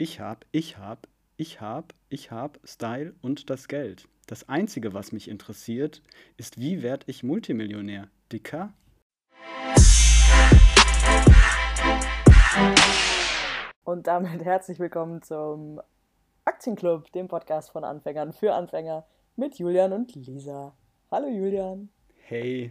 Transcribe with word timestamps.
Ich 0.00 0.20
hab, 0.20 0.46
ich 0.52 0.78
hab, 0.78 1.08
ich 1.36 1.60
hab, 1.60 1.92
ich 2.08 2.30
hab 2.30 2.60
Style 2.62 3.16
und 3.20 3.50
das 3.50 3.66
Geld. 3.66 4.06
Das 4.28 4.48
Einzige, 4.48 4.94
was 4.94 5.10
mich 5.10 5.26
interessiert, 5.26 6.02
ist, 6.36 6.60
wie 6.60 6.84
werd 6.84 7.02
ich 7.08 7.24
Multimillionär? 7.24 8.06
Dicker? 8.30 8.72
Und 13.82 14.06
damit 14.06 14.44
herzlich 14.44 14.78
willkommen 14.78 15.20
zum 15.22 15.80
Aktienclub, 16.44 17.10
dem 17.10 17.26
Podcast 17.26 17.72
von 17.72 17.82
Anfängern 17.82 18.32
für 18.32 18.54
Anfänger 18.54 19.04
mit 19.34 19.58
Julian 19.58 19.92
und 19.92 20.14
Lisa. 20.14 20.76
Hallo 21.10 21.26
Julian. 21.26 21.88
Hey. 22.22 22.70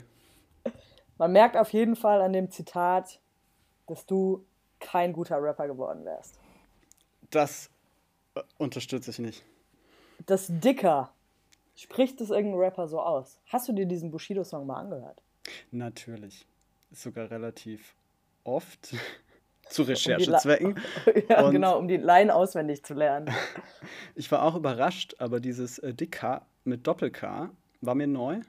Man 1.18 1.34
merkt 1.34 1.58
auf 1.58 1.74
jeden 1.74 1.98
Fall 1.98 2.22
an 2.22 2.32
dem 2.32 2.52
Zitat, 2.52 3.20
dass 3.86 4.06
du 4.06 4.46
kein 4.80 5.12
guter 5.12 5.44
Rapper 5.44 5.68
geworden 5.68 6.06
wärst. 6.06 6.40
Das 7.32 7.70
äh, 8.36 8.42
unterstütze 8.58 9.12
ich 9.12 9.20
nicht. 9.20 9.44
Das 10.26 10.48
Dicker. 10.50 11.14
Spricht 11.76 12.20
das 12.22 12.32
irgendein 12.32 12.60
Rapper 12.60 12.88
so 12.88 13.00
aus? 13.00 13.40
Hast 13.46 13.68
du 13.68 13.74
dir 13.74 13.86
diesen 13.86 14.10
Bushido-Song 14.10 14.66
mal 14.66 14.78
angehört? 14.78 15.22
Natürlich. 15.72 16.48
Sogar 16.92 17.30
relativ 17.30 17.94
oft. 18.44 18.96
Zu 19.70 19.84
Recherchezwecken. 19.84 20.80
Um 21.06 21.14
ja, 21.30 21.46
und 21.46 21.52
genau, 21.52 21.78
um 21.78 21.88
die 21.90 21.98
Line 21.98 22.34
auswendig 22.34 22.84
zu 22.84 22.94
lernen. 22.94 23.30
ich 24.16 24.32
war 24.32 24.44
auch 24.44 24.56
überrascht, 24.56 25.16
aber 25.20 25.42
dieses 25.42 25.78
äh, 25.80 25.94
Dicker 25.94 26.46
mit 26.64 26.88
Doppel-K 26.88 27.52
war 27.82 27.96
mir 27.96 28.08
neu. 28.08 28.40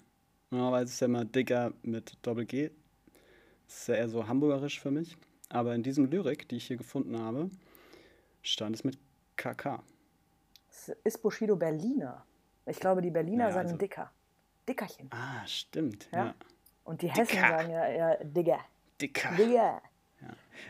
Normalerweise 0.51 0.85
ist 0.85 0.95
es 0.95 1.01
ja 1.01 1.07
immer 1.07 1.25
Dicker 1.25 1.73
mit 1.83 2.17
Doppel-G. 2.23 2.71
Das 3.67 3.81
ist 3.81 3.89
ja 3.89 3.97
eher 3.97 4.09
so 4.09 4.29
hamburgerisch 4.29 4.81
für 4.81 4.93
mich. 4.93 5.17
Aber 5.49 5.75
in 5.75 5.83
diesem 5.83 6.11
Lyrik, 6.11 6.49
die 6.49 6.57
ich 6.57 6.67
hier 6.69 6.77
gefunden 6.77 7.19
habe, 7.19 7.51
stand 8.53 8.77
es 8.77 8.85
mit 8.85 8.99
KK. 9.37 9.83
Ist 11.05 11.23
Bushido 11.23 11.57
Berliner? 11.57 12.25
Ich 12.67 12.79
glaube, 12.81 13.03
die 13.03 13.11
Berliner 13.11 13.45
Naja, 13.45 13.53
sagen 13.55 13.69
also- 13.69 13.79
Dicker. 13.79 14.11
Dickerchen. 14.69 15.09
Ah, 15.11 15.47
stimmt. 15.47 16.09
Ja. 16.13 16.27
Ja. 16.27 16.35
Und 16.85 17.01
die 17.03 17.09
Hessen 17.11 17.37
Dicker. 17.37 17.49
sagen 17.49 17.71
ja 17.71 17.87
eher 17.89 18.25
Digger. 18.25 18.59
Dicker. 19.01 19.31
Digger. 19.37 19.83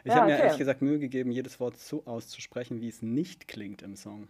Ich 0.05 0.09
Ja, 0.13 0.17
habe 0.17 0.27
mir 0.27 0.35
okay. 0.35 0.43
ehrlich 0.45 0.59
gesagt 0.59 0.83
Mühe 0.83 0.99
gegeben, 0.99 1.31
jedes 1.33 1.59
Wort 1.59 1.77
so 1.79 2.05
auszusprechen, 2.05 2.81
wie 2.81 2.89
es 2.89 3.01
nicht 3.03 3.49
klingt 3.49 3.83
im 3.83 3.97
Song. 3.97 4.29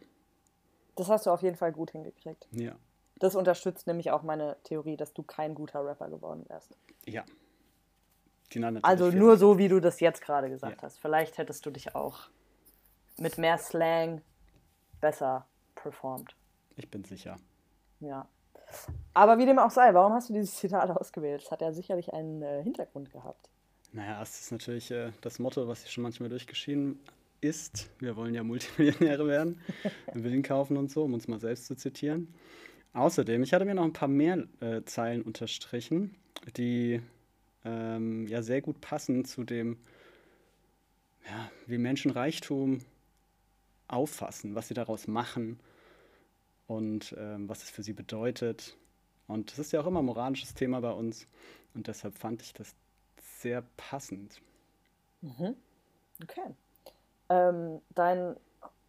Das 0.96 1.08
hast 1.08 1.26
du 1.26 1.30
auf 1.30 1.42
jeden 1.42 1.56
Fall 1.56 1.72
gut 1.72 1.90
hingekriegt. 1.90 2.46
Ja. 2.52 2.76
Das 3.16 3.34
unterstützt 3.34 3.86
nämlich 3.86 4.10
auch 4.12 4.22
meine 4.22 4.56
Theorie, 4.64 4.96
dass 4.96 5.12
du 5.12 5.22
kein 5.24 5.54
guter 5.54 5.84
Rapper 5.84 6.08
geworden 6.08 6.44
wärst. 6.48 6.76
Ja. 7.06 7.24
Also 8.82 9.10
nur 9.10 9.36
so, 9.36 9.58
wie 9.58 9.68
du 9.68 9.80
das 9.80 10.00
jetzt 10.00 10.22
gerade 10.22 10.48
gesagt 10.48 10.76
Ja. 10.76 10.82
hast. 10.82 10.98
Vielleicht 11.00 11.36
hättest 11.36 11.66
du 11.66 11.70
dich 11.70 11.94
auch 11.94 12.30
mit 13.20 13.38
mehr 13.38 13.58
Slang 13.58 14.22
besser 15.00 15.46
performt. 15.74 16.34
Ich 16.76 16.90
bin 16.90 17.04
sicher. 17.04 17.36
Ja. 18.00 18.26
Aber 19.14 19.38
wie 19.38 19.46
dem 19.46 19.58
auch 19.58 19.70
sei, 19.70 19.94
warum 19.94 20.12
hast 20.12 20.28
du 20.28 20.34
dieses 20.34 20.54
Zitat 20.56 20.90
ausgewählt? 20.96 21.42
Es 21.42 21.50
hat 21.50 21.60
ja 21.60 21.72
sicherlich 21.72 22.12
einen 22.12 22.42
äh, 22.42 22.62
Hintergrund 22.62 23.10
gehabt. 23.10 23.48
Naja, 23.92 24.20
es 24.22 24.40
ist 24.40 24.52
natürlich 24.52 24.90
äh, 24.90 25.12
das 25.22 25.38
Motto, 25.38 25.66
was 25.66 25.82
hier 25.82 25.90
schon 25.90 26.02
manchmal 26.02 26.28
durchgeschieden 26.28 27.00
ist. 27.40 27.88
Wir 27.98 28.16
wollen 28.16 28.34
ja 28.34 28.42
Multimillionäre 28.42 29.26
werden, 29.26 29.60
Willen 30.12 30.42
kaufen 30.42 30.76
und 30.76 30.90
so, 30.90 31.04
um 31.04 31.14
uns 31.14 31.28
mal 31.28 31.40
selbst 31.40 31.66
zu 31.66 31.74
zitieren. 31.74 32.34
Außerdem, 32.92 33.42
ich 33.42 33.52
hatte 33.54 33.64
mir 33.64 33.74
noch 33.74 33.84
ein 33.84 33.92
paar 33.92 34.08
mehr 34.08 34.44
äh, 34.60 34.82
Zeilen 34.84 35.22
unterstrichen, 35.22 36.14
die 36.56 37.00
ähm, 37.64 38.26
ja 38.26 38.42
sehr 38.42 38.60
gut 38.60 38.80
passen 38.80 39.24
zu 39.24 39.44
dem, 39.44 39.78
ja, 41.26 41.50
wie 41.66 41.78
Menschen 41.78 42.10
Reichtum 42.10 42.80
auffassen, 43.88 44.54
was 44.54 44.68
sie 44.68 44.74
daraus 44.74 45.06
machen 45.06 45.58
und 46.66 47.14
ähm, 47.18 47.48
was 47.48 47.62
es 47.62 47.70
für 47.70 47.82
sie 47.82 47.94
bedeutet. 47.94 48.76
Und 49.26 49.50
das 49.50 49.58
ist 49.58 49.72
ja 49.72 49.80
auch 49.80 49.86
immer 49.86 50.00
ein 50.00 50.06
moralisches 50.06 50.54
Thema 50.54 50.80
bei 50.80 50.90
uns. 50.90 51.26
Und 51.74 51.86
deshalb 51.88 52.16
fand 52.16 52.42
ich 52.42 52.52
das 52.52 52.74
sehr 53.40 53.62
passend. 53.76 54.40
Okay. 56.22 56.54
Ähm, 57.28 57.80
dein, 57.94 58.36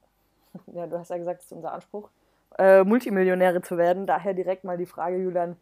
ja, 0.73 0.87
du 0.87 0.97
hast 0.97 1.09
ja 1.09 1.17
gesagt, 1.17 1.41
es 1.41 1.47
ist 1.47 1.51
unser 1.51 1.73
Anspruch, 1.73 2.09
äh, 2.57 2.83
Multimillionäre 2.83 3.61
zu 3.61 3.77
werden. 3.77 4.07
Daher 4.07 4.33
direkt 4.33 4.63
mal 4.63 4.77
die 4.77 4.85
Frage, 4.85 5.17
Julian, 5.17 5.57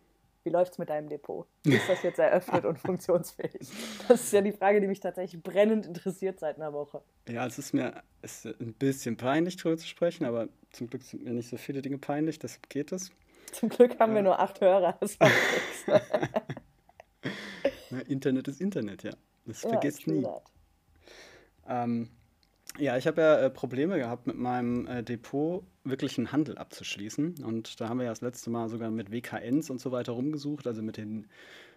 wie 0.48 0.52
läuft's 0.52 0.78
mit 0.78 0.90
deinem 0.90 1.10
Depot? 1.10 1.46
Ist 1.66 1.90
das 1.90 2.02
jetzt 2.04 2.20
eröffnet 2.20 2.64
und 2.64 2.80
funktionsfähig? 2.80 3.68
Das 4.08 4.22
ist 4.22 4.32
ja 4.32 4.40
die 4.40 4.54
Frage, 4.54 4.80
die 4.80 4.88
mich 4.88 5.02
tatsächlich 5.02 5.44
brennend 5.44 5.86
interessiert 5.86 6.40
seit 6.40 6.56
einer 6.56 6.72
Woche. 6.72 7.02
Ja, 7.28 7.46
es 7.46 7.60
ist 7.60 7.74
mir 7.74 8.02
es 8.22 8.46
ist 8.46 8.62
ein 8.62 8.74
bisschen 8.74 9.18
peinlich, 9.18 9.58
darüber 9.58 9.78
zu 9.78 9.88
sprechen, 9.88 10.24
aber 10.26 10.48
zum 10.72 10.90
Glück 10.90 11.04
sind 11.04 11.26
mir 11.26 11.32
nicht 11.32 11.50
so 11.50 11.58
viele 11.58 11.82
Dinge 11.82 11.98
peinlich, 11.98 12.40
deshalb 12.40 12.70
geht 12.70 12.94
es. 12.94 13.12
Zum 13.52 13.68
Glück 13.68 14.00
haben 14.00 14.16
wir 14.16 14.22
nur 14.22 14.40
acht 14.40 14.62
Hörer. 14.62 14.98
Das. 15.02 15.18
Ne, 17.90 18.02
Internet 18.08 18.48
ist 18.48 18.62
Internet, 18.62 19.04
ja. 19.04 19.12
Das 19.46 19.64
Ja, 19.64 19.70
vergisst 19.70 20.08
nie. 20.08 20.26
Ähm, 21.68 22.10
ja, 22.78 22.98
ich 22.98 23.08
habe 23.08 23.22
ja 23.22 23.40
äh, 23.40 23.50
Probleme 23.50 23.98
gehabt, 23.98 24.28
mit 24.28 24.38
meinem 24.38 24.88
äh, 24.88 25.04
Depot 25.04 25.64
wirklich 25.84 26.18
einen 26.18 26.32
Handel 26.32 26.58
abzuschließen. 26.58 27.44
Und 27.44 27.80
da 27.80 27.90
haben 27.90 27.98
wir 27.98 28.06
ja 28.06 28.12
das 28.12 28.22
letzte 28.22 28.50
Mal 28.50 28.70
sogar 28.70 28.90
mit 28.92 29.12
WKNs 29.12 29.70
und 29.70 29.80
so 29.80 29.92
weiter 29.92 30.14
rumgesucht, 30.14 30.68
also 30.68 30.82
mit 30.82 30.98
den 30.98 31.28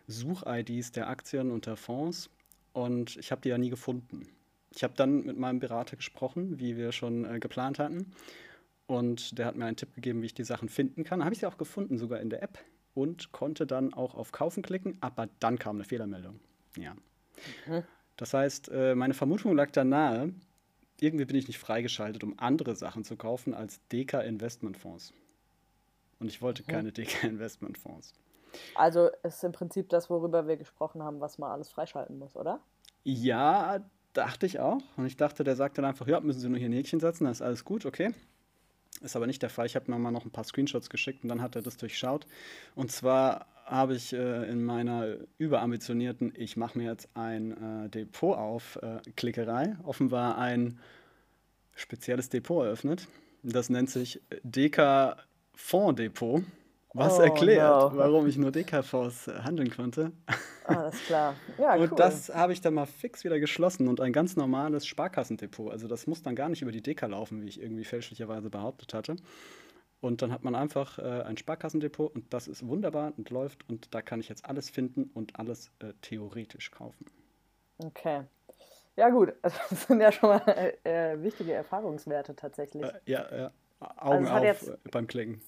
Such-IDs 0.06 0.93
der 0.93 1.09
Aktien 1.09 1.50
und 1.50 1.66
der 1.66 1.77
Fonds. 1.77 2.31
Und 2.72 3.16
ich 3.16 3.31
habe 3.33 3.41
die 3.43 3.49
ja 3.49 3.59
nie 3.59 3.71
gefunden. 3.71 4.28
Ich 4.71 4.84
habe 4.84 4.94
dann 4.97 5.25
mit 5.25 5.37
meinem 5.37 5.59
Berater 5.59 5.97
gesprochen, 5.97 6.59
wie 6.61 6.77
wir 6.77 6.93
schon 6.93 7.25
äh, 7.25 7.38
geplant 7.38 7.78
hatten. 7.78 8.12
Und 8.87 9.38
der 9.38 9.47
hat 9.47 9.56
mir 9.56 9.67
einen 9.67 9.77
Tipp 9.77 9.94
gegeben, 9.94 10.22
wie 10.22 10.27
ich 10.27 10.34
die 10.34 10.44
Sachen 10.44 10.69
finden 10.69 11.05
kann. 11.05 11.25
Habe 11.25 11.32
ich 11.32 11.41
sie 11.41 11.47
auch 11.47 11.59
gefunden, 11.59 11.99
sogar 11.99 12.21
in 12.21 12.31
der 12.31 12.43
App. 12.43 12.59
Und 12.94 13.31
konnte 13.31 13.67
dann 13.67 13.94
auch 13.94 14.15
auf 14.15 14.32
Kaufen 14.32 14.65
klicken, 14.65 14.99
aber 15.00 15.28
dann 15.38 15.61
kam 15.61 15.77
eine 15.77 15.84
Fehlermeldung. 15.84 16.41
Ja. 16.77 16.97
Das 18.17 18.34
heißt, 18.34 18.69
äh, 18.72 18.94
meine 18.97 19.15
Vermutung 19.15 19.55
lag 19.55 19.71
da 19.71 19.84
nahe, 19.84 20.34
irgendwie 21.03 21.25
bin 21.25 21.37
ich 21.37 21.49
nicht 21.49 21.59
freigeschaltet, 21.59 22.25
um 22.25 22.38
andere 22.38 22.75
Sachen 22.77 23.05
zu 23.05 23.16
kaufen 23.16 23.55
als 23.55 23.81
DK 23.88 24.22
Investmentfonds. 24.22 25.12
Und 26.19 26.28
ich 26.28 26.43
wollte 26.43 26.62
keine 26.62 26.93
DK 26.93 27.25
Investmentfonds. 27.25 28.15
Also 28.75 29.11
ist 29.22 29.44
im 29.44 29.53
Prinzip 29.53 29.88
das, 29.88 30.11
worüber 30.11 30.47
wir 30.49 30.56
gesprochen 30.56 31.03
haben, 31.03 31.21
was 31.21 31.38
man 31.38 31.50
alles 31.50 31.71
freischalten 31.71 32.19
muss, 32.19 32.37
oder? 32.37 32.61
Ja, 33.05 33.84
dachte 34.12 34.47
ich 34.47 34.59
auch. 34.59 34.81
Und 34.97 35.06
ich 35.06 35.16
dachte, 35.16 35.44
der 35.44 35.56
sagt 35.56 35.78
dann 35.78 35.84
einfach, 35.84 36.06
ja, 36.06 36.21
müssen 36.21 36.41
Sie 36.41 36.49
nur 36.49 36.59
hier 36.59 36.69
ein 36.69 36.72
Häkchen 36.72 37.00
setzen, 37.00 37.25
dann 37.25 37.32
ist 37.32 37.43
alles 37.43 37.65
gut, 37.65 37.87
okay. 37.87 38.12
Ist 39.00 39.17
aber 39.17 39.27
nicht 39.27 39.41
der 39.41 39.50
Fall. 39.50 39.67
Ich 39.67 39.77
habe 39.77 39.91
mir 39.91 39.99
mal 39.99 40.11
noch 40.11 40.25
ein 40.25 40.31
paar 40.31 40.44
Screenshots 40.44 40.91
geschickt 40.91 41.22
und 41.22 41.28
dann 41.28 41.41
hat 41.41 41.56
er 41.56 41.62
das 41.62 41.77
durchschaut. 41.77 42.27
Und 42.75 42.93
zwar 42.93 43.47
habe 43.70 43.94
ich 43.94 44.12
äh, 44.12 44.50
in 44.50 44.64
meiner 44.64 45.16
überambitionierten, 45.38 46.32
ich 46.36 46.56
mache 46.56 46.76
mir 46.76 46.91
jetzt 46.91 47.08
ein 47.14 47.84
äh, 47.86 47.88
Depot 47.88 48.36
auf, 48.36 48.78
äh, 48.82 48.98
Klickerei, 49.16 49.76
offenbar 49.84 50.36
ein 50.38 50.78
spezielles 51.75 52.28
Depot 52.28 52.64
eröffnet. 52.64 53.06
Das 53.42 53.70
nennt 53.70 53.88
sich 53.88 54.20
DK 54.42 55.16
Fonddepot. 55.54 56.42
Was 56.92 57.20
Oh, 57.20 57.22
erklärt, 57.22 57.92
no. 57.92 57.98
warum 57.98 58.26
ich 58.26 58.36
nur 58.36 58.50
DK-Fonds 58.50 59.28
äh, 59.28 59.34
handeln 59.44 59.70
konnte. 59.70 60.10
Alles 60.64 60.98
klar. 61.06 61.37
Ja, 61.58 61.76
cool. 61.76 61.82
Und 61.84 62.00
das 62.00 62.31
habe 62.34 62.52
ich 62.52 62.60
dann 62.60 62.75
mal 62.75 62.87
fix 62.87 63.22
wieder 63.22 63.38
geschlossen 63.38 63.87
und 63.87 64.00
ein 64.00 64.12
ganz 64.12 64.34
normales 64.34 64.87
Sparkassendepot. 64.87 65.70
Also 65.70 65.87
das 65.87 66.08
muss 66.08 66.22
dann 66.22 66.34
gar 66.34 66.48
nicht 66.48 66.62
über 66.62 66.72
die 66.72 66.82
Deka 66.82 67.06
laufen, 67.06 67.42
wie 67.42 67.48
ich 67.48 67.62
irgendwie 67.62 67.84
fälschlicherweise 67.84 68.50
behauptet 68.50 68.92
hatte. 68.92 69.14
Und 70.00 70.22
dann 70.22 70.33
hat 70.33 70.44
man 70.44 70.55
einfach 70.55 70.99
äh, 70.99 71.22
ein 71.22 71.37
Sparkassendepot 71.37 72.15
und 72.15 72.33
das 72.33 72.49
ist 72.49 72.66
wunderbar 72.66 73.12
und 73.16 73.28
läuft 73.31 73.69
und 73.69 73.94
da 73.94 74.00
kann 74.00 74.21
ich 74.21 74.28
jetzt 74.28 74.47
alles 74.47 74.71
finden 74.71 75.11
und 75.12 75.38
alles 75.38 75.71
äh, 75.81 75.93
theoretisch 76.00 76.71
kaufen. 76.71 77.06
Okay. 77.78 78.22
Ja, 78.97 79.09
gut. 79.11 79.34
Also, 79.43 79.59
Das 79.69 79.83
sind 79.87 80.00
ja 80.00 80.12
schon 80.12 80.31
mal 80.31 80.75
äh, 80.84 81.22
wichtige 81.22 81.53
Erfahrungswerte 81.53 82.35
tatsächlich. 82.35 82.85
Äh, 82.85 82.93
ja, 83.05 83.37
ja. 83.37 83.50
Augen 83.97 84.31
hat 84.31 84.44
auf 84.44 84.69
äh, 84.69 84.76
beim 84.91 85.06
Klicken. 85.06 85.41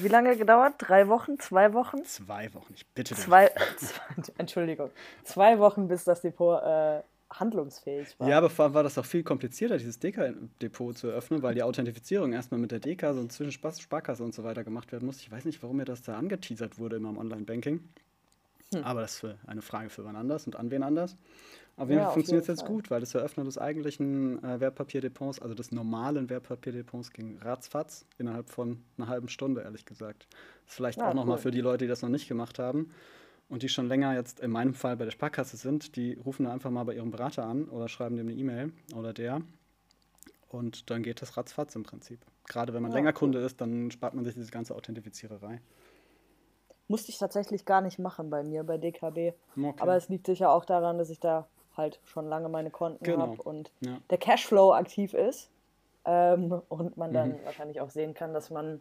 Wie 0.00 0.08
lange 0.08 0.36
gedauert? 0.36 0.74
Drei 0.78 1.08
Wochen? 1.08 1.38
Zwei 1.38 1.72
Wochen? 1.72 2.04
Zwei 2.04 2.52
Wochen, 2.54 2.72
ich 2.74 2.86
bitte 2.88 3.14
dich. 3.14 3.24
Zwei 3.24 3.50
Entschuldigung. 4.38 4.90
Zwei 5.24 5.58
Wochen, 5.58 5.88
bis 5.88 6.04
das 6.04 6.22
Depot 6.22 6.62
äh, 6.62 7.02
handlungsfähig 7.32 8.18
war. 8.20 8.28
Ja, 8.28 8.38
aber 8.38 8.50
vor 8.50 8.64
allem 8.64 8.74
war 8.74 8.82
das 8.82 8.98
auch 8.98 9.04
viel 9.04 9.22
komplizierter, 9.22 9.76
dieses 9.78 9.98
Deka-Depot 10.00 10.96
zu 10.96 11.08
öffnen, 11.08 11.42
weil 11.42 11.54
die 11.54 11.62
Authentifizierung 11.62 12.32
erstmal 12.32 12.58
mit 12.60 12.72
der 12.72 12.80
Deka, 12.80 13.12
so 13.14 13.24
zwischen 13.26 13.52
Sparkasse 13.52 14.24
und 14.24 14.34
so 14.34 14.42
weiter 14.42 14.64
gemacht 14.64 14.90
werden 14.90 15.06
muss. 15.06 15.20
Ich 15.20 15.30
weiß 15.30 15.44
nicht, 15.44 15.62
warum 15.62 15.76
mir 15.76 15.84
das 15.84 16.02
da 16.02 16.16
angeteasert 16.16 16.78
wurde 16.78 16.96
immer 16.96 17.10
im 17.10 17.18
Online-Banking. 17.18 17.80
Hm. 18.72 18.82
Aber 18.82 19.00
das 19.00 19.14
ist 19.14 19.20
für 19.20 19.38
eine 19.46 19.62
Frage 19.62 19.90
für 19.90 20.04
wann 20.04 20.16
anders 20.16 20.46
und 20.46 20.56
an 20.56 20.70
wen 20.70 20.82
anders. 20.82 21.16
Auf 21.76 21.88
jeden 21.90 22.00
Ja, 22.00 22.06
Fall 22.06 22.14
funktioniert 22.14 22.42
es 22.44 22.48
jetzt 22.48 22.64
Fall. 22.64 22.64
gut, 22.64 22.90
weil 22.90 23.00
das 23.00 23.14
Eröffnen 23.14 23.46
des 23.46 23.58
eigentlichen 23.58 24.42
äh, 24.44 24.60
Wertpapierdepots, 24.60 25.40
also 25.40 25.54
des 25.54 25.72
normalen 25.72 26.30
Wertpapierdepots, 26.30 27.12
ging 27.12 27.38
ratzfatz 27.38 28.06
innerhalb 28.18 28.50
von 28.50 28.82
einer 28.98 29.08
halben 29.08 29.28
Stunde, 29.28 29.62
ehrlich 29.62 29.86
gesagt. 29.86 30.26
Das 30.64 30.72
ist 30.72 30.76
vielleicht 30.76 31.02
Ja, 31.02 31.04
auch 31.04 31.14
nochmal 31.14 31.38
cool. 31.38 31.38
für 31.38 31.50
die 31.50 31.60
Leute, 31.62 31.84
die 31.84 31.88
das 31.88 32.02
noch 32.02 32.10
nicht 32.10 32.28
gemacht 32.28 32.58
haben 32.58 32.92
und 33.48 33.62
die 33.62 33.68
schon 33.68 33.86
länger 33.88 34.14
jetzt 34.14 34.40
in 34.40 34.50
meinem 34.50 34.74
Fall 34.74 34.96
bei 34.96 35.04
der 35.04 35.12
Sparkasse 35.12 35.56
sind, 35.56 35.96
die 35.96 36.14
rufen 36.14 36.44
da 36.44 36.52
einfach 36.52 36.70
mal 36.70 36.84
bei 36.84 36.94
ihrem 36.94 37.10
Berater 37.10 37.44
an 37.44 37.66
oder 37.68 37.88
schreiben 37.88 38.16
dem 38.16 38.28
eine 38.28 38.36
E-Mail 38.36 38.72
oder 38.94 39.12
der 39.12 39.40
Und 40.48 40.90
dann 40.90 41.02
geht 41.02 41.22
das 41.22 41.36
ratzfatz 41.36 41.74
im 41.76 41.82
Prinzip. 41.82 42.20
Gerade 42.48 42.72
wenn 42.74 42.82
man 42.82 42.92
Ja, 42.92 42.96
länger 42.98 43.10
cool. 43.10 43.14
Kunde 43.18 43.38
ist, 43.40 43.60
dann 43.60 43.90
spart 43.90 44.14
man 44.14 44.24
sich 44.24 44.34
diese 44.34 44.50
ganze 44.50 44.74
Authentifiziererei. 44.74 45.60
Musste 46.88 47.10
ich 47.10 47.18
tatsächlich 47.18 47.64
gar 47.64 47.80
nicht 47.80 47.98
machen 47.98 48.30
bei 48.30 48.44
mir, 48.44 48.62
bei 48.62 48.78
DKB. 48.78 49.34
Okay. 49.56 49.74
Aber 49.78 49.96
es 49.96 50.08
liegt 50.08 50.26
sicher 50.26 50.50
auch 50.52 50.64
daran, 50.64 50.98
dass 50.98 51.10
ich 51.10 51.18
da 51.18 51.48
halt 51.76 52.00
schon 52.04 52.26
lange 52.28 52.48
meine 52.48 52.70
Konten 52.70 53.04
Genau. 53.04 53.22
habe 53.22 53.42
und 53.42 53.70
Ja. 53.80 53.98
der 54.10 54.18
Cashflow 54.18 54.72
aktiv 54.72 55.12
ist. 55.14 55.50
Ähm, 56.04 56.62
und 56.68 56.96
man 56.96 57.12
dann 57.12 57.30
Mhm. 57.30 57.44
wahrscheinlich 57.44 57.80
auch 57.80 57.90
sehen 57.90 58.14
kann, 58.14 58.32
dass 58.32 58.50
man 58.50 58.80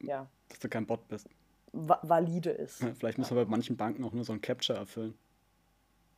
ja, 0.00 0.28
Dass 0.50 0.58
du 0.58 0.68
kein 0.68 0.84
Bot 0.86 1.08
bist. 1.08 1.26
Va 1.72 1.98
valide 2.02 2.50
ist. 2.50 2.80
Ja, 2.82 2.92
Vielleicht 2.98 3.18
müssen 3.18 3.36
wir 3.36 3.44
bei 3.44 3.50
manchen 3.50 3.76
Banken 3.76 4.04
auch 4.04 4.12
nur 4.12 4.24
so 4.24 4.32
ein 4.32 4.40
Capture 4.40 4.78
erfüllen. 4.78 5.14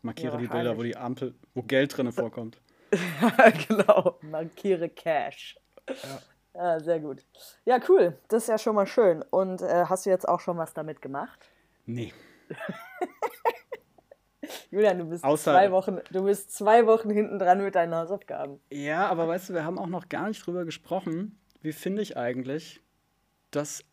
Markiere 0.03 0.35
Ja, 0.35 0.41
die 0.41 0.49
Bilder, 0.49 0.77
wo 0.77 0.83
die 0.83 0.97
Ampel, 0.97 1.35
wo 1.55 1.63
Geld 1.63 1.97
drin 1.97 2.13
vorkommt. 2.13 2.61
genau. 3.69 4.19
Markiere 4.23 4.89
Cash. 4.89 5.57
Ja. 5.89 6.23
Ja, 6.57 6.79
sehr 6.81 7.01
gut. 7.01 7.25
Ja, 7.65 7.81
cool. 7.89 8.17
Das 8.29 8.45
ist 8.45 8.49
ja 8.49 8.59
schon 8.59 8.77
mal 8.77 8.87
schön. 8.87 9.23
Und 9.31 9.61
äh, 9.63 9.87
hast 9.87 10.07
du 10.07 10.11
jetzt 10.11 10.29
auch 10.29 10.39
schon 10.41 10.57
was 10.57 10.73
damit 10.73 11.03
gemacht? 11.03 11.51
Nee. 11.85 12.13
Julian, 14.71 14.99
du 14.99 15.05
bist 15.07 15.25
Außer- 15.25 15.45
zwei 15.53 15.73
Wochen, 15.73 15.99
du 16.13 16.25
bist 16.25 16.53
zwei 16.53 16.87
Wochen 16.87 17.11
hinten 17.11 17.39
dran 17.39 17.63
mit 17.63 17.75
deinen 17.75 17.95
Hausaufgaben. 17.95 18.61
Ja, 18.71 19.09
aber 19.09 19.27
weißt 19.27 19.49
du, 19.49 19.55
wir 19.55 19.65
haben 19.65 19.79
auch 19.79 19.87
noch 19.87 20.09
gar 20.09 20.29
nicht 20.29 20.45
drüber 20.47 20.65
gesprochen. 20.65 21.39
Wie 21.63 21.73
finde 21.73 22.03
ich 22.03 22.17
eigentlich 22.17 22.81
das 23.51 23.85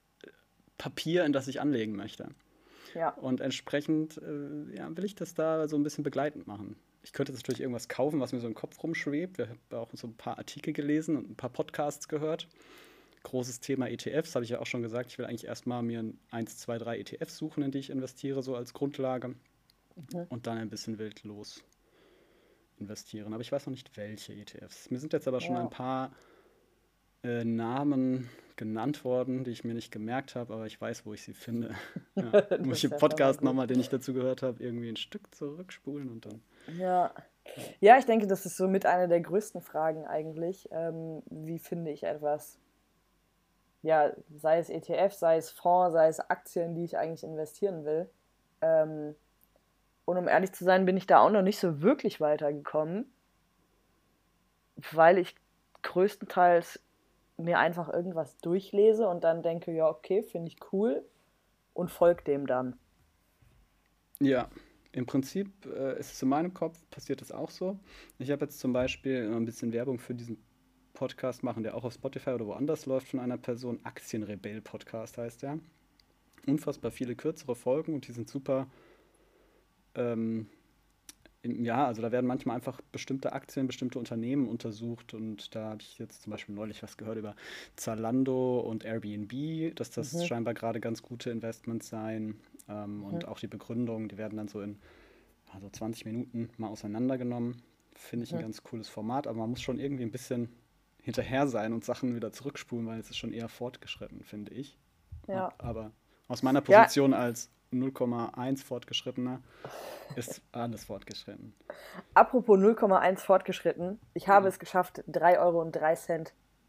Papier, 0.82 1.26
in 1.26 1.32
das 1.32 1.48
ich 1.48 1.62
anlegen 1.62 1.96
möchte? 1.96 2.30
Ja. 2.96 3.10
Und 3.10 3.40
entsprechend 3.40 4.18
äh, 4.18 4.76
ja, 4.76 4.96
will 4.98 5.06
ich 5.06 5.14
das 5.14 5.36
da 5.36 5.68
so 5.68 5.76
ein 5.78 5.84
bisschen 5.84 6.04
begleitend 6.04 6.48
machen. 6.48 6.76
Ich 7.04 7.14
könnte 7.14 7.32
jetzt 7.32 7.42
natürlich 7.42 7.62
irgendwas 7.62 7.88
kaufen, 7.88 8.20
was 8.20 8.34
mir 8.34 8.40
so 8.40 8.48
im 8.48 8.56
Kopf 8.56 8.82
rumschwebt. 8.84 9.38
Wir 9.38 9.50
haben 9.50 9.60
auch 9.72 9.90
so 9.94 10.08
ein 10.08 10.16
paar 10.16 10.40
Artikel 10.40 10.74
gelesen 10.74 11.18
und 11.18 11.30
ein 11.30 11.36
paar 11.36 11.52
Podcasts 11.52 12.08
gehört. 12.08 12.48
Großes 13.24 13.60
Thema 13.60 13.90
ETFs, 13.90 14.34
habe 14.34 14.44
ich 14.44 14.50
ja 14.50 14.60
auch 14.60 14.66
schon 14.66 14.82
gesagt. 14.82 15.12
Ich 15.12 15.20
will 15.20 15.26
eigentlich 15.26 15.46
erstmal 15.46 15.84
mir 15.84 16.00
ein 16.00 16.20
1, 16.32 16.58
2, 16.58 16.80
3 16.80 16.98
ETFs 17.00 17.38
suchen, 17.38 17.62
in 17.62 17.70
die 17.70 17.78
ich 17.78 17.92
investiere, 17.92 18.42
so 18.42 18.56
als 18.56 18.74
Grundlage. 18.74 19.36
Und 20.30 20.48
dann 20.48 20.58
ein 20.58 20.70
bisschen 20.72 20.98
wild 20.98 21.24
los 21.24 21.64
investieren. 22.80 23.34
Aber 23.34 23.42
ich 23.42 23.52
weiß 23.52 23.68
noch 23.68 23.72
nicht, 23.72 23.96
welche 23.96 24.34
ETFs. 24.34 24.90
Mir 24.90 25.00
sind 25.00 25.14
jetzt 25.14 25.28
aber 25.28 25.40
schon 25.42 25.56
Ja. 25.56 25.62
ein 25.62 25.70
paar 25.70 26.12
äh, 27.24 27.44
Namen 27.44 28.30
genannt 28.56 29.04
worden, 29.04 29.44
die 29.44 29.52
ich 29.52 29.64
mir 29.64 29.74
nicht 29.74 29.92
gemerkt 29.92 30.36
habe, 30.36 30.54
aber 30.54 30.68
ich 30.68 30.80
weiß, 30.80 31.06
wo 31.06 31.14
ich 31.14 31.24
sie 31.24 31.34
finde. 31.34 31.76
Ja. 32.16 32.58
Muss 32.60 32.84
ich 32.84 32.92
mal 32.92 32.98
Podcast 33.00 33.42
nochmal, 33.42 33.68
den 33.68 33.80
ich 33.80 33.90
dazu 33.90 34.14
gehört 34.14 34.44
habe, 34.44 34.62
irgendwie 34.62 34.90
ein 34.90 34.98
Stück 34.98 35.34
zurückspulen 35.34 36.10
und 36.10 36.26
dann. 36.26 36.42
Ja. 36.78 37.14
Ja, 37.80 37.98
ich 37.98 38.06
denke, 38.06 38.28
das 38.28 38.46
ist 38.46 38.58
so 38.58 38.68
mit 38.68 38.86
einer 38.86 39.08
der 39.08 39.22
größten 39.22 39.62
Fragen 39.62 40.06
eigentlich. 40.06 40.68
Ähm, 40.72 41.24
wie 41.30 41.58
finde 41.58 41.90
ich 41.90 42.04
etwas? 42.04 42.60
Ja, 43.82 44.12
sei 44.30 44.60
es 44.60 44.70
ETF, 44.70 45.14
sei 45.14 45.38
es 45.38 45.50
Fonds, 45.50 45.94
sei 45.94 46.08
es 46.08 46.20
Aktien, 46.20 46.76
die 46.76 46.84
ich 46.84 46.98
eigentlich 46.98 47.24
investieren 47.24 47.86
will. 47.86 48.10
Ähm, 48.62 49.16
und 50.06 50.18
um 50.18 50.28
ehrlich 50.28 50.52
zu 50.52 50.66
sein, 50.66 50.86
bin 50.86 50.98
ich 50.98 51.08
da 51.08 51.22
auch 51.22 51.32
noch 51.32 51.42
nicht 51.42 51.60
so 51.60 51.82
wirklich 51.82 52.22
weitergekommen, 52.22 53.12
weil 54.92 55.18
ich 55.18 55.36
größtenteils 55.82 56.80
mir 57.44 57.60
einfach 57.60 57.92
irgendwas 57.92 58.38
durchlese 58.38 59.08
und 59.08 59.24
dann 59.24 59.44
denke, 59.44 59.72
ja, 59.72 59.88
okay, 59.88 60.24
finde 60.24 60.50
ich 60.50 60.58
cool 60.72 61.06
und 61.74 61.92
folge 61.92 62.24
dem 62.24 62.48
dann. 62.48 62.78
Ja, 64.20 64.50
im 64.92 65.06
Prinzip 65.06 65.66
äh, 65.66 65.98
ist 66.00 66.14
es 66.14 66.22
in 66.22 66.30
meinem 66.30 66.54
Kopf, 66.54 66.78
passiert 66.92 67.22
das 67.22 67.32
auch 67.32 67.50
so. 67.50 67.80
Ich 68.20 68.30
habe 68.30 68.46
jetzt 68.46 68.60
zum 68.60 68.74
Beispiel 68.74 69.32
ein 69.34 69.46
bisschen 69.46 69.72
Werbung 69.72 70.00
für 70.00 70.14
diesen 70.14 70.38
Podcast 70.94 71.44
machen, 71.44 71.64
der 71.64 71.76
auch 71.76 71.84
auf 71.84 71.94
Spotify 71.94 72.32
oder 72.32 72.46
woanders 72.46 72.86
läuft, 72.86 73.08
von 73.08 73.20
einer 73.20 73.38
Person. 73.38 73.80
Aktienrebell 73.84 74.62
Podcast 74.62 75.18
heißt 75.18 75.44
der. 75.44 75.60
Unfassbar 76.46 76.92
viele 76.92 77.16
kürzere 77.16 77.56
Folgen 77.56 77.94
und 77.94 78.08
die 78.08 78.12
sind 78.12 78.30
super. 78.30 78.68
Ähm, 79.96 80.48
ja, 81.44 81.88
also 81.88 82.02
da 82.02 82.12
werden 82.12 82.28
manchmal 82.28 82.56
einfach 82.56 82.82
bestimmte 82.92 83.34
Aktien, 83.34 83.68
bestimmte 83.68 83.98
Unternehmen 83.98 84.48
untersucht 84.48 85.14
und 85.14 85.56
da 85.56 85.72
habe 85.72 85.82
ich 85.82 85.98
jetzt 85.98 86.22
zum 86.24 86.32
Beispiel 86.32 86.54
neulich 86.54 86.84
was 86.84 86.98
gehört 86.98 87.18
über 87.18 87.36
Zalando 87.76 88.60
und 88.60 88.86
Airbnb, 88.86 89.76
dass 89.76 89.90
das 89.92 90.14
Mhm. 90.14 90.26
scheinbar 90.28 90.54
gerade 90.54 90.80
ganz 90.80 91.02
gute 91.02 91.32
Investments 91.32 91.90
seien 91.90 92.40
ähm, 92.70 93.04
und 93.04 93.28
auch 93.28 93.40
die 93.40 93.48
Begründungen, 93.48 94.08
die 94.08 94.18
werden 94.18 94.38
dann 94.38 94.48
so 94.48 94.62
in 94.62 94.80
also 95.54 95.70
20 95.70 96.06
Minuten 96.06 96.50
mal 96.58 96.68
auseinandergenommen. 96.70 97.62
Finde 97.94 98.24
ich 98.26 98.32
ein 98.34 98.38
Mhm. 98.38 98.42
ganz 98.42 98.64
cooles 98.64 98.88
Format, 98.88 99.28
aber 99.28 99.40
man 99.40 99.50
muss 99.50 99.62
schon 99.62 99.80
irgendwie 99.80 100.04
ein 100.04 100.12
bisschen 100.12 100.50
hinterher 101.02 101.48
sein 101.48 101.74
und 101.74 101.84
Sachen 101.84 102.16
wieder 102.16 102.32
zurückspulen, 102.32 102.86
weil 102.88 103.00
es 103.00 103.10
ist 103.10 103.18
schon 103.18 103.34
eher 103.34 103.50
fortgeschritten, 103.50 104.24
finde 104.24 104.54
ich. 104.54 104.78
Ja. 105.28 105.54
Aber 105.58 105.92
aus 106.28 106.44
meiner 106.44 106.62
Ja. 106.68 106.84
Position 106.84 107.14
als 107.14 107.50
0,1 107.74 108.64
Fortgeschrittener 108.64 109.42
ist 110.16 110.42
alles 110.52 110.84
fortgeschritten. 110.86 111.54
Apropos 112.14 112.60
0,1 112.60 113.20
fortgeschritten, 113.20 114.00
ich 114.14 114.28
habe 114.28 114.48
es 114.50 114.60
geschafft, 114.60 115.04
3,03 115.10 115.40
Euro 115.40 115.72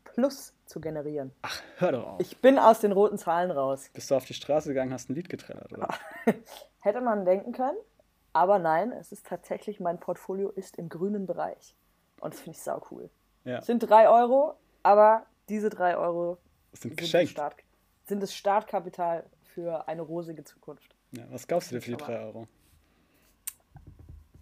plus 0.05 0.55
zu 0.67 0.81
generieren. 0.81 1.33
Ach, 1.43 1.61
hör 1.79 1.93
doch 1.93 2.07
auf. 2.07 2.21
Ich 2.21 2.41
bin 2.41 2.59
aus 2.59 2.81
den 2.81 2.93
roten 2.93 3.19
Zahlen 3.19 3.51
raus. 3.51 3.91
Bist 3.93 4.11
du 4.11 4.15
auf 4.15 4.25
die 4.25 4.35
Straße 4.35 4.69
gegangen, 4.69 4.93
hast 4.93 5.11
ein 5.11 5.15
Lied 5.15 5.29
getrellert, 5.29 5.73
oder? 5.73 5.89
Hätte 6.81 7.01
man 7.01 7.25
denken 7.25 7.53
können, 7.53 7.79
aber 8.33 8.59
nein, 8.59 8.93
es 8.93 9.13
ist 9.13 9.27
tatsächlich, 9.27 9.81
mein 9.81 9.99
Portfolio 9.99 10.51
ist 10.51 10.77
im 10.79 10.89
grünen 10.89 11.27
Bereich. 11.27 11.77
Und 12.21 12.35
das 12.35 12.41
finde 12.41 12.57
ich 12.57 12.63
sau 12.63 12.81
cool. 12.91 13.11
Ja, 13.45 13.59
Es 13.59 13.67
sind 13.67 13.81
3 13.81 14.09
Euro, 14.09 14.55
aber 14.83 15.27
diese 15.49 15.69
3 15.69 15.97
Euro 15.97 16.39
sind 16.73 16.83
sind 16.91 16.97
geschenkt. 16.97 17.33
Start, 17.33 17.57
sind 18.05 18.23
das 18.23 18.35
Startkapital 18.35 19.25
für 19.55 19.87
eine 19.89 20.03
rosige 20.03 20.45
Zukunft. 20.45 20.95
Ja, 21.13 21.25
was 21.31 21.47
kaufst 21.47 21.71
du 21.71 21.77
dir 21.77 21.83
für 21.83 21.93
die 21.93 21.97
Schau 22.01 22.07
mal. 22.11 22.17
3 22.19 22.25
Euro? 22.27 22.49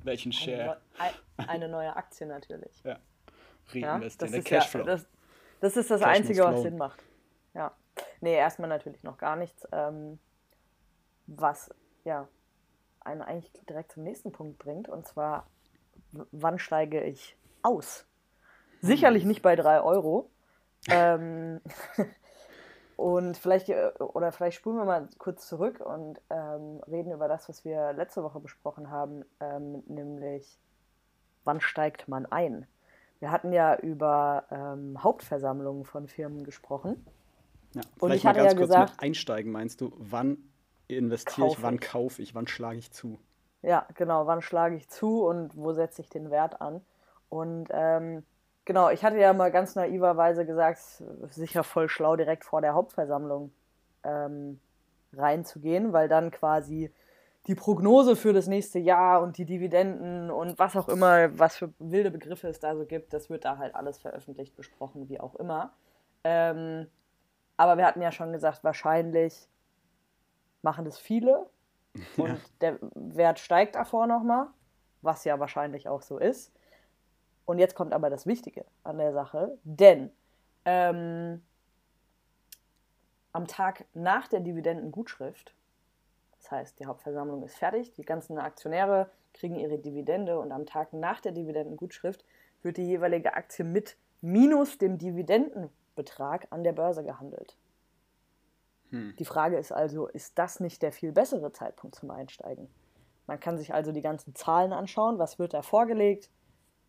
Welchen 0.02 0.32
Eine, 0.32 0.40
Share? 0.40 0.64
neu- 0.98 1.04
ein- 1.36 1.48
eine 1.48 1.68
neue 1.68 1.94
Aktie 1.96 2.26
natürlich. 2.26 2.82
Ja. 2.84 2.98
Ja, 3.72 3.92
Reinvestieren, 3.92 4.00
das, 4.00 4.16
der 4.32 4.38
ist 4.40 4.50
ja, 4.50 4.58
Cashflow. 4.58 4.84
das, 4.84 5.06
das 5.60 5.76
ist 5.76 5.90
das 5.90 6.00
Cash 6.00 6.08
Einzige, 6.10 6.42
was. 6.44 6.62
Sinn 6.62 6.76
macht. 6.76 7.02
Ja. 7.54 7.72
Nee, 8.20 8.34
erstmal 8.34 8.68
natürlich 8.68 9.02
noch 9.04 9.18
gar 9.18 9.36
nichts. 9.36 9.66
Ähm, 9.72 10.18
was 11.26 11.72
ja 12.04 12.26
einen 13.00 13.22
eigentlich 13.22 13.52
direkt 13.68 13.92
zum 13.92 14.02
nächsten 14.02 14.32
Punkt 14.32 14.58
bringt, 14.58 14.88
und 14.88 15.06
zwar, 15.06 15.46
wann 16.32 16.58
steige 16.58 17.02
ich 17.04 17.36
aus? 17.62 18.06
Sicherlich 18.80 19.24
nicht 19.24 19.42
bei 19.42 19.54
3 19.56 19.80
Euro. 19.82 20.30
ähm, 20.88 21.60
und 23.00 23.36
vielleicht, 23.38 23.68
äh, 23.70 23.90
oder 23.98 24.30
vielleicht 24.30 24.58
spulen 24.58 24.76
wir 24.76 24.84
mal 24.84 25.08
kurz 25.18 25.48
zurück 25.48 25.80
und 25.80 26.20
ähm, 26.28 26.80
reden 26.86 27.12
über 27.12 27.28
das, 27.28 27.48
was 27.48 27.64
wir 27.64 27.94
letzte 27.94 28.22
Woche 28.22 28.40
besprochen 28.40 28.90
haben, 28.90 29.24
ähm, 29.40 29.82
nämlich 29.86 30.58
wann 31.44 31.60
steigt 31.60 32.08
man 32.08 32.26
ein? 32.26 32.66
Wir 33.18 33.30
hatten 33.30 33.52
ja 33.52 33.74
über 33.76 34.44
ähm, 34.50 35.02
Hauptversammlungen 35.02 35.84
von 35.84 36.08
Firmen 36.08 36.44
gesprochen. 36.44 37.04
Ja, 37.74 37.80
Und 37.82 38.10
vielleicht 38.10 38.16
ich 38.18 38.24
mal 38.24 38.30
hatte 38.30 38.40
ganz 38.40 38.52
ja 38.52 38.58
kurz 38.58 38.68
gesagt- 38.68 38.90
mit 38.92 39.02
einsteigen, 39.02 39.52
meinst 39.52 39.80
du, 39.80 39.92
wann 39.96 40.36
investiere 40.88 41.48
ich, 41.48 41.62
wann 41.62 41.80
kaufe 41.80 42.20
ich, 42.20 42.34
wann 42.34 42.46
schlage 42.48 42.78
ich 42.78 42.92
zu? 42.92 43.18
Ja, 43.62 43.86
genau, 43.94 44.26
wann 44.26 44.42
schlage 44.42 44.76
ich 44.76 44.88
zu 44.90 45.24
und 45.24 45.56
wo 45.56 45.72
setze 45.72 46.02
ich 46.02 46.08
den 46.10 46.30
Wert 46.30 46.60
an? 46.60 46.82
Und 47.28 47.68
ähm, 47.70 48.24
genau, 48.70 48.88
ich 48.88 49.04
hatte 49.04 49.18
ja 49.18 49.32
mal 49.32 49.50
ganz 49.50 49.74
naiverweise 49.74 50.46
gesagt, 50.46 50.78
sicher 51.30 51.64
voll 51.64 51.88
schlau, 51.88 52.14
direkt 52.14 52.44
vor 52.44 52.60
der 52.60 52.72
Hauptversammlung 52.72 53.50
ähm, 54.04 54.60
reinzugehen, 55.12 55.92
weil 55.92 56.06
dann 56.06 56.30
quasi 56.30 56.92
die 57.48 57.56
Prognose 57.56 58.14
für 58.14 58.32
das 58.32 58.46
nächste 58.46 58.78
Jahr 58.78 59.22
und 59.22 59.38
die 59.38 59.44
Dividenden 59.44 60.30
und 60.30 60.56
was 60.60 60.76
auch 60.76 60.88
immer, 60.88 61.36
was 61.36 61.56
für 61.56 61.72
wilde 61.80 62.12
Begriffe 62.12 62.46
es 62.46 62.60
da 62.60 62.76
so 62.76 62.86
gibt, 62.86 63.12
das 63.12 63.28
wird 63.28 63.44
da 63.44 63.58
halt 63.58 63.74
alles 63.74 63.98
veröffentlicht, 63.98 64.54
besprochen, 64.54 65.08
wie 65.08 65.18
auch 65.18 65.34
immer. 65.34 65.72
Ähm, 66.22 66.86
aber 67.56 67.76
wir 67.76 67.84
hatten 67.84 68.02
ja 68.02 68.12
schon 68.12 68.30
gesagt, 68.30 68.62
wahrscheinlich 68.62 69.48
machen 70.62 70.84
das 70.84 70.96
viele 70.96 71.50
und 72.16 72.28
Ja. 72.28 72.36
der 72.60 72.78
Wert 72.94 73.40
steigt 73.40 73.74
davor 73.74 74.06
nochmal, 74.06 74.46
was 75.02 75.24
ja 75.24 75.40
wahrscheinlich 75.40 75.88
auch 75.88 76.02
so 76.02 76.18
ist. 76.18 76.52
Und 77.50 77.58
jetzt 77.58 77.74
kommt 77.74 77.92
aber 77.92 78.10
das 78.10 78.26
Wichtige 78.26 78.64
an 78.84 78.98
der 78.98 79.12
Sache, 79.12 79.58
denn 79.64 80.12
ähm, 80.64 81.42
am 83.32 83.48
Tag 83.48 83.86
nach 83.92 84.28
der 84.28 84.38
Dividendengutschrift, 84.38 85.52
das 86.38 86.52
heißt, 86.52 86.78
die 86.78 86.86
Hauptversammlung 86.86 87.42
ist 87.42 87.56
fertig, 87.56 87.92
die 87.94 88.04
ganzen 88.04 88.38
Aktionäre 88.38 89.10
kriegen 89.34 89.56
ihre 89.56 89.78
Dividende 89.78 90.38
und 90.38 90.52
am 90.52 90.64
Tag 90.64 90.92
nach 90.92 91.20
der 91.20 91.32
Dividendengutschrift 91.32 92.24
wird 92.62 92.76
die 92.76 92.86
jeweilige 92.86 93.34
Aktie 93.34 93.64
mit 93.64 93.96
minus 94.20 94.78
dem 94.78 94.96
Dividendenbetrag 94.98 96.46
an 96.50 96.62
der 96.62 96.72
Börse 96.72 97.02
gehandelt. 97.02 97.56
Hm. 98.90 99.16
Die 99.18 99.24
Frage 99.24 99.58
ist 99.58 99.72
also, 99.72 100.06
ist 100.06 100.38
das 100.38 100.60
nicht 100.60 100.82
der 100.82 100.92
viel 100.92 101.10
bessere 101.10 101.50
Zeitpunkt 101.50 101.96
zum 101.96 102.12
Einsteigen? 102.12 102.68
Man 103.26 103.40
kann 103.40 103.58
sich 103.58 103.74
also 103.74 103.90
die 103.90 104.02
ganzen 104.02 104.36
Zahlen 104.36 104.72
anschauen, 104.72 105.18
was 105.18 105.40
wird 105.40 105.52
da 105.52 105.62
vorgelegt, 105.62 106.30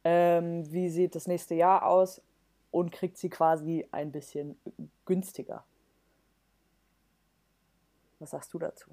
ähm, 0.04 0.72
wie 0.72 0.90
sieht 0.90 1.16
das 1.16 1.28
nächste 1.28 1.56
Jahr 1.56 1.86
aus 1.86 2.22
und 2.72 2.92
kriegt 2.92 3.18
sie 3.18 3.30
quasi 3.30 3.88
ein 3.92 4.12
bisschen 4.12 4.58
günstiger. 5.06 5.64
Was 8.20 8.32
sagst 8.32 8.54
du 8.54 8.60
dazu? 8.60 8.92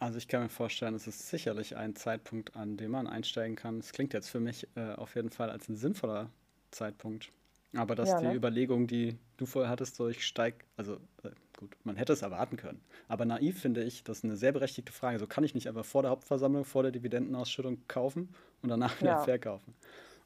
Also 0.00 0.18
ich 0.18 0.28
kann 0.28 0.42
mir 0.42 0.48
vorstellen, 0.48 0.94
es 0.94 1.06
ist 1.06 1.28
sicherlich 1.28 1.76
ein 1.76 1.96
Zeitpunkt, 1.96 2.56
an 2.56 2.76
dem 2.76 2.90
man 2.90 3.06
einsteigen 3.06 3.56
kann. 3.56 3.78
Es 3.78 3.92
klingt 3.92 4.12
jetzt 4.12 4.28
für 4.28 4.40
mich 4.40 4.68
äh, 4.76 4.92
auf 4.94 5.14
jeden 5.14 5.30
Fall 5.30 5.50
als 5.50 5.68
ein 5.68 5.76
sinnvoller 5.76 6.28
Zeitpunkt. 6.72 7.30
Aber 7.74 7.94
dass 7.94 8.10
ja, 8.10 8.20
die 8.20 8.26
ne? 8.26 8.34
Überlegung, 8.34 8.86
die 8.86 9.16
du 9.36 9.46
vorher 9.46 9.70
hattest, 9.70 9.96
so 9.96 10.08
ich 10.08 10.26
steig, 10.26 10.64
also 10.76 10.96
äh, 11.22 11.30
gut, 11.56 11.76
man 11.84 11.96
hätte 11.96 12.12
es 12.12 12.22
erwarten 12.22 12.56
können. 12.56 12.80
Aber 13.08 13.24
naiv 13.24 13.60
finde 13.60 13.82
ich, 13.82 14.04
das 14.04 14.18
ist 14.18 14.24
eine 14.24 14.36
sehr 14.36 14.52
berechtigte 14.52 14.92
Frage. 14.92 15.18
So 15.18 15.26
kann 15.26 15.44
ich 15.44 15.54
nicht 15.54 15.68
einfach 15.68 15.84
vor 15.84 16.02
der 16.02 16.10
Hauptversammlung, 16.10 16.64
vor 16.64 16.82
der 16.82 16.92
Dividendenausschüttung 16.92 17.82
kaufen 17.88 18.34
und 18.62 18.68
danach 18.68 19.00
wieder 19.00 19.12
ja. 19.12 19.22
verkaufen. 19.22 19.74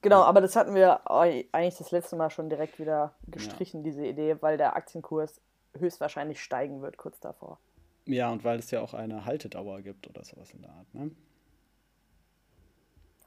Genau, 0.00 0.22
aber 0.22 0.40
das 0.40 0.54
hatten 0.54 0.74
wir 0.74 1.10
eigentlich 1.10 1.76
das 1.76 1.90
letzte 1.90 2.16
Mal 2.16 2.30
schon 2.30 2.48
direkt 2.48 2.78
wieder 2.78 3.14
gestrichen, 3.26 3.80
ja. 3.80 3.90
diese 3.90 4.06
Idee, 4.06 4.36
weil 4.40 4.56
der 4.56 4.76
Aktienkurs 4.76 5.40
höchstwahrscheinlich 5.76 6.42
steigen 6.42 6.82
wird 6.82 6.96
kurz 6.96 7.18
davor. 7.20 7.58
Ja, 8.06 8.30
und 8.30 8.44
weil 8.44 8.58
es 8.58 8.70
ja 8.70 8.80
auch 8.80 8.94
eine 8.94 9.24
Haltedauer 9.24 9.82
gibt 9.82 10.08
oder 10.08 10.24
sowas 10.24 10.52
in 10.52 10.62
der 10.62 10.70
Art. 10.70 10.94
Ne? 10.94 11.10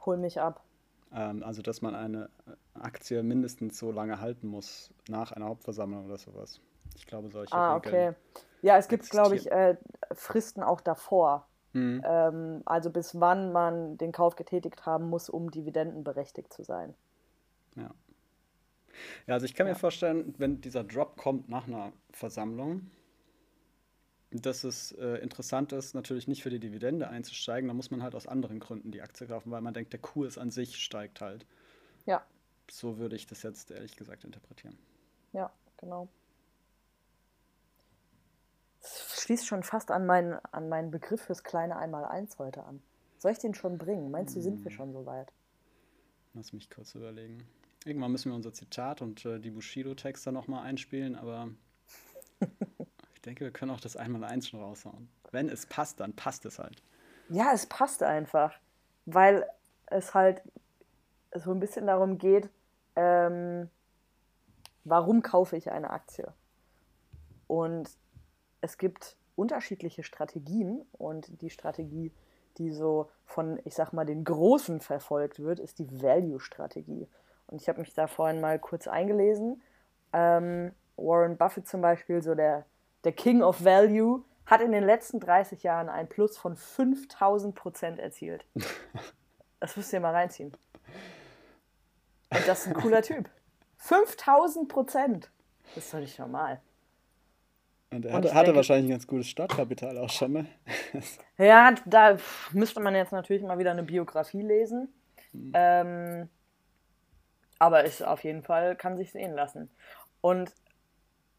Hol 0.05 0.17
mich 0.17 0.39
ab. 0.39 0.63
Ähm, 1.13 1.43
also, 1.43 1.61
dass 1.61 1.81
man 1.81 1.95
eine 1.95 2.29
Aktie 2.73 3.23
mindestens 3.23 3.77
so 3.77 3.91
lange 3.91 4.19
halten 4.19 4.47
muss 4.47 4.93
nach 5.09 5.31
einer 5.31 5.45
Hauptversammlung 5.45 6.05
oder 6.05 6.17
sowas. 6.17 6.61
Ich 6.95 7.05
glaube, 7.05 7.29
solche 7.29 7.53
Ah, 7.53 7.75
Regeln 7.75 8.09
okay. 8.09 8.15
Ja, 8.61 8.77
es 8.77 8.87
gibt, 8.87 9.09
glaube 9.09 9.35
ich, 9.35 9.51
äh, 9.51 9.75
Fristen 10.13 10.61
auch 10.61 10.81
davor. 10.81 11.47
Mhm. 11.73 12.01
Ähm, 12.05 12.61
also 12.65 12.89
bis 12.89 13.19
wann 13.19 13.51
man 13.51 13.97
den 13.97 14.11
Kauf 14.11 14.35
getätigt 14.35 14.85
haben 14.85 15.09
muss, 15.09 15.29
um 15.29 15.51
dividendenberechtigt 15.51 16.53
zu 16.53 16.63
sein. 16.63 16.93
Ja. 17.75 17.91
Ja, 19.25 19.35
also 19.35 19.45
ich 19.45 19.55
kann 19.55 19.67
ja. 19.67 19.73
mir 19.73 19.79
vorstellen, 19.79 20.35
wenn 20.37 20.61
dieser 20.61 20.83
Drop 20.83 21.17
kommt 21.17 21.49
nach 21.49 21.67
einer 21.67 21.93
Versammlung, 22.11 22.91
dass 24.31 24.63
es 24.63 24.93
äh, 24.93 25.17
interessant 25.17 25.73
ist, 25.73 25.93
natürlich 25.93 26.27
nicht 26.27 26.41
für 26.41 26.49
die 26.49 26.59
Dividende 26.59 27.09
einzusteigen. 27.09 27.67
Da 27.67 27.73
muss 27.73 27.91
man 27.91 28.01
halt 28.01 28.15
aus 28.15 28.27
anderen 28.27 28.59
Gründen 28.59 28.91
die 28.91 29.01
Aktie 29.01 29.27
kaufen, 29.27 29.51
weil 29.51 29.61
man 29.61 29.73
denkt, 29.73 29.91
der 29.93 29.99
Kurs 29.99 30.37
an 30.37 30.51
sich 30.51 30.77
steigt 30.77 31.21
halt. 31.21 31.45
Ja. 32.05 32.25
So 32.69 32.97
würde 32.97 33.15
ich 33.15 33.27
das 33.27 33.43
jetzt 33.43 33.71
ehrlich 33.71 33.97
gesagt 33.97 34.23
interpretieren. 34.23 34.77
Ja, 35.33 35.51
genau. 35.77 36.07
Das 38.81 39.21
schließt 39.21 39.45
schon 39.45 39.63
fast 39.63 39.91
an 39.91 40.05
meinen, 40.05 40.33
an 40.51 40.69
meinen 40.69 40.91
Begriff 40.91 41.21
fürs 41.21 41.43
kleine 41.43 41.75
Einmaleins 41.75 42.39
heute 42.39 42.63
an. 42.63 42.81
Soll 43.17 43.33
ich 43.33 43.39
den 43.39 43.53
schon 43.53 43.77
bringen? 43.77 44.09
Meinst 44.09 44.35
du, 44.35 44.41
sind 44.41 44.63
wir 44.63 44.71
hm. 44.71 44.75
schon 44.75 44.93
so 44.93 45.05
weit? 45.05 45.31
Lass 46.33 46.53
mich 46.53 46.69
kurz 46.69 46.95
überlegen. 46.95 47.43
Irgendwann 47.83 48.11
müssen 48.11 48.31
wir 48.31 48.35
unser 48.35 48.53
Zitat 48.53 49.01
und 49.01 49.25
äh, 49.25 49.39
die 49.39 49.51
Bushido-Texte 49.51 50.31
nochmal 50.31 50.63
einspielen, 50.65 51.15
aber 51.15 51.49
Ich 53.21 53.25
denke, 53.25 53.45
wir 53.45 53.51
können 53.51 53.69
auch 53.69 53.79
das 53.79 53.95
einmal 53.95 54.23
eins 54.23 54.47
schon 54.47 54.63
raushauen. 54.63 55.07
Wenn 55.29 55.47
es 55.47 55.67
passt, 55.67 55.99
dann 55.99 56.15
passt 56.15 56.43
es 56.47 56.57
halt. 56.57 56.81
Ja, 57.29 57.51
es 57.53 57.67
passt 57.67 58.01
einfach, 58.01 58.59
weil 59.05 59.45
es 59.85 60.15
halt 60.15 60.41
so 61.35 61.51
ein 61.51 61.59
bisschen 61.59 61.85
darum 61.85 62.17
geht, 62.17 62.49
ähm, 62.95 63.69
warum 64.85 65.21
kaufe 65.21 65.55
ich 65.55 65.69
eine 65.69 65.91
Aktie? 65.91 66.33
Und 67.45 67.91
es 68.61 68.79
gibt 68.79 69.15
unterschiedliche 69.35 70.01
Strategien 70.01 70.83
und 70.93 71.43
die 71.43 71.51
Strategie, 71.51 72.11
die 72.57 72.71
so 72.71 73.11
von, 73.27 73.59
ich 73.65 73.75
sag 73.75 73.93
mal, 73.93 74.07
den 74.07 74.23
Großen 74.23 74.79
verfolgt 74.79 75.39
wird, 75.39 75.59
ist 75.59 75.77
die 75.77 76.01
Value-Strategie. 76.01 77.07
Und 77.45 77.61
ich 77.61 77.69
habe 77.69 77.81
mich 77.81 77.93
da 77.93 78.07
vorhin 78.07 78.41
mal 78.41 78.57
kurz 78.57 78.87
eingelesen. 78.87 79.61
Ähm, 80.11 80.71
Warren 80.97 81.37
Buffett 81.37 81.67
zum 81.67 81.81
Beispiel, 81.81 82.23
so 82.23 82.33
der 82.33 82.65
der 83.03 83.11
King 83.11 83.41
of 83.41 83.63
Value, 83.63 84.23
hat 84.45 84.61
in 84.61 84.71
den 84.71 84.83
letzten 84.83 85.19
30 85.19 85.63
Jahren 85.63 85.89
ein 85.89 86.09
Plus 86.09 86.37
von 86.37 86.55
5000 86.55 87.55
Prozent 87.55 87.99
erzielt. 87.99 88.45
Das 89.63 89.77
müsst 89.77 89.93
ihr 89.93 89.99
mal 89.99 90.15
reinziehen. 90.15 90.51
Und 92.31 92.47
das 92.47 92.61
ist 92.61 92.67
ein 92.69 92.73
cooler 92.73 93.03
Typ. 93.03 93.29
5000 93.77 94.67
Prozent. 94.67 95.29
Das 95.75 95.85
ist 95.85 95.93
doch 95.93 95.99
nicht 95.99 96.17
normal. 96.17 96.59
Und 97.91 98.05
er 98.05 98.13
hatte, 98.13 98.33
hatte 98.33 98.55
wahrscheinlich 98.55 98.87
ein 98.87 98.91
ganz 98.91 99.05
gutes 99.05 99.27
Startkapital 99.27 99.99
auch 99.99 100.09
schon, 100.09 100.31
ne? 100.31 100.47
ja, 101.37 101.75
da 101.85 102.17
müsste 102.53 102.79
man 102.79 102.95
jetzt 102.95 103.11
natürlich 103.11 103.43
mal 103.43 103.59
wieder 103.59 103.69
eine 103.69 103.83
Biografie 103.83 104.41
lesen. 104.41 104.91
Hm. 105.31 105.51
Ähm, 105.53 106.29
aber 107.59 107.83
ist 107.83 108.03
auf 108.03 108.23
jeden 108.23 108.41
Fall, 108.41 108.75
kann 108.75 108.97
sich 108.97 109.11
sehen 109.11 109.33
lassen. 109.33 109.69
Und 110.21 110.53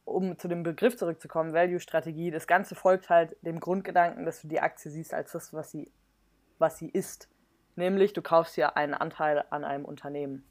um 0.04 0.38
zu 0.38 0.48
dem 0.48 0.62
Begriff 0.62 0.96
zurückzukommen, 0.96 1.52
Value-Strategie, 1.52 2.30
das 2.30 2.46
Ganze 2.46 2.74
folgt 2.74 3.08
halt 3.08 3.36
dem 3.42 3.60
Grundgedanken, 3.60 4.24
dass 4.24 4.42
du 4.42 4.48
die 4.48 4.60
Aktie 4.60 4.90
siehst 4.90 5.14
als 5.14 5.32
das, 5.32 5.52
was 5.52 5.70
sie, 5.70 5.90
was 6.58 6.78
sie 6.78 6.88
ist. 6.88 7.28
Nämlich, 7.76 8.12
du 8.12 8.22
kaufst 8.22 8.56
ja 8.56 8.70
einen 8.70 8.94
Anteil 8.94 9.44
an 9.50 9.64
einem 9.64 9.84
Unternehmen 9.84 10.44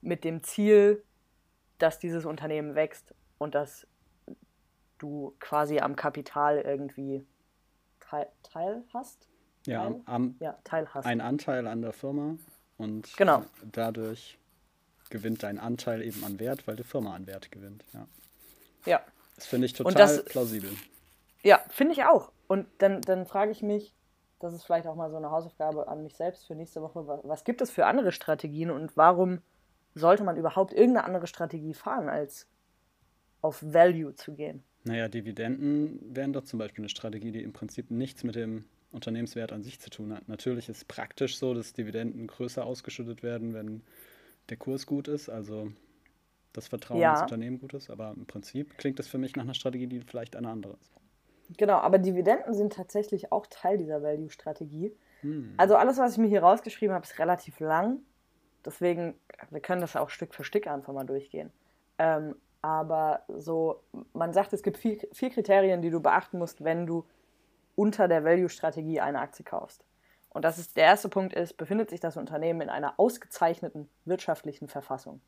mit 0.00 0.24
dem 0.24 0.42
Ziel, 0.42 1.02
dass 1.78 1.98
dieses 1.98 2.24
Unternehmen 2.24 2.74
wächst 2.74 3.14
und 3.38 3.54
dass 3.54 3.86
du 4.98 5.34
quasi 5.38 5.78
am 5.78 5.96
Kapital 5.96 6.58
irgendwie 6.58 7.24
teil, 8.00 8.28
teil 8.42 8.84
hast. 8.92 9.28
Ja, 9.66 9.84
teil? 9.84 10.00
Am, 10.06 10.36
ja, 10.40 10.58
teil 10.64 10.88
hast. 10.92 11.06
Ein 11.06 11.20
Anteil 11.20 11.66
an 11.66 11.82
der 11.82 11.92
Firma 11.92 12.36
und 12.76 13.16
genau. 13.16 13.44
dadurch 13.72 14.38
gewinnt 15.10 15.42
dein 15.42 15.58
Anteil 15.58 16.02
eben 16.02 16.22
an 16.24 16.38
Wert, 16.38 16.66
weil 16.66 16.76
die 16.76 16.84
Firma 16.84 17.14
an 17.14 17.26
Wert 17.26 17.50
gewinnt. 17.50 17.84
Ja. 17.94 18.06
Ja. 18.86 19.00
Das 19.36 19.46
finde 19.46 19.66
ich 19.66 19.72
total 19.72 19.94
das, 19.94 20.24
plausibel. 20.24 20.70
Ja, 21.42 21.60
finde 21.68 21.92
ich 21.92 22.04
auch. 22.04 22.32
Und 22.48 22.66
dann, 22.78 23.00
dann 23.02 23.26
frage 23.26 23.52
ich 23.52 23.62
mich, 23.62 23.94
das 24.40 24.54
ist 24.54 24.64
vielleicht 24.64 24.86
auch 24.86 24.94
mal 24.94 25.10
so 25.10 25.16
eine 25.16 25.30
Hausaufgabe 25.30 25.88
an 25.88 26.02
mich 26.02 26.16
selbst 26.16 26.46
für 26.46 26.54
nächste 26.54 26.82
Woche, 26.82 27.06
was, 27.06 27.20
was 27.24 27.44
gibt 27.44 27.60
es 27.60 27.70
für 27.70 27.86
andere 27.86 28.12
Strategien 28.12 28.70
und 28.70 28.96
warum 28.96 29.40
sollte 29.94 30.24
man 30.24 30.36
überhaupt 30.36 30.72
irgendeine 30.72 31.04
andere 31.04 31.26
Strategie 31.26 31.74
fahren, 31.74 32.08
als 32.08 32.46
auf 33.42 33.62
Value 33.62 34.14
zu 34.14 34.34
gehen? 34.34 34.62
Naja, 34.84 35.08
Dividenden 35.08 35.98
wären 36.14 36.32
doch 36.32 36.44
zum 36.44 36.58
Beispiel 36.58 36.82
eine 36.82 36.88
Strategie, 36.88 37.32
die 37.32 37.42
im 37.42 37.52
Prinzip 37.52 37.90
nichts 37.90 38.24
mit 38.24 38.36
dem 38.36 38.64
Unternehmenswert 38.90 39.52
an 39.52 39.62
sich 39.62 39.80
zu 39.80 39.90
tun 39.90 40.14
hat. 40.14 40.28
Natürlich 40.28 40.68
ist 40.68 40.78
es 40.78 40.84
praktisch 40.84 41.38
so, 41.38 41.52
dass 41.52 41.72
Dividenden 41.72 42.26
größer 42.26 42.64
ausgeschüttet 42.64 43.22
werden, 43.22 43.54
wenn 43.54 43.82
der 44.48 44.56
Kurs 44.56 44.86
gut 44.86 45.08
ist. 45.08 45.28
Also 45.28 45.72
das 46.58 46.68
Vertrauen 46.68 47.00
ja. 47.00 47.12
ins 47.12 47.22
Unternehmen 47.22 47.58
gut 47.58 47.74
ist. 47.74 47.90
Aber 47.90 48.12
im 48.16 48.26
Prinzip 48.26 48.76
klingt 48.78 48.98
das 48.98 49.08
für 49.08 49.18
mich 49.18 49.36
nach 49.36 49.44
einer 49.44 49.54
Strategie, 49.54 49.86
die 49.86 50.00
vielleicht 50.00 50.36
eine 50.36 50.48
andere 50.48 50.74
ist. 50.74 50.92
Genau, 51.56 51.78
aber 51.78 51.98
Dividenden 51.98 52.52
sind 52.52 52.74
tatsächlich 52.74 53.32
auch 53.32 53.46
Teil 53.46 53.78
dieser 53.78 54.02
Value-Strategie. 54.02 54.94
Hm. 55.22 55.54
Also 55.56 55.76
alles, 55.76 55.98
was 55.98 56.12
ich 56.12 56.18
mir 56.18 56.28
hier 56.28 56.42
rausgeschrieben 56.42 56.94
habe, 56.94 57.04
ist 57.04 57.18
relativ 57.18 57.58
lang. 57.60 58.00
Deswegen, 58.64 59.14
wir 59.50 59.60
können 59.60 59.80
das 59.80 59.96
auch 59.96 60.10
Stück 60.10 60.34
für 60.34 60.44
Stück 60.44 60.66
einfach 60.66 60.92
mal 60.92 61.06
durchgehen. 61.06 61.50
Ähm, 61.98 62.34
aber 62.60 63.22
so, 63.28 63.82
man 64.12 64.32
sagt, 64.32 64.52
es 64.52 64.62
gibt 64.62 64.78
vier, 64.78 64.98
vier 65.12 65.30
Kriterien, 65.30 65.80
die 65.80 65.90
du 65.90 66.00
beachten 66.00 66.38
musst, 66.38 66.64
wenn 66.64 66.86
du 66.86 67.04
unter 67.76 68.08
der 68.08 68.24
Value-Strategie 68.24 69.00
eine 69.00 69.20
Aktie 69.20 69.44
kaufst. 69.44 69.84
Und 70.30 70.44
das 70.44 70.58
ist 70.58 70.76
der 70.76 70.84
erste 70.84 71.08
Punkt 71.08 71.32
ist, 71.32 71.56
befindet 71.56 71.90
sich 71.90 72.00
das 72.00 72.16
Unternehmen 72.16 72.60
in 72.60 72.68
einer 72.68 72.94
ausgezeichneten 72.98 73.88
wirtschaftlichen 74.04 74.68
Verfassung. 74.68 75.20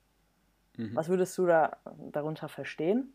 Mhm. 0.80 0.96
Was 0.96 1.08
würdest 1.08 1.36
du 1.36 1.46
da 1.46 1.76
darunter 2.10 2.48
verstehen? 2.48 3.12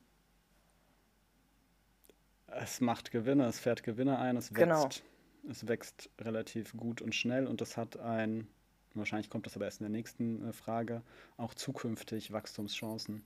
Es 2.48 2.80
macht 2.80 3.12
Gewinne, 3.12 3.46
es 3.48 3.60
fährt 3.60 3.84
Gewinne 3.84 4.20
ein, 4.20 4.38
es 4.38 4.54
genau. 4.54 4.84
wächst. 4.84 5.02
Genau. 5.02 5.52
Es 5.52 5.68
wächst 5.68 6.10
relativ 6.22 6.76
gut 6.76 7.02
und 7.02 7.14
schnell 7.14 7.46
und 7.46 7.62
es 7.62 7.78
hat 7.78 8.00
ein, 8.00 8.48
wahrscheinlich 8.94 9.30
kommt 9.30 9.46
das 9.46 9.56
aber 9.56 9.66
erst 9.66 9.82
in 9.82 9.86
der 9.86 9.92
nächsten 9.92 10.50
äh, 10.50 10.54
Frage, 10.54 11.02
auch 11.38 11.54
zukünftig 11.54 12.32
Wachstumschancen. 12.32 13.24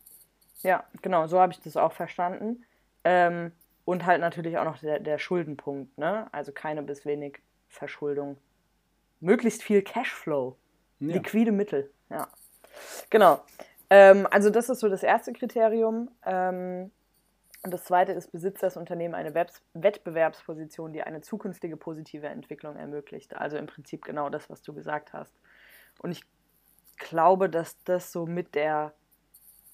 Ja, 0.61 0.83
genau, 1.01 1.27
so 1.27 1.39
habe 1.39 1.53
ich 1.53 1.59
das 1.61 1.77
auch 1.77 1.93
verstanden. 1.93 2.65
Ähm, 3.03 3.51
und 3.85 4.05
halt 4.05 4.19
natürlich 4.19 4.57
auch 4.57 4.65
noch 4.65 4.79
der, 4.79 4.99
der 4.99 5.17
Schuldenpunkt, 5.17 5.97
ne? 5.97 6.27
Also 6.33 6.51
keine 6.51 6.83
bis 6.83 7.05
wenig 7.05 7.39
Verschuldung. 7.69 8.37
Möglichst 9.21 9.63
viel 9.63 9.81
Cashflow. 9.81 10.57
Ja. 10.99 11.13
Liquide 11.13 11.51
Mittel, 11.51 11.89
ja. 12.09 12.27
Genau. 13.09 13.41
Ähm, 13.89 14.27
also 14.29 14.49
das 14.49 14.69
ist 14.69 14.79
so 14.79 14.89
das 14.89 15.03
erste 15.03 15.33
Kriterium. 15.33 16.09
Ähm, 16.25 16.91
und 17.63 17.73
das 17.73 17.83
zweite 17.83 18.13
ist, 18.13 18.31
besitzt 18.31 18.63
das 18.63 18.77
Unternehmen 18.77 19.15
eine 19.15 19.33
Webs 19.33 19.61
Wettbewerbsposition, 19.73 20.93
die 20.93 21.03
eine 21.03 21.21
zukünftige 21.21 21.75
positive 21.75 22.27
Entwicklung 22.27 22.77
ermöglicht. 22.77 23.35
Also 23.35 23.57
im 23.57 23.65
Prinzip 23.65 24.05
genau 24.05 24.29
das, 24.29 24.49
was 24.49 24.61
du 24.61 24.73
gesagt 24.73 25.11
hast. 25.11 25.33
Und 25.99 26.11
ich 26.11 26.23
glaube, 26.97 27.49
dass 27.49 27.81
das 27.83 28.11
so 28.11 28.25
mit 28.25 28.55
der 28.55 28.93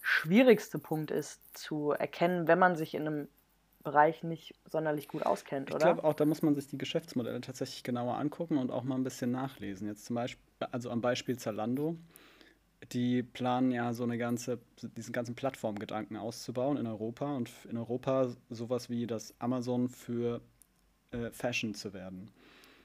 schwierigste 0.01 0.79
Punkt 0.79 1.11
ist 1.11 1.41
zu 1.57 1.91
erkennen, 1.91 2.47
wenn 2.47 2.59
man 2.59 2.75
sich 2.75 2.95
in 2.95 3.07
einem 3.07 3.27
Bereich 3.83 4.23
nicht 4.23 4.55
sonderlich 4.65 5.07
gut 5.07 5.23
auskennt, 5.23 5.69
oder? 5.69 5.77
Ich 5.77 5.83
glaube 5.83 6.03
auch, 6.03 6.15
da 6.15 6.25
muss 6.25 6.41
man 6.41 6.55
sich 6.55 6.67
die 6.67 6.77
Geschäftsmodelle 6.77 7.39
tatsächlich 7.41 7.83
genauer 7.83 8.17
angucken 8.17 8.57
und 8.57 8.71
auch 8.71 8.83
mal 8.83 8.95
ein 8.95 9.03
bisschen 9.03 9.29
nachlesen. 9.31 9.87
Jetzt 9.87 10.05
zum 10.05 10.15
Beispiel, 10.15 10.43
also 10.71 10.89
am 10.89 11.01
Beispiel 11.01 11.37
Zalando 11.37 11.95
die 12.91 13.23
planen 13.23 13.71
ja 13.71 13.93
so 13.93 14.03
eine 14.03 14.17
ganze, 14.17 14.59
diesen 14.97 15.13
ganzen 15.13 15.35
Plattformgedanken 15.35 16.17
auszubauen 16.17 16.77
in 16.77 16.87
Europa 16.87 17.35
und 17.35 17.51
in 17.69 17.77
Europa 17.77 18.29
sowas 18.49 18.89
wie 18.89 19.07
das 19.07 19.33
Amazon 19.39 19.89
für 19.89 20.41
äh, 21.11 21.31
Fashion 21.31 21.73
zu 21.73 21.93
werden. 21.93 22.31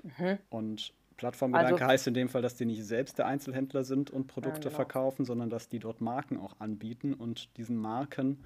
Mhm. 0.03 0.39
Und 0.49 0.93
Plattformgedanke 1.17 1.75
also, 1.75 1.87
heißt 1.87 2.07
in 2.07 2.15
dem 2.15 2.29
Fall, 2.29 2.41
dass 2.41 2.57
die 2.57 2.65
nicht 2.65 2.83
selbst 2.85 3.19
der 3.19 3.27
Einzelhändler 3.27 3.85
sind 3.85 4.11
und 4.11 4.27
Produkte 4.27 4.61
ja, 4.61 4.69
genau. 4.69 4.77
verkaufen, 4.77 5.25
sondern 5.25 5.51
dass 5.51 5.69
die 5.69 5.79
dort 5.79 6.01
Marken 6.01 6.39
auch 6.39 6.59
anbieten 6.61 7.13
und 7.13 7.57
diesen 7.59 7.77
Marken 7.77 8.43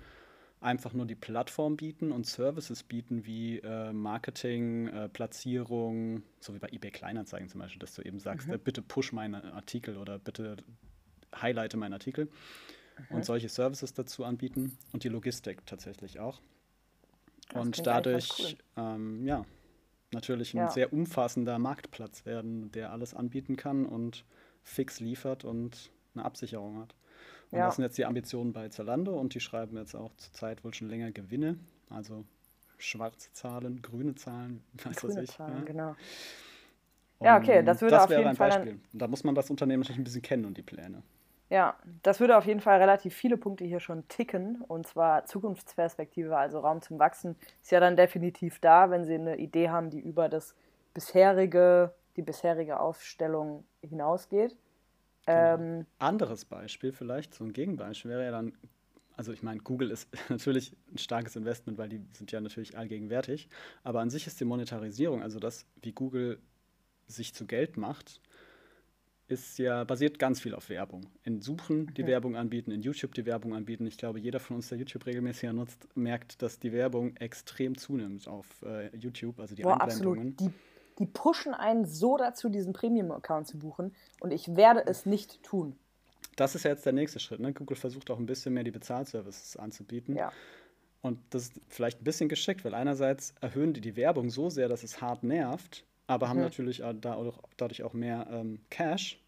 einfach 0.60 0.92
nur 0.92 1.06
die 1.06 1.14
Plattform 1.14 1.76
bieten 1.76 2.10
und 2.10 2.26
Services 2.26 2.82
bieten 2.82 3.26
wie 3.26 3.58
äh, 3.58 3.92
Marketing, 3.92 4.88
äh, 4.88 5.08
Platzierung, 5.08 6.22
so 6.40 6.54
wie 6.54 6.58
bei 6.58 6.68
eBay 6.72 6.90
Kleinanzeigen 6.90 7.48
zum 7.48 7.60
Beispiel, 7.60 7.78
dass 7.78 7.94
du 7.94 8.02
eben 8.02 8.18
sagst, 8.18 8.48
mhm. 8.48 8.54
äh, 8.54 8.58
bitte 8.58 8.82
push 8.82 9.12
meinen 9.12 9.34
Artikel 9.34 9.96
oder 9.96 10.18
bitte 10.18 10.56
highlighte 11.40 11.76
meinen 11.76 11.92
Artikel 11.92 12.26
mhm. 13.10 13.16
und 13.16 13.24
solche 13.24 13.48
Services 13.48 13.94
dazu 13.94 14.24
anbieten 14.24 14.76
und 14.92 15.04
die 15.04 15.08
Logistik 15.08 15.66
tatsächlich 15.66 16.20
auch. 16.20 16.40
Das 17.48 17.64
und 17.64 17.86
dadurch, 17.86 18.30
cool. 18.38 18.84
ähm, 18.84 19.26
ja, 19.26 19.44
natürlich 20.12 20.54
ein 20.54 20.58
ja. 20.58 20.70
sehr 20.70 20.92
umfassender 20.92 21.58
Marktplatz 21.58 22.24
werden, 22.24 22.72
der 22.72 22.92
alles 22.92 23.14
anbieten 23.14 23.56
kann 23.56 23.84
und 23.84 24.24
fix 24.62 25.00
liefert 25.00 25.44
und 25.44 25.90
eine 26.14 26.24
Absicherung 26.24 26.78
hat. 26.78 26.94
Und 27.50 27.58
ja. 27.58 27.66
das 27.66 27.76
sind 27.76 27.84
jetzt 27.84 27.98
die 27.98 28.06
Ambitionen 28.06 28.52
bei 28.52 28.68
Zalando 28.68 29.18
und 29.18 29.34
die 29.34 29.40
schreiben 29.40 29.76
jetzt 29.76 29.94
auch 29.94 30.14
zurzeit 30.16 30.64
wohl 30.64 30.72
schon 30.72 30.88
länger 30.88 31.12
Gewinne, 31.12 31.58
also 31.90 32.24
schwarze 32.78 33.32
Zahlen, 33.32 33.82
grüne 33.82 34.14
Zahlen, 34.14 34.64
weiß 34.84 34.96
grüne 34.96 35.14
was 35.16 35.22
ich. 35.22 35.30
Zahlen, 35.30 35.58
ja. 35.58 35.64
genau. 35.64 35.96
Und 37.18 37.26
ja, 37.26 37.38
okay, 37.38 37.62
das 37.62 37.80
würde 37.80 37.94
das 37.94 38.04
auf 38.04 38.10
jeden 38.10 38.34
Fall. 38.34 38.50
Beispiel. 38.50 38.80
Und 38.92 38.98
da 38.98 39.06
muss 39.06 39.22
man 39.22 39.34
das 39.34 39.50
Unternehmen 39.50 39.82
natürlich 39.82 40.00
ein 40.00 40.04
bisschen 40.04 40.22
kennen 40.22 40.44
und 40.46 40.56
die 40.56 40.62
Pläne. 40.62 41.02
Ja, 41.54 41.78
das 42.02 42.18
würde 42.18 42.36
auf 42.36 42.46
jeden 42.46 42.58
Fall 42.58 42.80
relativ 42.80 43.14
viele 43.14 43.36
Punkte 43.36 43.64
hier 43.64 43.78
schon 43.78 44.08
ticken. 44.08 44.60
Und 44.62 44.88
zwar 44.88 45.24
Zukunftsperspektive, 45.24 46.36
also 46.36 46.58
Raum 46.58 46.82
zum 46.82 46.98
Wachsen, 46.98 47.36
ist 47.62 47.70
ja 47.70 47.78
dann 47.78 47.94
definitiv 47.94 48.58
da, 48.58 48.90
wenn 48.90 49.04
Sie 49.04 49.14
eine 49.14 49.36
Idee 49.36 49.68
haben, 49.68 49.88
die 49.88 50.00
über 50.00 50.28
das 50.28 50.56
bisherige, 50.94 51.94
die 52.16 52.22
bisherige 52.22 52.80
Aufstellung 52.80 53.64
hinausgeht. 53.82 54.56
Genau. 55.26 55.54
Ähm, 55.54 55.86
Anderes 56.00 56.44
Beispiel 56.44 56.90
vielleicht, 56.90 57.34
so 57.34 57.44
ein 57.44 57.52
Gegenbeispiel 57.52 58.10
wäre 58.10 58.24
ja 58.24 58.32
dann, 58.32 58.58
also 59.16 59.32
ich 59.32 59.44
meine, 59.44 59.60
Google 59.60 59.92
ist 59.92 60.08
natürlich 60.28 60.76
ein 60.92 60.98
starkes 60.98 61.36
Investment, 61.36 61.78
weil 61.78 61.88
die 61.88 62.04
sind 62.14 62.32
ja 62.32 62.40
natürlich 62.40 62.76
allgegenwärtig, 62.76 63.48
aber 63.84 64.00
an 64.00 64.10
sich 64.10 64.26
ist 64.26 64.40
die 64.40 64.44
Monetarisierung, 64.44 65.22
also 65.22 65.38
das, 65.38 65.66
wie 65.82 65.92
Google 65.92 66.40
sich 67.06 67.32
zu 67.32 67.46
Geld 67.46 67.76
macht, 67.76 68.20
ist 69.26 69.58
ja 69.58 69.84
basiert 69.84 70.18
ganz 70.18 70.40
viel 70.40 70.54
auf 70.54 70.68
Werbung. 70.68 71.06
In 71.22 71.40
Suchen 71.40 71.86
die 71.94 72.02
okay. 72.02 72.12
Werbung 72.12 72.36
anbieten, 72.36 72.70
in 72.70 72.82
YouTube 72.82 73.14
die 73.14 73.24
Werbung 73.24 73.54
anbieten. 73.54 73.86
Ich 73.86 73.96
glaube, 73.96 74.18
jeder 74.20 74.40
von 74.40 74.56
uns, 74.56 74.68
der 74.68 74.78
YouTube 74.78 75.06
regelmäßig 75.06 75.52
nutzt, 75.52 75.88
merkt, 75.96 76.42
dass 76.42 76.58
die 76.58 76.72
Werbung 76.72 77.16
extrem 77.16 77.76
zunimmt 77.78 78.28
auf 78.28 78.46
äh, 78.62 78.94
YouTube, 78.96 79.40
also 79.40 79.54
die 79.54 79.62
Boah, 79.62 79.80
Einblendungen. 79.80 80.32
Absolut. 80.32 80.52
Die, 80.52 80.58
die 80.98 81.06
pushen 81.06 81.54
einen 81.54 81.86
so 81.86 82.16
dazu, 82.16 82.48
diesen 82.48 82.72
Premium-Account 82.72 83.46
zu 83.46 83.58
buchen 83.58 83.94
und 84.20 84.30
ich 84.30 84.56
werde 84.56 84.86
es 84.86 85.06
nicht 85.06 85.42
tun. 85.42 85.76
Das 86.36 86.54
ist 86.54 86.64
ja 86.64 86.70
jetzt 86.70 86.84
der 86.84 86.92
nächste 86.92 87.20
Schritt. 87.20 87.40
Ne? 87.40 87.52
Google 87.52 87.76
versucht 87.76 88.10
auch 88.10 88.18
ein 88.18 88.26
bisschen 88.26 88.54
mehr 88.54 88.64
die 88.64 88.72
Bezahlservices 88.72 89.56
anzubieten. 89.56 90.16
Ja. 90.16 90.32
Und 91.00 91.20
das 91.30 91.44
ist 91.44 91.60
vielleicht 91.68 92.00
ein 92.00 92.04
bisschen 92.04 92.28
geschickt, 92.28 92.64
weil 92.64 92.74
einerseits 92.74 93.34
erhöhen 93.40 93.72
die 93.72 93.80
die 93.80 93.96
Werbung 93.96 94.30
so 94.30 94.50
sehr, 94.50 94.68
dass 94.68 94.82
es 94.82 95.00
hart 95.00 95.22
nervt, 95.22 95.84
aber 96.06 96.26
mhm. 96.26 96.30
haben 96.30 96.40
natürlich 96.40 96.82
dadurch 97.56 97.82
auch 97.82 97.92
mehr 97.92 98.26
ähm, 98.30 98.60
Cash. 98.70 99.20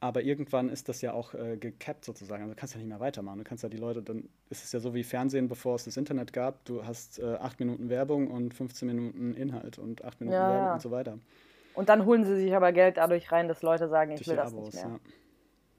Aber 0.00 0.22
irgendwann 0.22 0.68
ist 0.68 0.88
das 0.88 1.00
ja 1.00 1.12
auch 1.12 1.34
äh, 1.34 1.56
gecapped 1.56 2.04
sozusagen. 2.04 2.42
Also 2.42 2.54
du 2.54 2.60
kannst 2.60 2.74
ja 2.74 2.78
nicht 2.78 2.88
mehr 2.88 3.00
weitermachen. 3.00 3.38
Du 3.38 3.44
kannst 3.44 3.64
ja 3.64 3.68
die 3.68 3.78
Leute, 3.78 4.00
dann 4.00 4.28
ist 4.48 4.64
es 4.64 4.70
ja 4.70 4.78
so 4.78 4.94
wie 4.94 5.02
Fernsehen, 5.02 5.48
bevor 5.48 5.74
es 5.74 5.84
das 5.84 5.96
Internet 5.96 6.32
gab. 6.32 6.64
Du 6.66 6.84
hast 6.84 7.18
äh, 7.18 7.34
acht 7.34 7.58
Minuten 7.58 7.88
Werbung 7.88 8.28
und 8.30 8.54
15 8.54 8.86
Minuten 8.86 9.34
Inhalt 9.34 9.78
und 9.78 10.04
acht 10.04 10.20
Minuten 10.20 10.36
ja, 10.36 10.50
Werbung 10.52 10.72
und 10.74 10.82
so 10.82 10.90
weiter. 10.92 11.18
Und 11.74 11.88
dann 11.88 12.04
holen 12.06 12.24
sie 12.24 12.36
sich 12.36 12.54
aber 12.54 12.70
Geld 12.72 12.96
dadurch 12.96 13.32
rein, 13.32 13.48
dass 13.48 13.62
Leute 13.62 13.88
sagen, 13.88 14.12
ich 14.12 14.18
Durch 14.18 14.28
will 14.28 14.36
das 14.36 14.52
Abos, 14.52 14.74
nicht 14.74 14.84
mehr. 14.84 15.00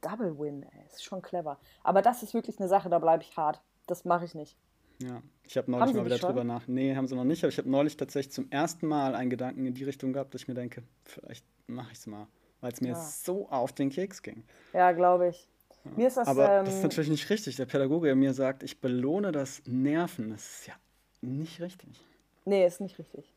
Ja. 0.04 0.10
Double 0.10 0.38
Win, 0.38 0.64
ey, 0.64 0.86
ist 0.86 1.04
schon 1.04 1.22
clever. 1.22 1.58
Aber 1.84 2.02
das 2.02 2.22
ist 2.22 2.34
wirklich 2.34 2.60
eine 2.60 2.68
Sache, 2.68 2.90
da 2.90 3.00
bleibe 3.00 3.24
ich 3.24 3.36
hart. 3.38 3.62
Das 3.88 4.04
mache 4.04 4.26
ich 4.26 4.36
nicht. 4.36 4.58
Ja, 5.02 5.22
ich 5.44 5.58
habe 5.58 5.72
neulich 5.72 5.94
mal 5.94 6.06
wieder 6.06 6.18
drüber 6.18 6.44
nach. 6.44 6.68
Nee, 6.68 6.96
haben 6.96 7.08
sie 7.08 7.16
noch 7.16 7.24
nicht, 7.24 7.44
aber 7.44 7.50
ich 7.50 7.58
habe 7.58 7.70
neulich 7.70 7.96
tatsächlich 7.96 8.34
zum 8.34 8.52
ersten 8.52 8.88
Mal 8.88 9.16
einen 9.16 9.30
Gedanken 9.30 9.66
in 9.66 9.74
die 9.74 9.86
Richtung 9.86 10.14
gehabt, 10.14 10.34
dass 10.34 10.42
ich 10.42 10.48
mir 10.48 10.54
denke, 10.54 10.84
vielleicht 11.06 11.46
mache 11.68 11.92
ich 11.92 12.00
es 12.00 12.08
mal, 12.08 12.28
weil 12.60 12.74
es 12.74 12.82
mir 12.82 12.90
ja. 12.90 12.96
so 12.96 13.48
auf 13.50 13.72
den 13.72 13.90
Keks 13.90 14.22
ging. 14.22 14.44
Ja, 14.74 14.92
glaube 14.92 15.30
ich. 15.30 15.48
Ja. 15.86 15.92
Mir 15.96 16.08
ist 16.08 16.18
das, 16.18 16.28
aber 16.28 16.60
ähm, 16.60 16.66
das 16.66 16.76
ist 16.76 16.84
natürlich 16.84 17.10
nicht 17.10 17.30
richtig. 17.30 17.56
Der 17.56 17.66
Pädagoge, 17.66 18.08
der 18.08 18.16
mir 18.16 18.34
sagt, 18.34 18.64
ich 18.64 18.82
belohne 18.82 19.32
das 19.32 19.62
Nerven, 19.66 20.32
das 20.32 20.46
ist 20.46 20.68
ja 20.68 20.74
nicht 21.22 21.62
richtig. 21.62 22.04
Nee, 22.44 22.66
ist 22.66 22.82
nicht 22.82 23.00
richtig. 23.00 23.34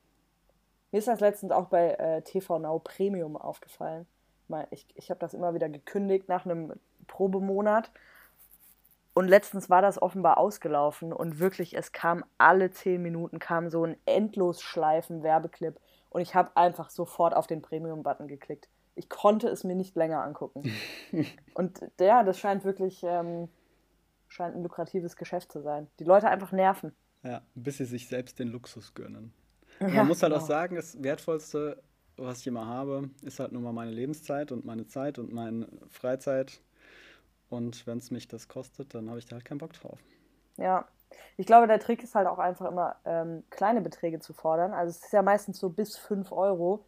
Mir 0.90 0.98
ist 0.98 1.08
das 1.08 1.20
letztens 1.20 1.52
auch 1.52 1.66
bei 1.66 1.92
äh, 1.92 2.22
TV 2.22 2.58
Now 2.58 2.80
Premium 2.80 3.36
aufgefallen. 3.36 4.06
Ich, 4.70 4.86
ich 4.94 5.08
habe 5.08 5.18
das 5.18 5.32
immer 5.32 5.54
wieder 5.54 5.70
gekündigt 5.70 6.28
nach 6.28 6.44
einem 6.44 6.74
Probemonat 7.06 7.90
und 9.14 9.28
letztens 9.28 9.68
war 9.68 9.82
das 9.82 10.00
offenbar 10.00 10.38
ausgelaufen 10.38 11.12
und 11.12 11.38
wirklich, 11.38 11.76
es 11.76 11.92
kam 11.92 12.24
alle 12.38 12.70
zehn 12.70 13.02
Minuten 13.02 13.38
kam 13.38 13.68
so 13.68 13.84
ein 13.84 13.96
endlos 14.06 14.62
schleifen 14.62 15.22
Werbeclip 15.22 15.78
und 16.10 16.22
ich 16.22 16.34
habe 16.34 16.56
einfach 16.56 16.90
sofort 16.90 17.34
auf 17.34 17.46
den 17.46 17.62
Premium-Button 17.62 18.28
geklickt. 18.28 18.68
Ich 18.94 19.08
konnte 19.08 19.48
es 19.48 19.64
mir 19.64 19.74
nicht 19.74 19.96
länger 19.96 20.22
angucken. 20.22 20.70
und 21.54 21.80
ja, 22.00 22.22
das 22.22 22.38
scheint 22.38 22.64
wirklich 22.64 23.02
ähm, 23.04 23.48
scheint 24.32 24.56
ein 24.56 24.62
lukratives 24.62 25.16
Geschäft 25.16 25.52
zu 25.52 25.60
sein. 25.60 25.88
Die 25.98 26.04
Leute 26.04 26.28
einfach 26.28 26.52
nerven. 26.52 26.92
Ja, 27.22 27.42
bis 27.54 27.78
sie 27.78 27.84
sich 27.84 28.08
selbst 28.08 28.38
den 28.38 28.48
Luxus 28.48 28.94
gönnen. 28.94 29.32
Ja, 29.80 29.88
man 29.88 30.08
muss 30.08 30.22
halt 30.22 30.32
genau. 30.32 30.44
auch 30.44 30.46
sagen, 30.46 30.76
das 30.76 31.02
Wertvollste, 31.02 31.82
was 32.16 32.40
ich 32.40 32.46
immer 32.46 32.66
habe, 32.66 33.10
ist 33.22 33.40
halt 33.40 33.50
nur 33.50 33.62
mal 33.62 33.72
meine 33.72 33.90
Lebenszeit 33.90 34.52
und 34.52 34.64
meine 34.64 34.86
Zeit 34.86 35.18
und 35.18 35.32
meine 35.32 35.66
Freizeit 35.88 36.60
und 37.52 37.86
wenn 37.86 37.98
es 37.98 38.10
mich 38.10 38.28
das 38.28 38.48
kostet, 38.48 38.94
dann 38.94 39.08
habe 39.08 39.18
ich 39.18 39.26
da 39.26 39.36
halt 39.36 39.44
keinen 39.44 39.58
Bock 39.58 39.72
drauf. 39.74 39.98
Ja, 40.56 40.86
ich 41.36 41.46
glaube, 41.46 41.66
der 41.66 41.78
Trick 41.78 42.02
ist 42.02 42.14
halt 42.14 42.26
auch 42.26 42.38
einfach 42.38 42.66
immer, 42.66 42.96
ähm, 43.04 43.44
kleine 43.50 43.80
Beträge 43.80 44.20
zu 44.20 44.32
fordern. 44.32 44.72
Also 44.72 44.90
es 44.90 45.04
ist 45.04 45.12
ja 45.12 45.22
meistens 45.22 45.58
so 45.58 45.68
bis 45.68 45.96
5 45.96 46.32
Euro. 46.32 46.84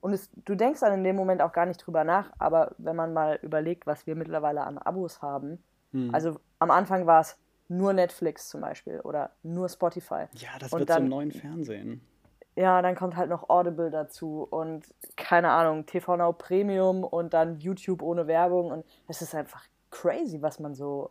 Und 0.00 0.12
es, 0.12 0.30
du 0.44 0.54
denkst 0.54 0.80
dann 0.80 0.92
in 0.92 1.04
dem 1.04 1.16
Moment 1.16 1.40
auch 1.40 1.52
gar 1.52 1.64
nicht 1.64 1.78
drüber 1.78 2.04
nach, 2.04 2.30
aber 2.38 2.74
wenn 2.76 2.94
man 2.94 3.14
mal 3.14 3.38
überlegt, 3.40 3.86
was 3.86 4.06
wir 4.06 4.14
mittlerweile 4.14 4.62
an 4.62 4.76
Abos 4.76 5.22
haben, 5.22 5.62
hm. 5.92 6.14
also 6.14 6.38
am 6.58 6.70
Anfang 6.70 7.06
war 7.06 7.22
es 7.22 7.38
nur 7.68 7.94
Netflix 7.94 8.50
zum 8.50 8.60
Beispiel 8.60 9.00
oder 9.00 9.30
nur 9.42 9.70
Spotify. 9.70 10.26
Ja, 10.34 10.50
das 10.58 10.74
und 10.74 10.80
wird 10.80 10.90
dann, 10.90 11.04
zum 11.04 11.08
neuen 11.08 11.32
Fernsehen. 11.32 12.06
Ja, 12.56 12.82
dann 12.82 12.94
kommt 12.94 13.16
halt 13.16 13.30
noch 13.30 13.48
Audible 13.48 13.90
dazu 13.90 14.46
und 14.48 14.84
keine 15.16 15.50
Ahnung, 15.50 15.86
TV 15.86 16.18
Now 16.18 16.32
Premium 16.34 17.02
und 17.02 17.32
dann 17.32 17.58
YouTube 17.58 18.02
ohne 18.02 18.26
Werbung 18.26 18.70
und 18.70 18.84
es 19.08 19.22
ist 19.22 19.34
einfach 19.34 19.64
crazy, 19.94 20.42
was 20.42 20.58
man 20.58 20.74
so 20.74 21.10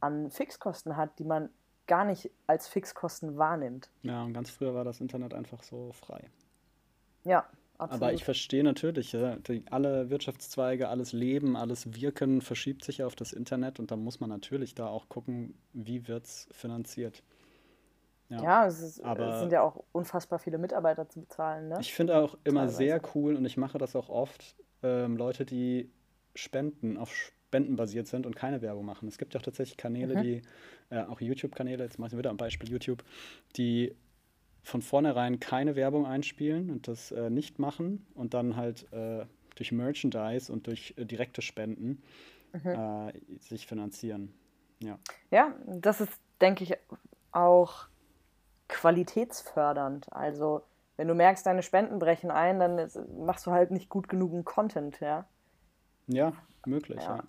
an 0.00 0.30
Fixkosten 0.30 0.96
hat, 0.96 1.18
die 1.18 1.24
man 1.24 1.50
gar 1.86 2.04
nicht 2.04 2.30
als 2.46 2.66
Fixkosten 2.66 3.36
wahrnimmt. 3.36 3.90
Ja, 4.02 4.24
und 4.24 4.32
ganz 4.32 4.50
früher 4.50 4.74
war 4.74 4.84
das 4.84 5.00
Internet 5.00 5.34
einfach 5.34 5.62
so 5.62 5.92
frei. 5.92 6.30
Ja, 7.24 7.46
absolut. 7.78 8.02
Aber 8.02 8.12
ich 8.12 8.24
verstehe 8.24 8.64
natürlich, 8.64 9.12
ja, 9.12 9.36
die, 9.36 9.64
alle 9.70 10.10
Wirtschaftszweige, 10.10 10.88
alles 10.88 11.12
Leben, 11.12 11.56
alles 11.56 11.94
Wirken 11.94 12.40
verschiebt 12.40 12.84
sich 12.84 13.02
auf 13.02 13.14
das 13.14 13.32
Internet 13.32 13.78
und 13.78 13.90
da 13.90 13.96
muss 13.96 14.18
man 14.18 14.30
natürlich 14.30 14.74
da 14.74 14.88
auch 14.88 15.08
gucken, 15.08 15.54
wie 15.72 16.08
wird 16.08 16.24
es 16.24 16.48
finanziert. 16.52 17.22
Ja, 18.28 18.42
ja 18.42 18.66
es, 18.66 18.80
ist, 18.80 18.98
es 18.98 19.38
sind 19.40 19.52
ja 19.52 19.62
auch 19.62 19.84
unfassbar 19.92 20.38
viele 20.38 20.58
Mitarbeiter 20.58 21.08
zu 21.08 21.20
bezahlen. 21.20 21.68
Ne? 21.68 21.78
Ich 21.80 21.94
finde 21.94 22.16
auch 22.16 22.36
immer 22.42 22.60
Teilweise. 22.60 22.76
sehr 22.76 23.00
cool 23.14 23.36
und 23.36 23.44
ich 23.44 23.56
mache 23.56 23.78
das 23.78 23.94
auch 23.94 24.08
oft, 24.08 24.56
ähm, 24.82 25.16
Leute, 25.16 25.44
die 25.44 25.90
spenden 26.34 26.96
auf 26.96 27.12
spendenbasiert 27.48 28.06
sind 28.06 28.26
und 28.26 28.34
keine 28.34 28.60
Werbung 28.60 28.84
machen. 28.84 29.08
Es 29.08 29.18
gibt 29.18 29.34
ja 29.34 29.40
auch 29.40 29.44
tatsächlich 29.44 29.76
Kanäle, 29.76 30.16
mhm. 30.16 30.22
die, 30.22 30.42
äh, 30.90 31.02
auch 31.02 31.20
YouTube-Kanäle, 31.20 31.84
jetzt 31.84 31.98
mache 31.98 32.12
ich 32.12 32.18
wieder 32.18 32.30
am 32.30 32.36
Beispiel 32.36 32.68
YouTube, 32.68 33.04
die 33.56 33.94
von 34.62 34.82
vornherein 34.82 35.38
keine 35.38 35.76
Werbung 35.76 36.06
einspielen 36.06 36.70
und 36.70 36.88
das 36.88 37.12
äh, 37.12 37.30
nicht 37.30 37.58
machen 37.58 38.04
und 38.14 38.34
dann 38.34 38.56
halt 38.56 38.92
äh, 38.92 39.24
durch 39.54 39.70
Merchandise 39.70 40.52
und 40.52 40.66
durch 40.66 40.94
äh, 40.96 41.04
direkte 41.04 41.40
Spenden 41.40 42.02
mhm. 42.52 42.70
Äh, 42.70 43.12
sich 43.38 43.66
finanzieren. 43.66 44.34
Ja. 44.80 44.98
ja, 45.30 45.54
das 45.66 46.00
ist, 46.00 46.12
denke 46.40 46.64
ich, 46.64 46.74
auch 47.32 47.86
qualitätsfördernd. 48.68 50.12
Also 50.12 50.62
wenn 50.96 51.08
du 51.08 51.14
merkst, 51.14 51.46
deine 51.46 51.62
Spenden 51.62 51.98
brechen 51.98 52.30
ein, 52.30 52.58
dann 52.58 52.90
machst 53.24 53.46
du 53.46 53.52
halt 53.52 53.70
nicht 53.70 53.88
gut 53.88 54.08
genug 54.08 54.44
Content, 54.44 55.00
ja. 55.00 55.26
Ja, 56.08 56.32
möglich, 56.66 57.00
ja. 57.02 57.16
ja. 57.16 57.24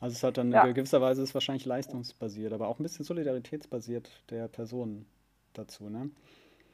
Also 0.00 0.14
es 0.14 0.22
hat 0.22 0.38
dann 0.38 0.50
ja. 0.50 0.64
in 0.64 0.74
gewisser 0.74 1.00
Weise 1.00 1.22
ist 1.22 1.34
wahrscheinlich 1.34 1.66
leistungsbasiert, 1.66 2.52
aber 2.52 2.68
auch 2.68 2.78
ein 2.78 2.82
bisschen 2.82 3.04
solidaritätsbasiert 3.04 4.10
der 4.30 4.48
Personen 4.48 5.06
dazu, 5.52 5.90
ne? 5.90 6.10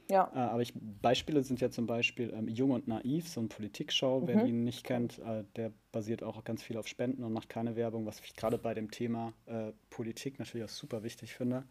Ja. 0.09 0.31
Äh, 0.35 0.39
aber 0.39 0.63
ich, 0.63 0.73
Beispiele 0.75 1.43
sind 1.43 1.61
ja 1.61 1.71
zum 1.71 1.89
Beispiel 1.89 2.33
ähm, 2.33 2.47
Jung 2.47 2.71
und 2.71 2.87
Naiv, 2.87 3.29
so 3.29 3.41
ein 3.41 3.49
Politikshow. 3.49 4.23
Wer 4.25 4.43
Mhm. 4.43 4.47
ihn 4.47 4.65
nicht 4.65 4.85
kennt, 4.85 5.19
äh, 5.19 5.43
der 5.57 5.73
basiert 5.91 6.23
auch 6.23 6.45
ganz 6.45 6.63
viel 6.63 6.77
auf 6.77 6.87
Spenden 6.87 7.25
und 7.25 7.33
macht 7.33 7.49
keine 7.49 7.75
Werbung, 7.75 8.07
was 8.07 8.21
ich 8.21 8.37
gerade 8.37 8.59
bei 8.59 8.75
dem 8.75 8.91
Thema 8.93 9.33
äh, 9.47 9.73
Politik 9.91 10.39
natürlich 10.39 10.65
auch 10.65 10.73
super 10.73 11.03
wichtig 11.03 11.35
finde. 11.35 11.65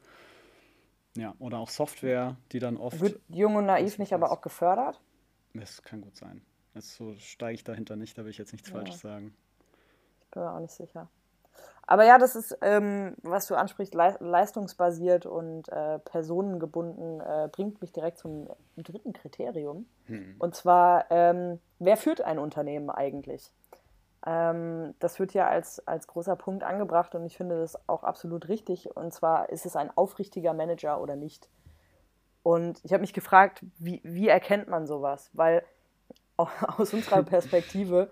Ja, 1.16 1.34
oder 1.40 1.60
auch 1.60 1.70
Software, 1.70 2.36
die 2.52 2.60
dann 2.60 2.76
oft. 2.76 3.00
Wird 3.00 3.22
Jung 3.30 3.56
und 3.56 3.68
Naiv 3.68 4.00
nicht 4.00 4.12
aber 4.12 4.32
auch 4.32 4.42
gefördert? 4.42 5.00
Das 5.54 5.82
kann 5.82 6.02
gut 6.02 6.18
sein. 6.18 6.42
So 6.78 7.16
steige 7.16 7.54
ich 7.56 7.64
dahinter 7.64 7.96
nicht, 7.96 8.18
da 8.18 8.26
will 8.26 8.32
ich 8.32 8.38
jetzt 8.38 8.52
nichts 8.52 8.68
Ja. 8.68 8.76
Falsches 8.76 9.00
sagen. 9.00 9.34
Ich 10.36 10.38
bin 10.38 10.44
mir 10.44 10.54
auch 10.54 10.60
nicht 10.60 10.74
sicher. 10.74 11.08
Aber 11.88 12.04
ja, 12.04 12.18
das 12.18 12.36
ist, 12.36 12.58
ähm, 12.60 13.16
was 13.22 13.48
du 13.48 13.56
ansprichst, 13.56 13.94
lei- 13.94 14.18
leistungsbasiert 14.20 15.26
und 15.26 15.70
äh, 15.70 16.00
personengebunden, 16.00 17.22
äh, 17.22 17.48
bringt 17.50 17.80
mich 17.80 17.94
direkt 17.94 18.18
zum 18.18 18.50
dritten 18.76 19.14
Kriterium. 19.14 19.88
Hm. 20.08 20.36
Und 20.38 20.56
zwar, 20.56 21.06
ähm, 21.10 21.62
wer 21.80 21.96
führt 21.96 22.20
ein 22.20 22.38
Unternehmen 22.38 22.90
eigentlich? 22.90 23.50
Ähm, 24.26 24.94
das 25.00 25.20
wird 25.20 25.34
ja 25.34 25.48
als, 25.48 25.88
als 25.88 26.08
großer 26.08 26.36
Punkt 26.36 26.66
angebracht 26.66 27.16
und 27.16 27.26
ich 27.26 27.38
finde 27.38 27.58
das 27.62 27.78
auch 27.88 28.04
absolut 28.04 28.50
richtig. 28.50 28.94
Und 28.98 29.14
zwar 29.14 29.48
ist 29.48 29.66
es 29.66 29.78
ein 29.78 29.90
aufrichtiger 29.96 30.54
Manager 30.54 31.00
oder 31.00 31.16
nicht. 31.16 31.48
Und 32.44 32.84
ich 32.84 32.92
habe 32.92 33.02
mich 33.02 33.14
gefragt, 33.14 33.64
wie, 33.78 34.02
wie 34.04 34.28
erkennt 34.28 34.68
man 34.68 34.86
sowas? 34.86 35.30
Weil 35.32 35.64
au- 36.36 36.50
aus 36.78 36.94
unserer 36.94 37.24
Perspektive 37.24 38.12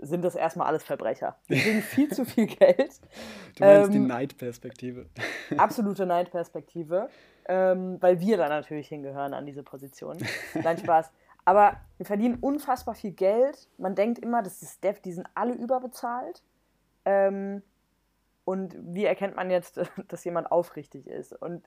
sind 0.00 0.24
das 0.24 0.34
erstmal 0.34 0.66
alles 0.66 0.82
Verbrecher. 0.84 1.36
Die 1.48 1.56
kriegen 1.60 1.82
viel 1.82 2.12
zu 2.12 2.24
viel 2.24 2.46
Geld. 2.46 3.00
Du 3.56 3.64
meinst 3.64 3.92
die 3.92 3.96
Ähm, 3.96 4.06
Neidperspektive. 4.06 5.06
absolute 5.56 6.06
Neidperspektive, 6.06 7.08
ähm, 7.46 7.96
weil 8.00 8.20
wir 8.20 8.36
da 8.36 8.48
natürlich 8.48 8.88
hingehören 8.88 9.34
an 9.34 9.46
diese 9.46 9.62
Position. 9.62 10.18
Nein, 10.54 10.78
Spaß. 10.84 11.10
Aber 11.44 11.76
wir 11.96 12.06
verdienen 12.06 12.38
unfassbar 12.40 12.94
viel 12.94 13.12
Geld. 13.12 13.68
Man 13.78 13.94
denkt 13.94 14.18
immer, 14.18 14.42
das 14.42 14.62
ist 14.62 14.84
Dev, 14.84 15.00
die 15.00 15.12
sind 15.12 15.26
alle 15.34 15.54
überbezahlt. 15.54 16.42
Ähm, 17.04 17.62
und 18.44 18.76
wie 18.78 19.04
erkennt 19.04 19.36
man 19.36 19.50
jetzt, 19.50 19.80
dass 20.08 20.24
jemand 20.24 20.50
aufrichtig 20.50 21.06
ist? 21.06 21.32
Und 21.32 21.66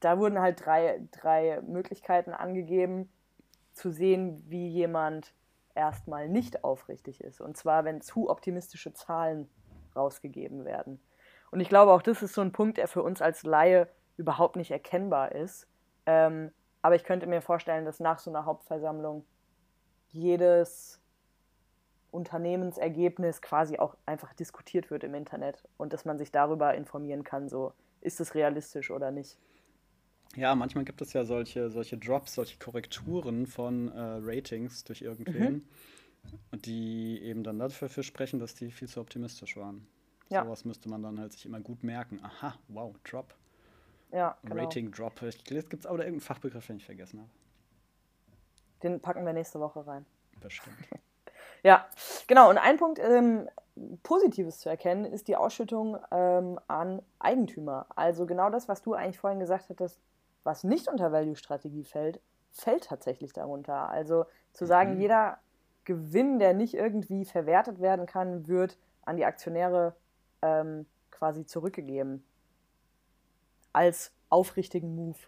da 0.00 0.18
wurden 0.18 0.38
halt 0.40 0.64
drei, 0.64 1.00
drei 1.12 1.60
Möglichkeiten 1.66 2.32
angegeben, 2.32 3.10
zu 3.72 3.90
sehen, 3.90 4.42
wie 4.48 4.68
jemand 4.68 5.34
erstmal 5.74 6.28
nicht 6.28 6.64
aufrichtig 6.64 7.22
ist. 7.22 7.40
Und 7.40 7.56
zwar, 7.56 7.84
wenn 7.84 8.00
zu 8.00 8.30
optimistische 8.30 8.92
Zahlen 8.94 9.48
rausgegeben 9.94 10.64
werden. 10.64 11.00
Und 11.50 11.60
ich 11.60 11.68
glaube, 11.68 11.92
auch 11.92 12.02
das 12.02 12.22
ist 12.22 12.34
so 12.34 12.40
ein 12.40 12.52
Punkt, 12.52 12.78
der 12.78 12.88
für 12.88 13.02
uns 13.02 13.22
als 13.22 13.44
Laie 13.44 13.88
überhaupt 14.16 14.56
nicht 14.56 14.70
erkennbar 14.70 15.32
ist. 15.32 15.68
Ähm, 16.06 16.52
aber 16.82 16.96
ich 16.96 17.04
könnte 17.04 17.26
mir 17.26 17.40
vorstellen, 17.40 17.84
dass 17.84 18.00
nach 18.00 18.18
so 18.18 18.30
einer 18.30 18.44
Hauptversammlung 18.44 19.24
jedes 20.08 21.00
Unternehmensergebnis 22.10 23.42
quasi 23.42 23.78
auch 23.78 23.96
einfach 24.06 24.34
diskutiert 24.34 24.90
wird 24.90 25.02
im 25.02 25.14
Internet 25.14 25.64
und 25.76 25.92
dass 25.92 26.04
man 26.04 26.18
sich 26.18 26.30
darüber 26.30 26.74
informieren 26.74 27.24
kann, 27.24 27.48
so 27.48 27.72
ist 28.00 28.20
es 28.20 28.34
realistisch 28.34 28.90
oder 28.90 29.10
nicht. 29.10 29.38
Ja, 30.36 30.54
manchmal 30.54 30.84
gibt 30.84 31.00
es 31.00 31.12
ja 31.12 31.24
solche, 31.24 31.70
solche 31.70 31.96
Drops, 31.96 32.34
solche 32.34 32.58
Korrekturen 32.58 33.46
von 33.46 33.88
äh, 33.92 34.00
Ratings 34.20 34.84
durch 34.84 35.02
irgendwen, 35.02 35.68
die 36.52 37.20
eben 37.22 37.44
dann 37.44 37.58
dafür 37.58 37.88
für 37.88 38.02
sprechen, 38.02 38.40
dass 38.40 38.54
die 38.54 38.70
viel 38.70 38.88
zu 38.88 39.00
optimistisch 39.00 39.56
waren. 39.56 39.86
Ja. 40.30 40.44
Sowas 40.44 40.64
müsste 40.64 40.88
man 40.88 41.02
dann 41.02 41.20
halt 41.20 41.32
sich 41.32 41.46
immer 41.46 41.60
gut 41.60 41.84
merken. 41.84 42.18
Aha, 42.22 42.54
wow, 42.68 42.94
Drop, 43.04 43.34
Ja, 44.10 44.36
genau. 44.42 44.62
Rating 44.62 44.90
Drop. 44.90 45.20
Ich- 45.22 45.48
Jetzt 45.50 45.70
gibt 45.70 45.84
es 45.84 45.86
auch 45.86 45.92
irgendeinen 45.92 46.20
Fachbegriff, 46.20 46.66
den 46.66 46.78
ich 46.78 46.86
vergessen 46.86 47.20
habe. 47.20 47.30
Den 48.82 49.00
packen 49.00 49.24
wir 49.24 49.32
nächste 49.32 49.60
Woche 49.60 49.86
rein. 49.86 50.04
Bestimmt. 50.40 50.76
Ja, 51.62 51.86
genau. 52.26 52.50
Und 52.50 52.58
ein 52.58 52.76
Punkt 52.76 52.98
ähm, 52.98 53.48
Positives 54.02 54.58
zu 54.60 54.68
erkennen 54.68 55.06
ist 55.06 55.28
die 55.28 55.36
Ausschüttung 55.36 55.96
ähm, 56.10 56.60
an 56.68 57.00
Eigentümer. 57.18 57.86
Also 57.96 58.26
genau 58.26 58.50
das, 58.50 58.68
was 58.68 58.82
du 58.82 58.92
eigentlich 58.92 59.18
vorhin 59.18 59.40
gesagt 59.40 59.70
hattest, 59.70 59.98
was 60.44 60.64
nicht 60.64 60.88
unter 60.88 61.12
Value-Strategie 61.12 61.84
fällt, 61.84 62.22
fällt 62.50 62.84
tatsächlich 62.84 63.32
darunter. 63.32 63.88
Also 63.90 64.26
zu 64.52 64.66
sagen, 64.66 64.94
Mhm. 64.94 65.00
jeder 65.00 65.38
Gewinn, 65.84 66.38
der 66.38 66.54
nicht 66.54 66.74
irgendwie 66.74 67.24
verwertet 67.24 67.80
werden 67.80 68.06
kann, 68.06 68.46
wird 68.48 68.78
an 69.02 69.16
die 69.16 69.24
Aktionäre 69.24 69.96
ähm, 70.42 70.86
quasi 71.10 71.44
zurückgegeben. 71.46 72.26
Als 73.74 74.10
aufrichtigen 74.30 74.94
Move. 74.94 75.18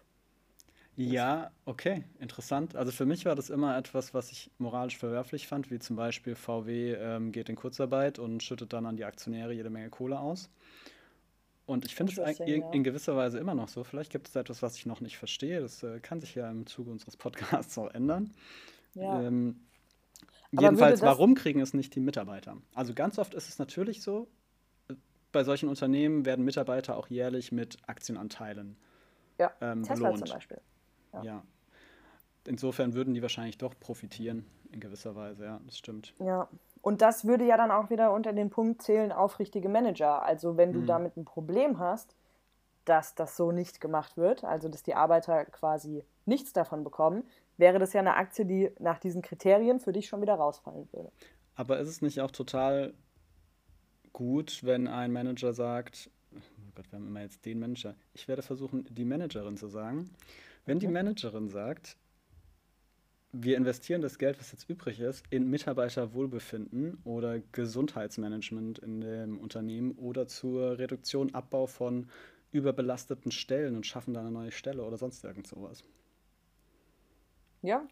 Ja, 0.95 1.51
okay, 1.65 2.05
interessant. 2.19 2.75
Also 2.75 2.91
für 2.91 3.05
mich 3.05 3.25
war 3.25 3.35
das 3.35 3.49
immer 3.51 3.77
etwas, 3.77 4.13
was 4.15 4.31
ich 4.31 4.51
moralisch 4.57 4.97
verwerflich 4.97 5.47
fand, 5.47 5.69
wie 5.69 5.77
zum 5.77 5.95
Beispiel 5.95 6.33
VW 6.35 6.93
ähm, 6.93 7.31
geht 7.31 7.49
in 7.49 7.55
Kurzarbeit 7.55 8.17
und 8.17 8.41
schüttet 8.41 8.73
dann 8.73 8.87
an 8.87 8.97
die 8.97 9.05
Aktionäre 9.05 9.53
jede 9.53 9.69
Menge 9.69 9.89
Kohle 9.91 10.19
aus. 10.19 10.49
Und 11.67 11.85
ich 11.85 11.95
finde 11.95 12.13
es 12.13 12.39
in, 12.39 12.61
ja. 12.61 12.71
in 12.71 12.83
gewisser 12.83 13.17
Weise 13.17 13.39
immer 13.39 13.53
noch 13.53 13.67
so. 13.67 13.83
Vielleicht 13.83 14.09
gibt 14.09 14.29
es 14.29 14.35
etwas, 14.37 14.61
was 14.61 14.77
ich 14.77 14.85
noch 14.85 15.01
nicht 15.01 15.17
verstehe. 15.17 15.59
Das 15.59 15.83
äh, 15.83 15.99
kann 15.99 16.21
sich 16.21 16.33
ja 16.33 16.49
im 16.49 16.65
Zuge 16.65 16.89
unseres 16.89 17.17
Podcasts 17.17 17.77
auch 17.77 17.93
ändern. 17.93 18.33
Ja. 18.95 19.21
Ähm, 19.21 19.59
jedenfalls, 20.51 21.01
warum 21.01 21.35
kriegen 21.35 21.59
es 21.59 21.73
nicht 21.73 21.93
die 21.93 21.99
Mitarbeiter? 21.99 22.55
Also 22.73 22.93
ganz 22.93 23.19
oft 23.19 23.33
ist 23.33 23.49
es 23.49 23.59
natürlich 23.59 24.01
so, 24.01 24.29
äh, 24.87 24.93
bei 25.33 25.43
solchen 25.43 25.67
Unternehmen 25.67 26.25
werden 26.25 26.45
Mitarbeiter 26.45 26.95
auch 26.95 27.09
jährlich 27.09 27.51
mit 27.51 27.77
Aktienanteilen 27.85 28.77
Ja, 29.37 29.51
ähm, 29.59 29.83
Tesla 29.83 30.07
belohnt. 30.07 30.25
zum 30.25 30.35
Beispiel. 30.35 30.61
Ja. 31.11 31.23
Ja. 31.23 31.43
Insofern 32.45 32.93
würden 32.93 33.13
die 33.13 33.21
wahrscheinlich 33.21 33.57
doch 33.57 33.77
profitieren, 33.77 34.45
in 34.71 34.79
gewisser 34.79 35.15
Weise, 35.15 35.43
ja, 35.43 35.59
das 35.65 35.77
stimmt. 35.77 36.13
Ja, 36.19 36.47
und 36.87 37.01
das 37.01 37.25
würde 37.25 37.45
ja 37.45 37.57
dann 37.57 37.69
auch 37.69 37.89
wieder 37.89 38.13
unter 38.13 38.31
den 38.31 38.49
Punkt 38.49 38.81
zählen, 38.81 39.11
aufrichtige 39.11 39.67
Manager. 39.67 40.23
Also 40.23 40.55
wenn 40.55 40.71
du 40.71 40.79
Mhm. 40.79 40.87
damit 40.87 41.17
ein 41.17 41.25
Problem 41.25 41.79
hast, 41.79 42.15
dass 42.85 43.13
das 43.13 43.35
so 43.35 43.51
nicht 43.51 43.81
gemacht 43.81 44.15
wird, 44.15 44.45
also 44.45 44.69
dass 44.69 44.83
die 44.83 44.95
Arbeiter 44.95 45.43
quasi 45.45 46.03
nichts 46.25 46.53
davon 46.53 46.85
bekommen, 46.85 47.23
wäre 47.57 47.77
das 47.79 47.91
ja 47.91 47.99
eine 47.99 48.15
Aktie, 48.15 48.45
die 48.45 48.71
nach 48.79 48.99
diesen 48.99 49.21
Kriterien 49.21 49.81
für 49.81 49.91
dich 49.91 50.07
schon 50.07 50.21
wieder 50.21 50.35
rausfallen 50.35 50.87
würde. 50.93 51.11
Aber 51.55 51.77
ist 51.79 51.89
es 51.89 52.01
nicht 52.01 52.21
auch 52.21 52.31
total 52.31 52.93
gut, 54.13 54.63
wenn 54.63 54.87
ein 54.87 55.11
Manager 55.11 55.53
sagt, 55.53 56.09
oh 56.33 56.71
Gott, 56.75 56.89
wir 56.91 56.99
haben 56.99 57.07
immer 57.07 57.21
jetzt 57.21 57.45
den 57.45 57.59
Manager. 57.59 57.95
Ich 58.13 58.27
werde 58.29 58.41
versuchen, 58.41 58.85
die 58.89 59.03
Managerin 59.05 59.57
zu 59.57 59.67
sagen. 59.67 60.09
Wenn 60.65 60.79
die. 60.79 60.87
Managerin 60.87 61.49
sagt, 61.49 61.97
wir 63.31 63.57
investieren 63.57 64.01
das 64.01 64.17
Geld, 64.17 64.39
was 64.39 64.51
jetzt 64.51 64.69
übrig 64.69 64.99
ist, 64.99 65.25
in 65.29 65.49
Mitarbeiterwohlbefinden 65.49 66.99
oder 67.03 67.39
Gesundheitsmanagement 67.51 68.79
in 68.79 69.01
dem 69.01 69.37
Unternehmen 69.39 69.91
oder 69.93 70.27
zur 70.27 70.77
Reduktion, 70.79 71.33
Abbau 71.35 71.67
von 71.67 72.09
überbelasteten 72.51 73.31
Stellen 73.31 73.75
und 73.75 73.85
schaffen 73.85 74.13
da 74.13 74.21
eine 74.21 74.31
neue 74.31 74.51
Stelle 74.51 74.83
oder 74.83 74.97
sonst 74.97 75.23
irgend 75.23 75.47
sowas. 75.47 75.83
Ja, 77.61 77.87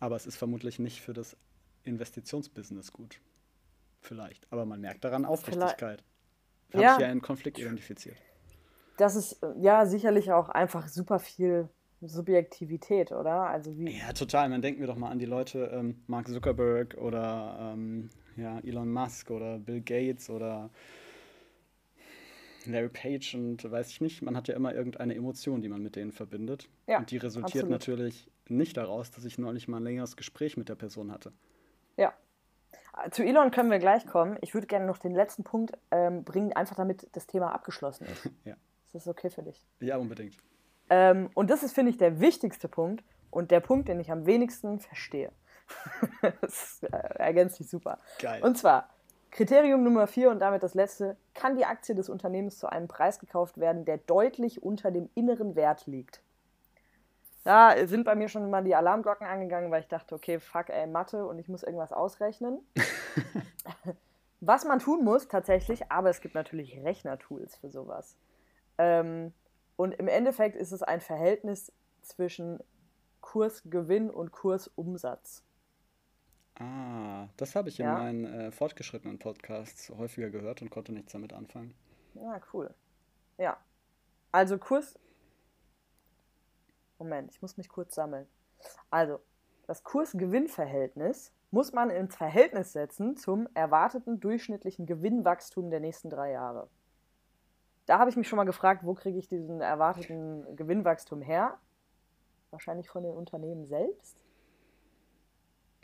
Aber 0.00 0.16
es 0.16 0.26
ist 0.26 0.36
vermutlich 0.36 0.78
nicht 0.78 1.00
für 1.00 1.12
das 1.12 1.36
Investitionsbusiness 1.84 2.92
gut. 2.92 3.20
Vielleicht. 4.00 4.46
Aber 4.52 4.64
man 4.66 4.80
merkt 4.80 5.04
daran 5.04 5.24
Aufrichtigkeit. 5.24 6.04
Habe 6.72 6.82
Ja. 6.82 6.94
ich 6.94 7.00
ja 7.00 7.06
einen 7.06 7.22
Konflikt 7.22 7.58
identifiziert. 7.58 8.20
das 8.96 9.14
ist 9.16 9.42
äh, 9.42 9.52
ja 9.58 9.86
sicherlich 9.86 10.32
auch 10.32 10.48
einfach 10.48 10.88
super 10.88 11.18
viel 11.18 11.68
Subjektivität, 12.02 13.12
oder? 13.12 13.48
Also 13.48 13.76
wie, 13.76 13.98
Ja, 13.98 14.12
total. 14.12 14.48
Man 14.48 14.62
denkt 14.62 14.80
mir 14.80 14.86
doch 14.86 14.96
mal 14.96 15.10
an 15.10 15.18
die 15.18 15.26
Leute, 15.26 15.70
ähm, 15.72 16.02
Mark 16.06 16.28
Zuckerberg 16.28 16.96
oder 16.98 17.72
ähm, 17.74 18.10
ja, 18.36 18.58
Elon 18.60 18.92
Musk 18.92 19.30
oder 19.30 19.58
Bill 19.58 19.80
Gates 19.80 20.28
oder 20.28 20.70
Larry 22.66 22.88
Page 22.88 23.34
und 23.34 23.70
weiß 23.70 23.90
ich 23.90 24.00
nicht. 24.00 24.22
Man 24.22 24.36
hat 24.36 24.48
ja 24.48 24.54
immer 24.54 24.74
irgendeine 24.74 25.14
Emotion, 25.14 25.62
die 25.62 25.68
man 25.68 25.82
mit 25.82 25.96
denen 25.96 26.12
verbindet. 26.12 26.68
Ja, 26.86 26.98
und 26.98 27.10
die 27.10 27.16
resultiert 27.16 27.64
absolut. 27.64 27.70
natürlich 27.70 28.28
nicht 28.48 28.76
daraus, 28.76 29.10
dass 29.10 29.24
ich 29.24 29.38
neulich 29.38 29.68
mal 29.68 29.78
ein 29.78 29.84
längeres 29.84 30.16
Gespräch 30.16 30.56
mit 30.56 30.68
der 30.68 30.74
Person 30.74 31.12
hatte. 31.12 31.32
Ja. 31.96 32.12
Zu 33.10 33.24
Elon 33.24 33.50
können 33.50 33.70
wir 33.70 33.78
gleich 33.78 34.06
kommen. 34.06 34.38
Ich 34.40 34.54
würde 34.54 34.66
gerne 34.66 34.86
noch 34.86 34.98
den 34.98 35.14
letzten 35.14 35.44
Punkt 35.44 35.72
ähm, 35.90 36.24
bringen, 36.24 36.52
einfach 36.54 36.76
damit 36.76 37.08
das 37.12 37.26
Thema 37.26 37.54
abgeschlossen 37.54 38.06
ist. 38.06 38.30
Ja. 38.44 38.54
Ist 38.84 38.94
das 38.94 39.08
okay 39.08 39.30
für 39.30 39.42
dich? 39.42 39.62
Ja, 39.80 39.96
unbedingt. 39.96 40.36
Ähm, 40.90 41.30
und 41.34 41.50
das 41.50 41.62
ist, 41.62 41.72
finde 41.72 41.90
ich, 41.90 41.98
der 41.98 42.20
wichtigste 42.20 42.68
Punkt 42.68 43.04
und 43.30 43.50
der 43.50 43.60
Punkt, 43.60 43.88
den 43.88 44.00
ich 44.00 44.10
am 44.10 44.26
wenigsten 44.26 44.78
verstehe. 44.78 45.32
das 46.40 46.82
äh, 46.84 46.96
ergänzt 47.18 47.56
sich 47.56 47.68
super. 47.68 47.98
Geil. 48.18 48.42
Und 48.42 48.56
zwar, 48.56 48.88
Kriterium 49.30 49.82
Nummer 49.82 50.06
vier 50.06 50.30
und 50.30 50.38
damit 50.38 50.62
das 50.62 50.74
letzte, 50.74 51.16
kann 51.34 51.56
die 51.56 51.64
Aktie 51.64 51.94
des 51.94 52.08
Unternehmens 52.08 52.58
zu 52.58 52.68
einem 52.68 52.88
Preis 52.88 53.18
gekauft 53.18 53.58
werden, 53.58 53.84
der 53.84 53.98
deutlich 53.98 54.62
unter 54.62 54.90
dem 54.90 55.10
inneren 55.14 55.56
Wert 55.56 55.86
liegt. 55.86 56.22
Da 57.44 57.86
sind 57.86 58.04
bei 58.04 58.16
mir 58.16 58.28
schon 58.28 58.50
mal 58.50 58.64
die 58.64 58.74
Alarmglocken 58.74 59.26
angegangen, 59.26 59.70
weil 59.70 59.80
ich 59.80 59.88
dachte, 59.88 60.14
okay, 60.14 60.40
fuck, 60.40 60.68
ey, 60.68 60.86
Mathe 60.86 61.26
und 61.26 61.38
ich 61.38 61.48
muss 61.48 61.62
irgendwas 61.62 61.92
ausrechnen. 61.92 62.58
Was 64.40 64.64
man 64.64 64.80
tun 64.80 65.04
muss 65.04 65.28
tatsächlich, 65.28 65.90
aber 65.90 66.10
es 66.10 66.20
gibt 66.20 66.34
natürlich 66.34 66.82
Rechnertools 66.82 67.56
für 67.56 67.68
sowas. 67.70 68.16
Ähm, 68.78 69.32
und 69.76 69.92
im 69.92 70.08
Endeffekt 70.08 70.56
ist 70.56 70.72
es 70.72 70.82
ein 70.82 71.00
Verhältnis 71.00 71.72
zwischen 72.02 72.60
Kursgewinn 73.20 74.10
und 74.10 74.32
Kursumsatz. 74.32 75.42
Ah, 76.58 77.28
das 77.36 77.54
habe 77.54 77.68
ich 77.68 77.80
in 77.80 77.86
Ja? 77.86 77.92
meinen 77.92 78.24
äh, 78.24 78.50
fortgeschrittenen 78.50 79.18
Podcasts 79.18 79.90
häufiger 79.90 80.30
gehört 80.30 80.62
und 80.62 80.70
konnte 80.70 80.92
nichts 80.92 81.12
damit 81.12 81.32
anfangen. 81.32 81.74
Ja, 82.14 82.40
cool. 82.52 82.74
Ja. 83.38 83.58
Also 84.32 84.58
Kurs. 84.58 84.98
Moment, 86.98 87.30
ich 87.30 87.42
muss 87.42 87.56
mich 87.58 87.68
kurz 87.68 87.94
sammeln. 87.94 88.26
Also, 88.90 89.20
das 89.66 89.82
Kurs-Gewinn-Verhältnis 89.84 91.32
muss 91.50 91.72
man 91.72 91.90
ins 91.90 92.16
Verhältnis 92.16 92.72
setzen 92.72 93.16
zum 93.16 93.48
erwarteten 93.54 94.18
durchschnittlichen 94.20 94.86
Gewinnwachstum 94.86 95.70
der 95.70 95.80
nächsten 95.80 96.08
drei 96.08 96.32
Jahre. 96.32 96.70
Da 97.86 97.98
habe 97.98 98.10
ich 98.10 98.16
mich 98.16 98.28
schon 98.28 98.36
mal 98.36 98.44
gefragt, 98.44 98.84
wo 98.84 98.94
kriege 98.94 99.18
ich 99.18 99.28
diesen 99.28 99.60
erwarteten 99.60 100.56
Gewinnwachstum 100.56 101.22
her? 101.22 101.58
Wahrscheinlich 102.50 102.88
von 102.88 103.02
den 103.02 103.12
Unternehmen 103.12 103.66
selbst. 103.66 104.16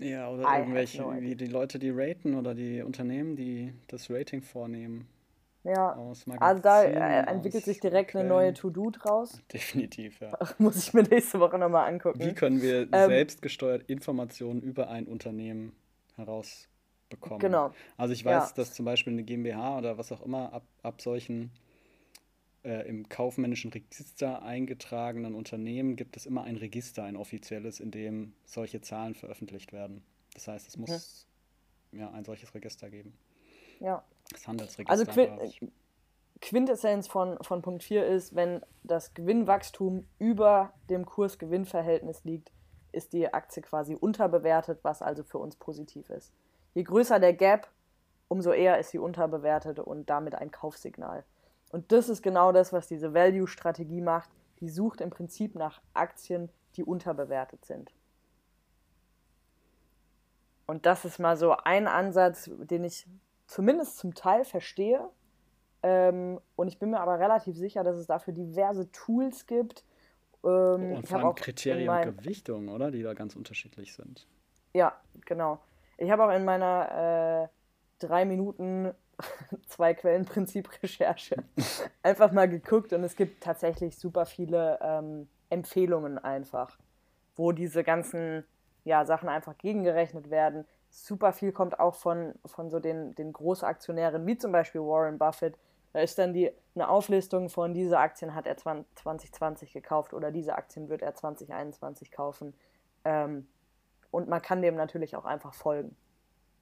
Ja, 0.01 0.29
oder 0.31 0.43
I 0.43 0.59
irgendwelche, 0.59 1.03
no 1.03 1.13
wie 1.21 1.37
die 1.37 1.47
Leute, 1.47 1.79
die 1.79 1.91
raten 1.91 2.35
oder 2.35 2.55
die 2.55 2.83
Unternehmen, 2.83 3.37
die 3.37 3.73
das 3.87 4.11
Rating 4.11 4.43
vornehmen. 4.43 5.07
Ja, 5.65 5.97
also 6.41 6.61
da 6.61 6.83
äh, 6.83 7.27
entwickelt 7.29 7.65
sich 7.65 7.79
direkt 7.79 8.17
eine 8.17 8.29
neue. 8.29 8.53
To-Do 8.53 8.91
draus. 8.91 9.41
Definitiv, 9.53 10.19
ja. 10.21 10.37
Muss 10.59 10.77
ich 10.77 10.93
mir 10.93 11.05
nächste 11.05 11.39
Woche 11.39 11.57
nochmal 11.57 11.89
angucken. 11.89 12.19
Wie 12.19 12.35
können 12.35 12.61
wir 12.61 12.89
Ähm, 12.93 13.09
selbstgesteuert 13.09 13.89
Informationen 13.89 14.61
über 14.61 14.89
ein 14.89 15.07
Unternehmen 15.07 15.77
herausbekommen? 16.17 17.41
Genau. 17.41 17.71
Also 17.97 18.13
ich 18.13 18.25
Ja. 18.25 18.43
weiß, 18.43 18.55
dass 18.55 18.75
zum 18.75 18.87
Beispiel 18.87 19.13
eine 19.13 19.23
GmbH 19.23 19.79
oder 19.79 19.99
was 19.99 20.11
auch 20.11 20.23
immer 20.23 20.53
ab, 20.53 20.65
ab 20.83 21.01
solchen 21.01 21.53
äh, 22.65 22.89
im 22.89 23.09
kaufmännischen 23.09 23.73
Register 23.73 24.43
eingetragenen 24.43 25.35
Unternehmen 25.35 25.97
gibt 25.97 26.17
es 26.17 26.27
immer 26.27 26.45
ein 26.45 26.57
Register, 26.57 27.05
ein 27.05 27.17
offizielles, 27.17 27.81
in 27.81 27.91
dem 27.91 28.35
solche 28.45 28.81
Zahlen 28.81 29.15
veröffentlicht 29.15 29.73
werden. 29.73 30.03
Das 30.35 30.49
heißt, 30.49 30.69
es 30.69 30.77
muss 30.77 31.27
ja 31.93 32.11
ein 32.11 32.25
solches 32.25 32.55
Register 32.55 32.91
geben. 32.91 33.13
Ja. 33.81 34.05
Das 34.31 34.47
Handelsregister. 34.47 34.91
Also 34.91 35.45
ich. 35.45 35.61
Quintessenz 36.41 37.07
von, 37.07 37.39
von 37.43 37.63
Punkt 37.63 37.85
4 37.85 38.05
ist, 38.05 38.35
wenn 38.35 38.63
das 38.83 39.15
Gewinnwachstum 39.15 40.07
über 40.19 40.73
dem 40.91 41.07
Kurs-Gewinn-Verhältnis 41.07 42.25
liegt, 42.25 42.51
ist 42.91 43.13
die 43.13 43.33
Aktie 43.33 43.63
quasi 43.63 43.95
unterbewertet, 43.95 44.81
was 44.83 45.03
also 45.03 45.23
für 45.23 45.39
uns 45.39 45.55
positiv 45.57 46.11
ist. 46.11 46.33
Je 46.75 46.83
größer 46.83 47.21
der 47.21 47.33
Gap, 47.33 47.71
umso 48.29 48.51
eher 48.51 48.79
ist 48.79 48.91
sie 48.91 48.99
unterbewertet 48.99 49.79
und 49.79 50.11
damit 50.11 50.35
ein 50.35 50.51
Kaufsignal. 50.51 51.25
Und 51.73 51.91
das 51.91 52.09
ist 52.09 52.23
genau 52.23 52.53
das, 52.53 52.73
was 52.73 52.87
diese 52.87 53.15
Value-Strategie 53.15 54.03
macht. 54.03 54.31
Die 54.61 54.69
sucht 54.69 55.01
im 55.01 55.11
Prinzip 55.11 55.57
nach 55.57 55.81
Aktien, 55.95 56.51
die 56.77 56.85
unterbewertet 56.85 57.65
sind. 57.65 57.93
Und 60.67 60.87
das 60.87 61.05
ist 61.05 61.19
mal 61.19 61.37
so 61.37 61.57
ein 61.57 61.89
Ansatz, 61.89 62.49
den 62.57 62.85
ich 62.85 63.07
zumindest 63.47 63.99
zum 63.99 64.15
Teil 64.15 64.45
verstehe. 64.45 65.09
Ähm, 65.83 66.41
und 66.55 66.69
ich 66.69 66.79
bin 66.79 66.91
mir 66.91 67.01
aber 67.01 67.19
relativ 67.19 67.57
sicher, 67.57 67.83
dass 67.83 67.97
es 67.97 68.07
dafür 68.07 68.33
diverse 68.33 68.91
Tools 68.93 69.47
gibt. 69.47 69.85
Ähm, 70.45 70.93
Und 70.93 71.03
ich 71.03 71.09
vor 71.09 71.19
allem 71.19 71.27
auch 71.27 71.35
Kriterien 71.35 71.89
und 71.89 72.19
Gewichtungen, 72.19 72.69
oder? 72.69 72.91
Die 72.91 73.03
da 73.03 73.15
ganz 73.15 73.35
unterschiedlich 73.35 73.95
sind. 73.95 74.29
ja, 74.75 74.93
genau. 75.27 75.59
Ich 75.99 76.11
habe 76.11 76.25
auch 76.25 76.35
in 76.35 76.45
meiner 76.45 77.45
äh, 77.45 77.49
drei 77.99 78.25
Minuten 78.25 78.93
zwei 79.67 79.95
Quellenprinzip 79.95 80.71
Recherche 80.83 81.37
einfach 82.03 82.33
mal 82.33 82.49
geguckt 82.49 82.93
und 82.93 83.05
es 83.05 83.17
gibt 83.17 83.43
tatsächlich 83.43 83.97
super 83.97 84.27
viele 84.27 84.79
ähm, 84.83 85.29
Empfehlungen 85.51 86.19
einfach, 86.19 86.79
wo 87.37 87.53
diese 87.53 87.85
ganzen 87.85 88.45
ja, 88.85 89.05
Sachen 89.05 89.29
einfach 89.29 89.57
gegengerechnet 89.59 90.31
werden. 90.31 90.67
Super 90.91 91.33
viel 91.33 91.53
kommt 91.53 91.79
auch 91.79 91.95
von, 91.95 92.35
von 92.45 92.71
so 92.71 92.81
den, 92.81 93.15
den 93.15 93.33
Großaktionären, 93.33 94.27
wie 94.27 94.37
zum 94.37 94.53
Beispiel 94.53 94.81
Warren 94.81 95.19
Buffett. 95.19 95.57
Da 95.93 96.01
ist 96.01 96.19
dann 96.19 96.33
die, 96.33 96.51
eine 96.75 96.89
Auflistung 96.89 97.49
von 97.49 97.75
diese 97.75 97.99
Aktien 97.99 98.35
hat 98.35 98.47
er 98.47 98.57
2020 98.57 99.73
gekauft 99.73 100.15
oder 100.15 100.31
diese 100.31 100.55
Aktien 100.55 100.89
wird 100.89 101.03
er 101.03 101.15
2021 101.15 102.11
kaufen. 102.11 102.55
Ähm, 103.05 103.47
und 104.11 104.29
man 104.29 104.43
kann 104.43 104.63
dem 104.63 104.75
natürlich 104.75 105.17
auch 105.17 105.25
einfach 105.25 105.55
folgen. 105.55 105.97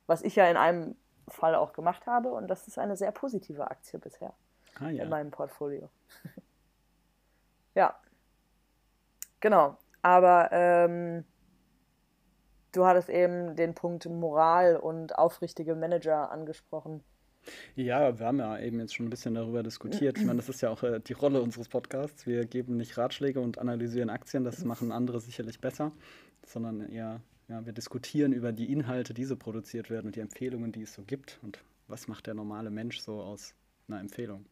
Was 0.07 0.23
ich 0.23 0.37
ja 0.37 0.49
in 0.49 0.57
einem 0.57 0.97
Fall 1.31 1.55
auch 1.55 1.73
gemacht 1.73 2.07
habe 2.07 2.31
und 2.31 2.49
das 2.49 2.69
ist 2.69 2.79
eine 2.79 2.97
sehr 2.97 3.13
positive 3.13 3.71
Aktie 3.71 3.99
bisher 3.99 4.33
Ah 4.79 4.91
ja. 4.91 5.05
in 5.05 5.09
meinem 5.09 5.31
Portfolio. 5.31 5.89
ja, 7.75 7.95
genau. 9.41 9.77
Aber 10.03 10.49
ähm, 10.53 11.25
du 12.73 12.87
hattest 12.87 13.09
eben 13.09 13.57
den 13.57 13.75
Punkt 13.75 14.07
Moral 14.07 14.77
und 14.77 15.19
aufrichtige 15.19 15.75
Manager 15.75 16.31
angesprochen. 16.31 17.03
Ja, 17.75 18.19
wir 18.19 18.27
haben 18.27 18.39
ja 18.39 18.59
eben 18.59 18.81
jetzt 18.81 18.95
schon 18.95 19.07
ein 19.07 19.11
bisschen 19.11 19.35
darüber 19.35 19.63
diskutiert. 19.63 20.19
Ich 20.19 20.25
meine, 20.25 20.37
das 20.37 20.49
ist 20.49 20.61
ja 20.61 20.71
auch 20.71 20.83
äh, 20.83 21.01
die 21.01 21.15
Rolle 21.15 21.41
unseres 21.41 21.69
Podcasts. 21.69 22.27
Wir 22.27 22.45
geben 22.45 22.77
nicht 22.77 22.99
Ratschläge 22.99 23.41
und 23.41 23.59
analysieren 23.59 24.11
Aktien, 24.11 24.45
das 24.45 24.65
machen 24.65 24.93
andere 24.93 25.21
sicherlich 25.21 25.61
besser, 25.61 25.93
sondern 26.45 26.89
eher, 26.91 27.21
ja, 27.51 27.67
wir 27.67 27.73
diskutieren 27.73 28.33
über 28.33 28.53
die 28.53 28.73
Inhalte, 28.73 29.13
die 29.13 29.25
so 29.25 29.37
produziert 29.37 29.91
werden 29.91 30.07
und 30.07 30.17
die 30.17 30.21
Empfehlungen, 30.21 30.71
die 30.71 30.83
es 30.83 30.95
so 30.95 31.03
gibt 31.03 31.39
und 31.43 31.59
was 31.89 32.07
macht 32.07 32.29
der 32.29 32.35
normale 32.35 32.71
Mensch 32.71 33.01
so 33.01 33.21
aus 33.21 33.55
einer 33.89 33.99
Empfehlung. 33.99 34.47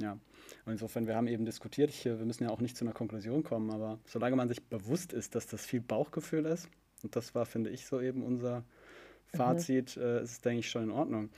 Ja, 0.00 0.12
und 0.12 0.72
insofern, 0.72 1.06
wir 1.06 1.16
haben 1.16 1.26
eben 1.26 1.44
diskutiert, 1.44 1.90
ich, 1.90 2.04
wir 2.04 2.14
müssen 2.14 2.44
ja 2.44 2.50
auch 2.50 2.60
nicht 2.60 2.76
zu 2.76 2.84
einer 2.84 2.94
Konklusion 2.94 3.42
kommen, 3.42 3.70
aber 3.70 3.98
solange 4.06 4.36
man 4.36 4.48
sich 4.48 4.62
bewusst 4.62 5.12
ist, 5.12 5.34
dass 5.34 5.46
das 5.46 5.66
viel 5.66 5.80
Bauchgefühl 5.80 6.46
ist, 6.46 6.68
und 7.02 7.16
das 7.16 7.34
war, 7.34 7.44
finde 7.44 7.70
ich, 7.70 7.86
so 7.86 8.00
eben 8.00 8.22
unser 8.22 8.64
Fazit, 9.26 9.96
äh, 9.96 10.22
ist 10.22 10.30
es, 10.30 10.40
denke 10.40 10.60
ich, 10.60 10.70
schon 10.70 10.84
in 10.84 10.90
Ordnung. 10.90 11.30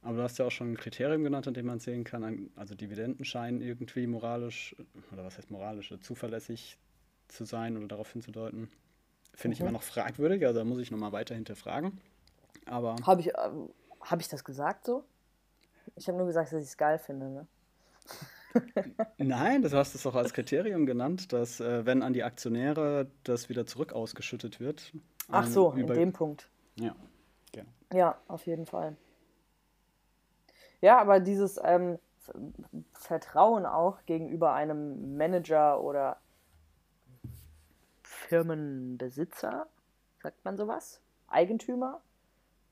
Aber 0.00 0.18
du 0.18 0.22
hast 0.22 0.38
ja 0.38 0.46
auch 0.46 0.50
schon 0.50 0.72
ein 0.72 0.76
Kriterium 0.76 1.24
genannt, 1.24 1.48
an 1.48 1.54
dem 1.54 1.66
man 1.66 1.80
sehen 1.80 2.04
kann, 2.04 2.22
an- 2.22 2.50
also 2.54 2.76
Dividenden 2.76 3.24
scheinen 3.24 3.60
irgendwie 3.60 4.06
moralisch, 4.06 4.76
oder 5.12 5.24
was 5.24 5.38
heißt 5.38 5.50
moralisch, 5.50 5.92
zuverlässig 6.00 6.78
zu 7.26 7.44
sein 7.44 7.76
oder 7.76 7.88
darauf 7.88 8.12
hinzudeuten. 8.12 8.68
Finde 9.34 9.54
ich 9.54 9.60
Mhm. 9.60 9.66
immer 9.68 9.72
noch 9.72 9.82
fragwürdig, 9.82 10.44
also 10.46 10.58
da 10.60 10.64
muss 10.64 10.80
ich 10.80 10.90
nochmal 10.90 11.12
weiter 11.12 11.34
hinterfragen. 11.34 12.00
Aber 12.66 12.96
Habe 13.06 13.20
ich, 13.20 13.28
ähm, 13.28 13.70
hab 14.00 14.20
ich 14.20 14.28
das 14.28 14.44
gesagt 14.44 14.84
so? 14.84 15.04
Ich 15.96 16.06
habe 16.08 16.16
nur 16.18 16.26
gesagt, 16.26 16.52
dass 16.52 16.62
ich 16.62 16.68
es 16.68 16.76
geil 16.76 16.98
finde. 16.98 17.28
Ne? 17.28 17.46
nein, 19.18 19.62
du 19.62 19.70
hast 19.72 19.94
es 19.94 20.06
auch 20.06 20.14
als 20.14 20.32
Kriterium 20.32 20.86
genannt, 20.86 21.32
dass 21.32 21.60
äh, 21.60 21.86
wenn 21.86 22.02
an 22.02 22.12
die 22.12 22.22
Aktionäre 22.22 23.10
das 23.24 23.48
wieder 23.48 23.66
zurück 23.66 23.92
ausgeschüttet 23.92 24.60
wird. 24.60 24.92
Ach 25.30 25.46
ähm, 25.46 25.50
so, 25.52 25.72
in 25.72 25.78
über- 25.80 25.94
dem 25.94 26.12
Punkt. 26.12 26.48
Ja, 26.76 26.94
genau. 27.52 27.70
Ja, 27.92 28.18
auf 28.28 28.46
jeden 28.46 28.66
Fall. 28.66 28.96
Ja, 30.80 30.98
aber 31.00 31.20
dieses 31.20 31.58
ähm, 31.62 31.98
Ver- 32.18 32.34
Vertrauen 32.94 33.66
auch 33.66 34.04
gegenüber 34.06 34.52
einem 34.52 35.16
Manager 35.16 35.80
oder 35.82 36.18
Firmenbesitzer, 38.32 39.66
sagt 40.22 40.42
man 40.42 40.56
sowas? 40.56 41.02
Eigentümer? 41.28 42.00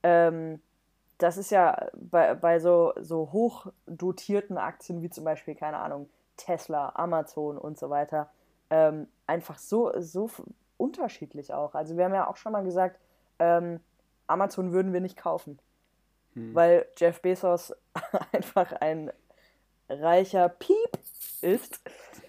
Ähm, 0.03 0.63
das 1.19 1.37
ist 1.37 1.51
ja 1.51 1.91
bei, 1.93 2.35
bei 2.35 2.59
so, 2.61 2.95
so 2.99 3.31
hoch 3.31 3.67
dotierten 3.87 4.57
Aktien 4.57 5.03
wie 5.03 5.11
zum 5.11 5.25
Beispiel, 5.25 5.55
keine 5.55 5.77
Ahnung, 5.77 6.09
Tesla, 6.39 6.93
Amazon 6.95 7.59
und 7.59 7.79
so 7.79 7.91
weiter, 7.91 8.31
ähm, 8.71 9.07
einfach 9.27 9.59
so, 9.59 9.93
so 10.01 10.31
unterschiedlich 10.79 11.53
auch. 11.53 11.75
Also 11.75 11.99
wir 11.99 12.07
haben 12.07 12.15
ja 12.15 12.27
auch 12.27 12.39
schon 12.39 12.53
mal 12.53 12.65
gesagt, 12.65 12.99
ähm, 13.39 13.81
Amazon 14.29 14.73
würden 14.73 14.95
wir 14.95 15.03
nicht 15.03 15.19
kaufen, 15.19 15.59
Hm. 16.33 16.55
weil 16.55 16.87
Jeff 16.97 17.21
Bezos 17.21 17.75
einfach 18.33 18.73
ein 18.81 19.13
reicher 19.91 20.49
Piep 20.49 20.99
ist. 21.43 21.81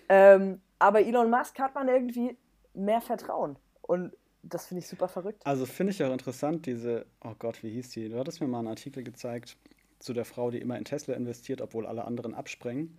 Ähm, 0.09 0.61
aber 0.79 0.99
Elon 0.99 1.29
Musk 1.29 1.59
hat 1.59 1.75
man 1.75 1.87
irgendwie 1.87 2.35
mehr 2.73 3.01
Vertrauen. 3.01 3.57
Und 3.81 4.13
das 4.43 4.67
finde 4.67 4.79
ich 4.79 4.87
super 4.87 5.07
verrückt. 5.07 5.45
Also 5.45 5.65
finde 5.65 5.91
ich 5.91 6.03
auch 6.03 6.11
interessant, 6.11 6.65
diese, 6.65 7.05
oh 7.23 7.33
Gott, 7.37 7.61
wie 7.63 7.69
hieß 7.71 7.89
die? 7.91 8.09
Du 8.09 8.17
hattest 8.17 8.41
mir 8.41 8.47
mal 8.47 8.59
einen 8.59 8.67
Artikel 8.69 9.03
gezeigt 9.03 9.57
zu 9.99 10.13
der 10.13 10.25
Frau, 10.25 10.49
die 10.49 10.59
immer 10.59 10.77
in 10.77 10.85
Tesla 10.85 11.13
investiert, 11.13 11.61
obwohl 11.61 11.85
alle 11.85 12.05
anderen 12.05 12.33
abspringen. 12.33 12.97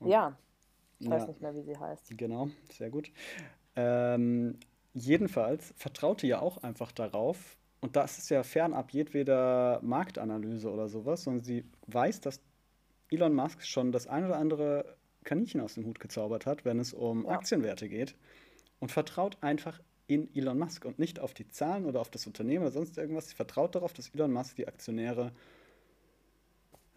Und- 0.00 0.08
Ja, 0.08 0.36
ich 1.00 1.10
weiß 1.10 1.22
Ja. 1.22 1.28
nicht 1.28 1.40
mehr, 1.40 1.54
wie 1.56 1.62
sie 1.62 1.76
heißt. 1.76 2.16
Genau, 2.16 2.48
sehr 2.70 2.90
gut. 2.90 3.10
Ähm, 3.76 4.58
jedenfalls 4.92 5.74
vertraute 5.76 6.26
ja 6.26 6.40
auch 6.40 6.58
einfach 6.62 6.92
darauf, 6.92 7.56
und 7.80 7.96
das 7.96 8.18
ist 8.18 8.30
ja 8.30 8.42
fernab 8.44 8.92
jedweder 8.92 9.80
Marktanalyse 9.82 10.70
oder 10.70 10.88
sowas, 10.88 11.24
sondern 11.24 11.42
sie 11.44 11.64
weiß, 11.88 12.20
dass 12.20 12.40
Elon 13.10 13.34
Musk 13.34 13.62
schon 13.64 13.92
das 13.92 14.06
ein 14.06 14.24
oder 14.24 14.36
andere 14.36 14.96
Kaninchen 15.24 15.60
aus 15.60 15.74
dem 15.74 15.86
Hut 15.86 16.00
gezaubert 16.00 16.46
hat, 16.46 16.64
wenn 16.64 16.78
es 16.78 16.94
um 16.94 17.24
Ja. 17.24 17.30
Aktienwerte 17.32 17.88
geht, 17.88 18.14
und 18.84 18.92
vertraut 18.92 19.38
einfach 19.40 19.80
in 20.08 20.28
Elon 20.36 20.58
Musk 20.58 20.84
und 20.84 20.98
nicht 20.98 21.18
auf 21.18 21.32
die 21.32 21.48
Zahlen 21.48 21.86
oder 21.86 22.02
auf 22.02 22.10
das 22.10 22.26
Unternehmen 22.26 22.64
oder 22.66 22.72
sonst 22.72 22.98
irgendwas. 22.98 23.30
Sie 23.30 23.34
vertraut 23.34 23.74
darauf, 23.74 23.94
dass 23.94 24.10
Elon 24.10 24.30
Musk 24.30 24.56
die 24.56 24.68
Aktionäre 24.68 25.32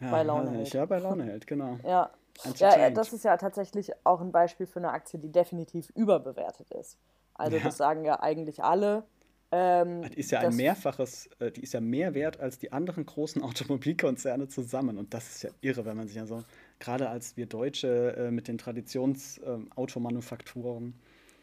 Ja, 0.01 0.11
bei 0.11 0.23
Laune 0.23 0.51
hält. 0.51 0.73
Ja, 0.73 0.85
bei 0.85 0.99
Laune 0.99 1.23
hält, 1.23 1.47
genau. 1.47 1.79
Ja. 1.87 2.11
Ja, 2.59 2.89
das 2.89 3.13
ist 3.13 3.23
ja 3.23 3.37
tatsächlich 3.37 3.93
auch 4.03 4.19
ein 4.19 4.33
Beispiel 4.33 4.67
für 4.67 4.79
eine 4.79 4.91
Aktie, 4.91 5.17
die 5.17 5.31
definitiv 5.31 5.89
überbewertet 5.95 6.69
ist. 6.71 6.97
Also 7.35 7.55
Ja. 7.57 7.63
das 7.63 7.77
sagen 7.77 8.03
ja 8.03 8.19
eigentlich 8.19 8.61
alle. 8.61 9.05
Ähm, 9.53 10.01
Die 10.03 10.19
ist 10.19 10.31
ja 10.31 10.41
ein 10.41 10.53
mehrfaches, 10.57 11.29
äh, 11.39 11.51
die 11.51 11.63
ist 11.63 11.73
ja 11.73 11.79
mehr 11.79 12.13
wert 12.13 12.41
als 12.41 12.59
die 12.59 12.73
anderen 12.73 13.05
großen 13.05 13.41
Automobilkonzerne 13.43 14.49
zusammen. 14.49 14.97
Und 14.97 15.13
das 15.13 15.29
ist 15.29 15.43
ja 15.43 15.51
irre, 15.61 15.85
wenn 15.85 15.95
man 15.95 16.09
sich 16.09 16.17
ja 16.17 16.25
so, 16.25 16.43
gerade 16.79 17.07
als 17.09 17.37
wir 17.37 17.45
Deutsche 17.45 18.13
äh, 18.17 18.29
mit 18.29 18.49
den 18.49 18.57
Traditionsautomanufakturen, 18.57 20.95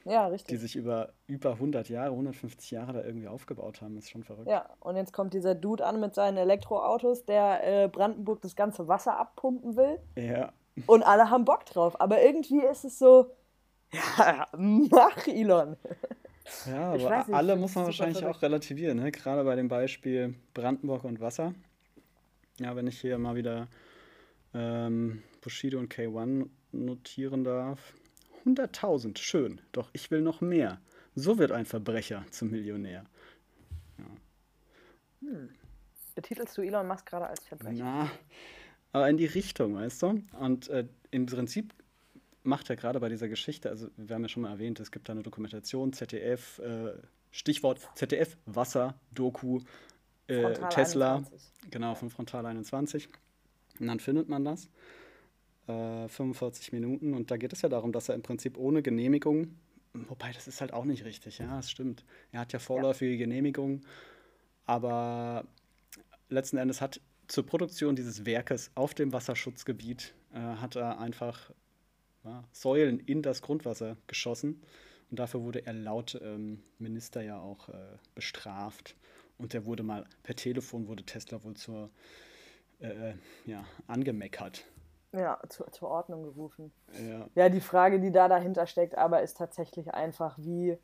Ja, 0.05 0.27
die 0.27 0.33
richtig. 0.33 0.61
sich 0.61 0.77
über 0.77 1.13
über 1.27 1.53
100 1.53 1.89
Jahre, 1.89 2.11
150 2.11 2.71
Jahre 2.71 2.93
da 2.93 3.05
irgendwie 3.05 3.27
aufgebaut 3.29 3.81
haben, 3.81 3.97
ist 3.97 4.11
schon 4.11 4.23
verrückt. 4.23 4.49
Ja, 4.49 4.69
und 4.81 4.97
jetzt 4.97 5.13
kommt 5.13 5.33
dieser 5.33 5.55
Dude 5.55 5.85
an 5.85 5.99
mit 6.01 6.15
seinen 6.15 6.37
Elektroautos, 6.37 7.25
der 7.25 7.85
äh, 7.85 7.89
Brandenburg 7.89 8.43
das 8.43 8.55
ganze 8.55 8.87
Wasser 8.87 9.19
abpumpen 9.19 9.77
will. 9.77 9.99
Ja, 10.17 10.53
Und 10.87 11.03
alle 11.05 11.31
haben 11.31 11.45
Bock 11.45 11.65
drauf. 11.67 11.99
Aber 12.01 12.23
irgendwie 12.23 12.61
ist 12.61 12.85
es 12.85 12.99
so, 12.99 13.31
ja, 14.19 14.47
mach 14.57 15.27
Elon. 15.27 15.77
ja 16.67 16.93
aber 16.93 17.17
nicht, 17.19 17.31
alle 17.33 17.57
muss 17.57 17.75
man 17.75 17.87
wahrscheinlich 17.87 18.19
auch 18.19 18.23
verrückt. 18.23 18.43
relativieren, 18.43 18.99
ne? 18.99 19.11
Gerade 19.11 19.45
bei 19.45 19.57
dem 19.57 19.69
Beispiel 19.69 20.35
Brandenburg 20.53 21.05
und 21.05 21.21
Wasser. 21.21 21.55
Ja, 22.59 22.77
wenn 22.77 22.87
ich 22.87 23.01
hier 23.01 23.17
mal 23.19 23.35
wieder 23.37 23.69
ähm, 24.53 25.23
Bushido 25.41 25.79
und 25.79 25.93
K1 25.93 26.49
notieren 26.73 27.45
darf. 27.45 27.95
100.000, 28.47 29.19
schön, 29.19 29.61
doch 29.73 29.91
ich 29.93 30.11
will 30.11 30.21
noch 30.21 30.41
mehr. 30.41 30.81
So 31.15 31.39
wird 31.39 31.53
ein 31.53 31.65
Verbrecher 31.65 32.25
zum 32.31 32.51
Millionär. 32.51 33.05
Betitelst 36.15 36.57
du 36.57 36.63
Elon 36.63 36.87
Musk 36.87 37.07
gerade 37.07 37.27
als 37.27 37.45
Verbrecher? 37.45 37.85
Na, 37.85 38.11
aber 38.93 39.09
in 39.09 39.17
die 39.17 39.27
Richtung, 39.27 39.77
weißt 39.77 40.03
du? 40.03 40.23
Und 40.39 40.69
äh, 40.69 40.87
im 41.11 41.27
Prinzip 41.27 41.75
macht 42.43 42.71
er 42.71 42.77
gerade 42.77 43.01
bei 43.01 43.09
dieser 43.09 43.29
Geschichte, 43.29 43.71
also 43.71 43.89
wir 43.97 44.15
haben 44.15 44.23
ja 44.23 44.29
schon 44.29 44.43
mal 44.43 44.51
erwähnt, 44.51 44.79
es 44.81 44.93
gibt 44.93 45.09
da 45.09 45.13
eine 45.13 45.23
Dokumentation, 45.23 45.93
ZDF, 45.93 46.59
äh, 46.59 46.93
Stichwort 47.31 47.81
ZDF, 47.97 48.37
Wasser, 48.47 48.95
Doku, 49.13 49.61
äh, 50.29 50.53
Tesla, 50.69 51.17
21. 51.17 51.71
genau, 51.71 51.95
von 51.95 52.11
Frontal 52.11 52.47
21. 52.47 53.09
Und 53.81 53.87
dann 53.89 53.99
findet 53.99 54.29
man 54.29 54.45
das, 54.45 54.69
äh, 55.67 56.09
45 56.09 56.73
Minuten. 56.73 57.15
Und 57.15 57.31
da 57.31 57.37
geht 57.37 57.53
es 57.53 57.63
ja 57.63 57.69
darum, 57.69 57.93
dass 57.93 58.09
er 58.09 58.15
im 58.15 58.23
Prinzip 58.23 58.57
ohne 58.57 58.83
Genehmigung, 58.83 59.57
wobei 59.93 60.33
das 60.33 60.49
ist 60.49 60.61
halt 60.61 60.73
auch 60.73 60.85
nicht 60.85 61.05
richtig, 61.05 61.39
ja, 61.39 61.57
das 61.57 61.71
stimmt. 61.71 62.05
Er 62.33 62.41
hat 62.41 62.53
ja 62.53 62.59
vorläufige 62.59 63.17
Genehmigung, 63.17 63.83
aber 64.67 65.47
letzten 66.29 66.57
Endes 66.57 66.81
hat 66.81 67.01
zur 67.29 67.47
Produktion 67.47 67.97
dieses 67.97 68.27
Werkes 68.27 68.71
auf 68.75 68.95
dem 68.95 69.13
Wasserschutzgebiet 69.13 70.15
äh, 70.33 70.39
hat 70.39 70.77
er 70.77 70.99
einfach 70.99 71.51
ja, 72.25 72.45
Säulen 72.53 73.01
in 73.01 73.23
das 73.23 73.43
Grundwasser 73.43 73.97
geschossen. 74.07 74.63
Und 75.11 75.19
dafür 75.19 75.43
wurde 75.43 75.67
er 75.67 75.73
laut 75.73 76.19
ähm, 76.23 76.63
Minister 76.79 77.23
ja 77.23 77.39
auch 77.39 77.69
äh, 77.69 77.97
bestraft. 78.15 78.97
Und 79.39 79.53
der 79.53 79.67
wurde 79.67 79.83
mal 79.83 80.05
per 80.23 80.35
Telefon, 80.35 80.89
wurde 80.89 81.05
Tesla 81.05 81.43
wohl 81.45 81.55
zur, 81.55 81.91
äh, 82.81 83.11
äh, 83.11 83.15
ja, 83.47 83.65
angemeckert. 83.87 84.65
Ja, 85.17 85.39
zu, 85.49 85.65
zur 85.71 85.89
Ordnung 85.89 86.25
gerufen. 86.25 86.73
Ja, 86.93 87.27
Ja, 87.35 87.49
die 87.49 87.61
Frage, 87.61 88.01
die 88.01 88.11
da 88.11 88.29
dahinter 88.29 88.67
steckt, 88.67 88.99
aber 88.99 89.23
ist 89.23 89.37
tatsächlich 89.37 89.95
einfach, 89.95 90.37
wie, 90.39 90.79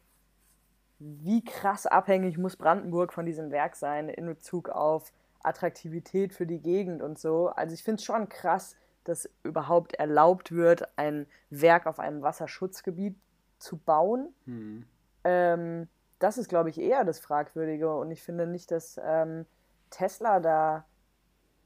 wie 0.98 1.44
krass 1.44 1.86
abhängig 1.86 2.38
muss 2.38 2.56
Brandenburg 2.56 3.12
von 3.12 3.26
diesem 3.26 3.50
Werk 3.50 3.76
sein 3.76 4.08
in 4.08 4.26
Bezug 4.26 4.68
auf 4.68 5.12
Attraktivität 5.42 6.32
für 6.32 6.46
die 6.46 6.60
Gegend 6.60 7.02
und 7.02 7.18
so. 7.18 7.48
Also 7.48 7.74
ich 7.74 7.82
finde 7.82 7.98
es 7.98 8.04
schon 8.04 8.28
krass, 8.28 8.76
dass 9.04 9.28
überhaupt 9.42 9.94
erlaubt 9.94 10.52
wird, 10.52 10.86
ein 10.96 11.26
Werk 11.48 11.86
auf 11.86 11.98
einem 11.98 12.22
Wasserschutzgebiet 12.22 13.16
zu 13.58 13.78
bauen. 13.78 14.34
hm. 14.44 14.84
Ähm, 15.24 15.88
das 16.20 16.38
ist, 16.38 16.48
glaube 16.48 16.68
ich, 16.70 16.78
eher 16.78 17.04
das 17.04 17.18
Fragwürdige. 17.18 17.94
Und 17.96 18.10
ich 18.10 18.22
finde 18.22 18.46
nicht, 18.46 18.70
dass 18.70 19.00
ähm, 19.02 19.46
Tesla 19.88 20.38
da 20.38 20.84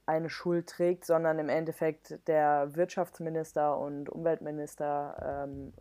eine 0.07 0.29
Schuld 0.29 0.69
trägt, 0.69 1.05
sondern 1.05 1.39
im 1.39 1.49
Endeffekt 1.49 2.19
der 2.27 2.75
Wirtschaftsminister 2.75 3.79
und 3.79 4.09
Umweltminister 4.09 5.47
ähm, 5.47 5.73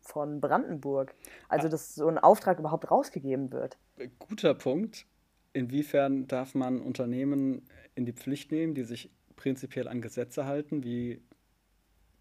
von 0.00 0.40
Brandenburg. 0.40 1.14
Also, 1.48 1.68
dass 1.68 1.94
so 1.94 2.06
ein 2.08 2.18
Auftrag 2.18 2.58
überhaupt 2.58 2.90
rausgegeben 2.90 3.52
wird. 3.52 3.78
Guter 4.18 4.54
Punkt. 4.54 5.06
Inwiefern 5.52 6.26
darf 6.26 6.54
man 6.54 6.80
Unternehmen 6.80 7.62
in 7.94 8.04
die 8.04 8.12
Pflicht 8.12 8.50
nehmen, 8.50 8.74
die 8.74 8.82
sich 8.82 9.10
prinzipiell 9.36 9.88
an 9.88 10.02
Gesetze 10.02 10.46
halten, 10.46 10.82
wie 10.82 11.22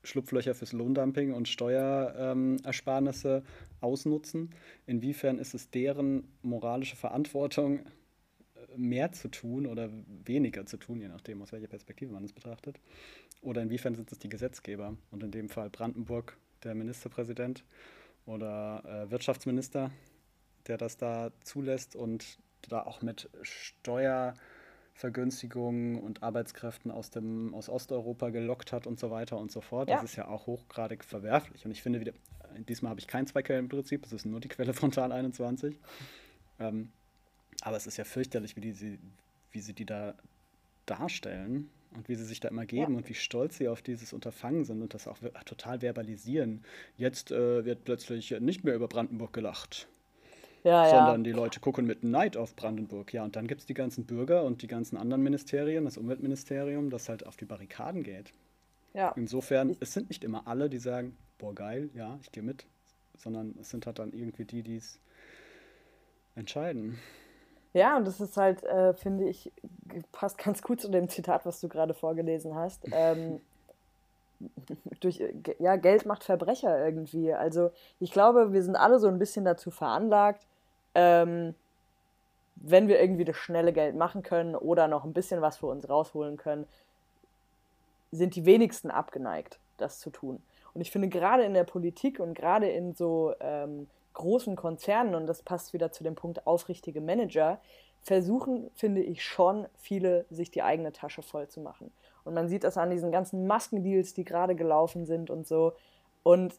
Schlupflöcher 0.04 0.54
fürs 0.54 0.74
Lohndumping 0.74 1.34
und 1.34 1.48
Steuerersparnisse 1.48 3.44
ausnutzen? 3.82 4.52
Inwiefern 4.86 5.40
ist 5.40 5.56
es 5.56 5.72
deren 5.72 6.28
moralische 6.44 6.96
Verantwortung, 6.96 7.80
mehr 8.76 9.12
zu 9.12 9.30
tun 9.30 9.66
oder 9.66 9.90
weniger 10.26 10.66
zu 10.66 10.78
tun, 10.78 11.00
je 11.00 11.08
nachdem, 11.08 11.42
aus 11.42 11.52
welcher 11.52 11.68
Perspektive 11.68 12.12
man 12.12 12.24
es 12.24 12.34
betrachtet? 12.34 12.80
Oder 13.42 13.62
inwiefern 13.62 13.96
sind 13.96 14.12
es 14.12 14.20
die 14.20 14.30
Gesetzgeber? 14.30 14.96
Und 15.12 15.24
in 15.24 15.32
dem 15.32 15.50
Fall 15.50 15.70
Brandenburg, 15.70 16.38
der 16.64 16.76
Ministerpräsident 16.76 17.64
oder 18.26 18.84
äh, 18.86 19.12
Wirtschaftsminister, 19.12 19.92
der 20.68 20.78
das 20.78 20.98
da 20.98 21.32
zulässt 21.44 21.96
und 21.96 22.40
da 22.70 22.84
auch 22.84 23.02
mit 23.02 23.30
Steuervergünstigungen 23.42 26.00
und 26.00 26.22
Arbeitskräften 26.24 26.92
aus, 26.92 27.10
dem, 27.10 27.54
aus 27.54 27.68
Osteuropa 27.68 28.30
gelockt 28.30 28.72
hat 28.72 28.88
und 28.88 28.98
so 29.00 29.12
weiter 29.12 29.38
und 29.38 29.52
so 29.52 29.60
fort. 29.60 29.90
Ja. 29.90 29.96
Das 29.96 30.06
ist 30.06 30.16
ja 30.16 30.30
auch 30.30 30.48
hochgradig 30.48 31.04
verwerflich. 31.04 31.66
Und 31.66 31.72
ich 31.72 31.82
finde 31.82 32.00
wieder, 32.00 32.14
diesmal 32.58 32.92
habe 32.92 33.02
ich 33.02 33.08
kein 33.08 33.28
Zweiquellenprinzip, 33.28 34.06
es 34.06 34.14
ist 34.14 34.26
nur 34.26 34.40
die 34.40 34.48
Quelle 34.48 34.74
Frontal 34.74 35.12
21. 35.12 35.78
Ähm, 36.60 36.94
aber 37.64 37.78
es 37.78 37.88
ist 37.88 37.98
ja 37.98 38.04
fürchterlich, 38.04 38.56
wie, 38.56 38.62
die, 38.62 38.74
sie, 38.74 39.00
wie 39.52 39.62
sie 39.62 39.74
die 39.74 39.86
da 39.86 40.16
darstellen 40.86 41.70
und 41.96 42.10
wie 42.10 42.16
sie 42.16 42.26
sich 42.26 42.40
da 42.42 42.50
immer 42.50 42.66
geben 42.66 42.94
Ja. 42.94 42.98
und 42.98 43.08
wie 43.08 43.14
stolz 43.14 43.58
sie 43.58 43.68
auf 43.70 43.82
dieses 43.82 44.12
Unterfangen 44.14 44.66
sind 44.66 44.82
und 44.82 44.94
das 44.94 45.08
auch 45.08 45.18
total 45.46 45.80
verbalisieren. 45.82 46.64
Jetzt 46.98 47.32
äh, 47.32 47.64
wird 47.64 47.86
plötzlich 47.86 48.32
nicht 48.42 48.64
mehr 48.66 48.76
über 48.76 48.88
Brandenburg 48.90 49.32
gelacht 49.32 49.88
Ja, 50.64 50.90
sondern 50.90 51.22
ja. 51.22 51.24
die 51.24 51.32
Leute 51.32 51.60
gucken 51.62 51.86
mit 51.86 52.04
Neid 52.04 52.36
auf 52.36 52.56
Brandenburg. 52.56 53.14
Ja, 53.14 53.24
und 53.24 53.36
dann 53.38 53.48
gibt 53.48 53.62
es 53.62 53.68
die 53.68 53.74
ganzen 53.74 54.06
Bürger 54.06 54.44
und 54.44 54.62
die 54.62 54.68
ganzen 54.68 54.98
anderen 54.98 55.24
Ministerien, 55.24 55.86
das 55.86 55.98
Umweltministerium, 55.98 56.90
das 56.90 57.08
halt 57.08 57.26
auf 57.26 57.38
die 57.38 57.46
Barrikaden 57.46 58.04
geht. 58.04 58.34
ja. 58.94 59.12
Insofern, 59.16 59.78
es 59.80 59.94
sind 59.94 60.10
nicht 60.10 60.24
immer 60.26 60.48
alle, 60.48 60.70
die 60.70 60.80
sagen, 60.80 61.16
boah, 61.38 61.56
geil, 61.56 61.90
ja, 61.94 62.20
ich 62.22 62.32
gehe 62.34 62.44
mit, 62.44 62.66
sondern 63.18 63.56
es 63.62 63.70
sind 63.70 63.86
halt 63.86 64.00
dann 64.00 64.12
irgendwie 64.12 64.46
die, 64.46 64.64
die 64.64 64.78
es 64.78 65.00
entscheiden. 66.36 67.00
Ja, 67.74 67.98
und 67.98 68.06
das 68.06 68.20
ist 68.20 68.38
halt, 68.38 68.64
äh, 68.64 68.94
finde 68.94 69.26
ich, 69.26 69.52
passt 70.12 70.38
ganz 70.38 70.62
gut 70.62 70.80
zu 70.82 70.90
dem 70.90 71.10
Zitat, 71.10 71.46
was 71.46 71.60
du 71.60 71.68
gerade 71.68 71.94
vorgelesen 71.94 72.56
hast. 72.56 72.86
Ähm, 72.94 73.42
durch, 75.00 75.24
ja, 75.60 75.78
Geld 75.78 76.06
macht 76.06 76.24
Verbrecher 76.24 76.84
irgendwie. 76.84 77.34
Also 77.34 77.72
ich 78.00 78.12
glaube, 78.12 78.52
wir 78.52 78.62
sind 78.62 78.76
alle 78.76 79.00
so 79.00 79.08
ein 79.08 79.18
bisschen 79.18 79.46
dazu 79.46 79.72
veranlagt, 79.72 80.46
ähm, 80.96 81.56
wenn 82.56 82.88
wir 82.88 83.00
irgendwie 83.00 83.26
das 83.26 83.38
schnelle 83.38 83.74
Geld 83.74 83.96
machen 83.96 84.22
können 84.22 84.56
oder 84.56 84.88
noch 84.88 85.06
ein 85.06 85.14
bisschen 85.14 85.42
was 85.42 85.58
für 85.58 85.68
uns 85.68 85.90
rausholen 85.90 86.38
können, 86.38 86.68
sind 88.12 88.36
die 88.36 88.46
wenigsten 88.46 88.92
abgeneigt, 88.92 89.60
das 89.78 90.00
zu 90.00 90.10
tun. 90.10 90.42
Und 90.74 90.82
ich 90.82 90.92
finde 90.92 91.10
gerade 91.10 91.44
in 91.44 91.54
der 91.54 91.64
Politik 91.64 92.20
und 92.20 92.34
gerade 92.34 92.70
in 92.70 92.94
so 92.94 93.34
ähm, 93.40 93.88
großen 94.14 94.56
Konzernen, 94.56 95.16
und 95.16 95.28
das 95.28 95.42
passt 95.42 95.74
wieder 95.74 95.92
zu 95.92 96.04
dem 96.04 96.16
Punkt 96.16 96.46
aufrichtige 96.48 97.02
Manager, 97.02 97.60
versuchen, 98.04 98.70
finde 98.76 99.02
ich 99.02 99.24
schon, 99.24 99.66
viele 99.78 100.26
sich 100.30 100.52
die 100.52 100.62
eigene 100.62 100.92
Tasche 100.92 101.22
voll 101.22 101.48
zu 101.48 101.62
machen. 101.62 101.92
Und 102.26 102.34
man 102.34 102.48
sieht 102.48 102.64
das 102.64 102.78
an 102.78 102.90
diesen 102.90 103.12
ganzen 103.12 103.48
Maskendeals, 103.48 104.14
die 104.14 104.26
gerade 104.26 104.56
gelaufen 104.56 105.06
sind 105.06 105.30
und 105.30 105.48
so. 105.48 105.74
Und 106.24 106.54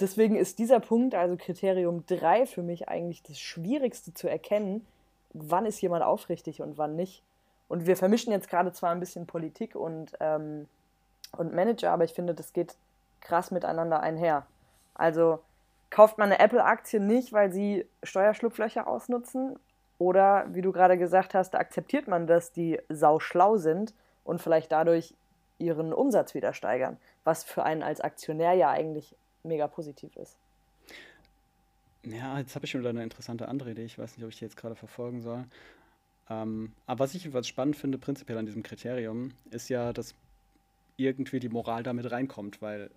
deswegen 0.00 0.36
ist 0.36 0.58
dieser 0.58 0.80
Punkt, 0.80 1.14
also 1.14 1.36
Kriterium 1.36 2.04
3, 2.06 2.46
für 2.46 2.62
mich 2.62 2.88
eigentlich 2.88 3.22
das 3.22 3.38
Schwierigste 3.38 4.14
zu 4.14 4.28
erkennen, 4.28 4.86
wann 5.32 5.66
ist 5.66 5.80
jemand 5.80 6.04
aufrichtig 6.04 6.62
und 6.62 6.78
wann 6.78 6.96
nicht. 6.96 7.22
Und 7.68 7.86
wir 7.86 7.96
vermischen 7.96 8.32
jetzt 8.32 8.48
gerade 8.48 8.72
zwar 8.72 8.90
ein 8.90 9.00
bisschen 9.00 9.26
Politik 9.26 9.74
und, 9.74 10.12
ähm, 10.20 10.66
und 11.36 11.52
Manager, 11.52 11.90
aber 11.90 12.04
ich 12.04 12.14
finde, 12.14 12.34
das 12.34 12.52
geht 12.52 12.76
krass 13.20 13.50
miteinander 13.50 14.00
einher. 14.00 14.46
Also 14.94 15.40
kauft 15.90 16.18
man 16.18 16.30
eine 16.30 16.38
Apple-Aktie 16.38 17.00
nicht, 17.00 17.32
weil 17.32 17.52
sie 17.52 17.86
Steuerschlupflöcher 18.02 18.86
ausnutzen? 18.86 19.58
Oder, 19.98 20.46
wie 20.52 20.62
du 20.62 20.70
gerade 20.72 20.96
gesagt 20.96 21.34
hast, 21.34 21.54
akzeptiert 21.56 22.06
man, 22.06 22.26
dass 22.26 22.52
die 22.52 22.78
sau 22.88 23.18
schlau 23.18 23.56
sind 23.56 23.94
und 24.24 24.40
vielleicht 24.40 24.70
dadurch 24.70 25.14
ihren 25.58 25.92
Umsatz 25.92 26.34
wieder 26.34 26.52
steigern? 26.52 26.98
Was 27.24 27.42
für 27.42 27.64
einen 27.64 27.82
als 27.82 28.00
Aktionär 28.00 28.54
ja 28.54 28.70
eigentlich 28.70 29.16
mega 29.42 29.66
positiv 29.66 30.14
ist. 30.16 30.36
Ja, 32.04 32.38
jetzt 32.38 32.54
habe 32.54 32.64
ich 32.64 32.70
schon 32.70 32.80
wieder 32.80 32.90
eine 32.90 33.02
interessante 33.02 33.48
andere 33.48 33.72
Idee. 33.72 33.84
Ich 33.84 33.98
weiß 33.98 34.16
nicht, 34.16 34.24
ob 34.24 34.30
ich 34.30 34.38
die 34.38 34.44
jetzt 34.44 34.56
gerade 34.56 34.76
verfolgen 34.76 35.20
soll. 35.20 35.44
Ähm, 36.30 36.72
aber 36.86 37.00
was 37.00 37.14
ich 37.14 37.24
jedenfalls 37.24 37.48
spannend 37.48 37.76
finde, 37.76 37.98
prinzipiell 37.98 38.38
an 38.38 38.46
diesem 38.46 38.62
Kriterium, 38.62 39.32
ist 39.50 39.68
ja, 39.68 39.92
dass 39.92 40.14
irgendwie 40.96 41.40
die 41.40 41.48
Moral 41.48 41.82
damit 41.82 42.10
reinkommt, 42.10 42.62
weil 42.62 42.90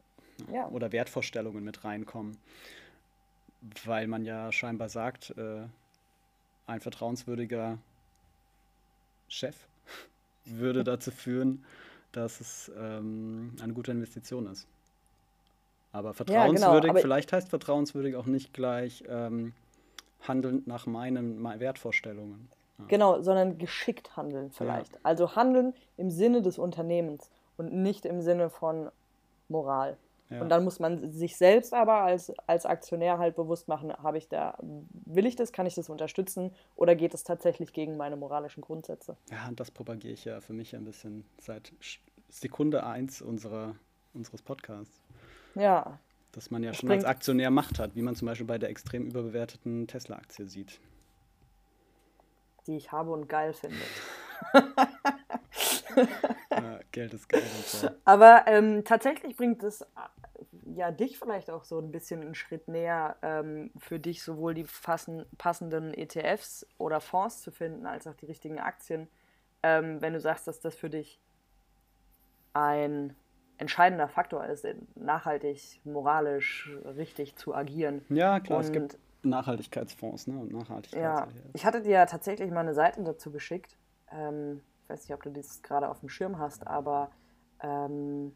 Ja. 0.52 0.68
oder 0.70 0.92
Wertvorstellungen 0.92 1.64
mit 1.64 1.84
reinkommen, 1.84 2.38
weil 3.86 4.08
man 4.08 4.26
ja 4.26 4.52
scheinbar 4.52 4.90
sagt, 4.90 5.32
äh, 5.38 5.64
ein 6.68 6.80
vertrauenswürdiger 6.82 7.78
Chef 9.28 9.56
würde 10.46 10.84
dazu 10.84 11.12
führen, 11.12 11.64
dass 12.12 12.42
es 12.42 12.72
ähm, 12.78 13.56
eine 13.62 13.74
gute 13.74 13.92
Investition 13.92 14.48
ist. 14.48 14.68
Aber 15.94 16.10
Ja, 16.10 16.14
genau, 16.14 16.16
vertrauenswürdig, 16.58 16.90
aber 16.92 17.00
vielleicht 17.00 17.34
heißt 17.34 17.50
vertrauenswürdig 17.50 18.16
auch 18.16 18.26
nicht 18.26 18.54
gleich 18.54 19.04
ähm, 19.08 19.54
handelnd 20.22 20.68
nach 20.68 20.86
meinen 20.86 21.42
me- 21.42 21.60
Wertvorstellungen. 21.60 22.50
Ja. 22.80 22.86
genau, 22.88 23.22
sondern 23.22 23.58
geschickt 23.58 24.16
handeln 24.16 24.48
Ja. 24.48 24.52
vielleicht. 24.54 25.06
Also 25.06 25.36
handeln 25.36 25.74
im 25.98 26.10
Sinne 26.10 26.42
des 26.42 26.58
Unternehmens 26.58 27.30
und 27.58 27.74
nicht 27.74 28.06
im 28.06 28.22
Sinne 28.22 28.50
von 28.50 28.90
Moral. 29.50 29.98
Ja. 30.32 30.42
Und 30.42 30.50
dann 30.50 30.64
muss 30.64 30.80
man 30.80 31.12
sich 31.12 31.36
selbst 31.36 31.74
aber 31.74 31.96
als, 32.04 32.32
als 32.48 32.66
Aktionär 32.66 33.18
halt 33.18 33.36
bewusst 33.36 33.68
machen, 33.68 33.92
habe 33.92 34.18
ich 34.18 34.30
da, 34.30 34.58
will 34.62 35.26
ich 35.26 35.36
das, 35.36 35.52
kann 35.52 35.66
ich 35.66 35.76
das 35.76 35.90
unterstützen 35.90 36.56
oder 36.78 36.96
geht 36.96 37.14
es 37.14 37.26
tatsächlich 37.26 37.74
gegen 37.74 37.98
meine 37.98 38.16
moralischen 38.16 38.62
Grundsätze? 38.62 39.18
Ja, 39.30 39.50
und 39.50 39.60
das 39.60 39.72
propagiere 39.72 40.14
ich 40.14 40.24
ja 40.24 40.40
für 40.40 40.54
mich 40.54 40.74
ein 40.74 40.86
bisschen 40.86 41.26
seit 41.38 41.74
Sekunde 42.30 42.86
eins 42.86 43.22
unserer, 43.22 43.76
unseres 44.14 44.42
Podcasts. 44.42 45.02
Ja, 45.56 46.00
Dass 46.32 46.50
man 46.50 46.64
ja 46.64 46.74
schon 46.74 46.90
als 46.90 47.04
Aktionär 47.04 47.52
Macht 47.52 47.78
hat, 47.78 47.94
wie 47.96 48.02
man 48.02 48.16
zum 48.16 48.28
Beispiel 48.28 48.48
bei 48.48 48.58
der 48.58 48.70
extrem 48.70 49.08
überbewerteten 49.08 49.86
Tesla-Aktie 49.88 50.48
sieht. 50.48 50.80
die 52.68 52.78
ich 52.78 52.94
habe 52.94 53.12
und 53.12 53.28
geil 53.28 53.52
finde. 53.52 53.76
Ja, 56.50 56.80
Geld 56.92 57.14
ist 57.14 57.28
so. 57.68 57.90
Aber 58.06 58.44
ähm, 58.48 58.84
tatsächlich 58.84 59.36
bringt 59.36 59.64
es 59.64 59.86
ja 60.76 60.92
dich 60.92 61.18
vielleicht 61.20 61.50
auch 61.50 61.64
so 61.64 61.80
ein 61.80 61.92
bisschen 61.92 62.22
einen 62.22 62.36
Schritt 62.36 62.68
näher, 62.68 63.18
ähm, 63.22 63.72
für 63.78 64.00
dich 64.00 64.24
sowohl 64.24 64.54
die 64.54 64.64
fassen, 64.66 65.26
passenden 65.38 65.94
ETFs 65.94 66.66
oder 66.78 67.00
Fonds 67.02 67.42
zu 67.42 67.52
finden, 67.52 67.86
als 67.86 68.08
auch 68.08 68.16
die 68.16 68.26
richtigen 68.26 68.60
Aktien, 68.60 69.08
ähm, 69.64 70.02
wenn 70.02 70.14
du 70.14 70.20
sagst, 70.20 70.48
dass 70.48 70.60
das 70.60 70.76
für 70.76 70.90
dich 70.90 71.20
ein 72.54 73.16
entscheidender 73.58 74.08
Faktor 74.08 74.46
ist, 74.46 74.66
nachhaltig, 74.96 75.80
moralisch 75.84 76.70
richtig 76.84 77.36
zu 77.36 77.54
agieren. 77.54 78.04
Ja, 78.10 78.40
klar, 78.40 78.62
es 78.62 78.68
Und- 78.68 78.74
gibt 78.74 78.98
Nachhaltigkeitsfonds 79.24 80.28
ne? 80.28 80.40
und 80.40 80.52
Nachhaltigkeits 80.52 80.96
Ja, 81.04 81.28
ich 81.54 81.64
hatte 81.66 81.84
dir 81.84 81.92
ja 81.92 82.06
tatsächlich 82.08 82.50
mal 82.50 82.62
eine 82.62 82.74
Seite 82.74 83.04
dazu 83.04 83.32
geschickt. 83.32 83.78
Ähm, 84.12 84.62
ich 84.84 84.90
weiß 84.90 85.04
nicht, 85.08 85.14
ob 85.14 85.22
du 85.22 85.30
das 85.30 85.62
gerade 85.62 85.88
auf 85.90 86.00
dem 86.00 86.10
Schirm 86.10 86.40
hast, 86.40 86.66
aber 86.66 87.12
ähm, 87.62 88.36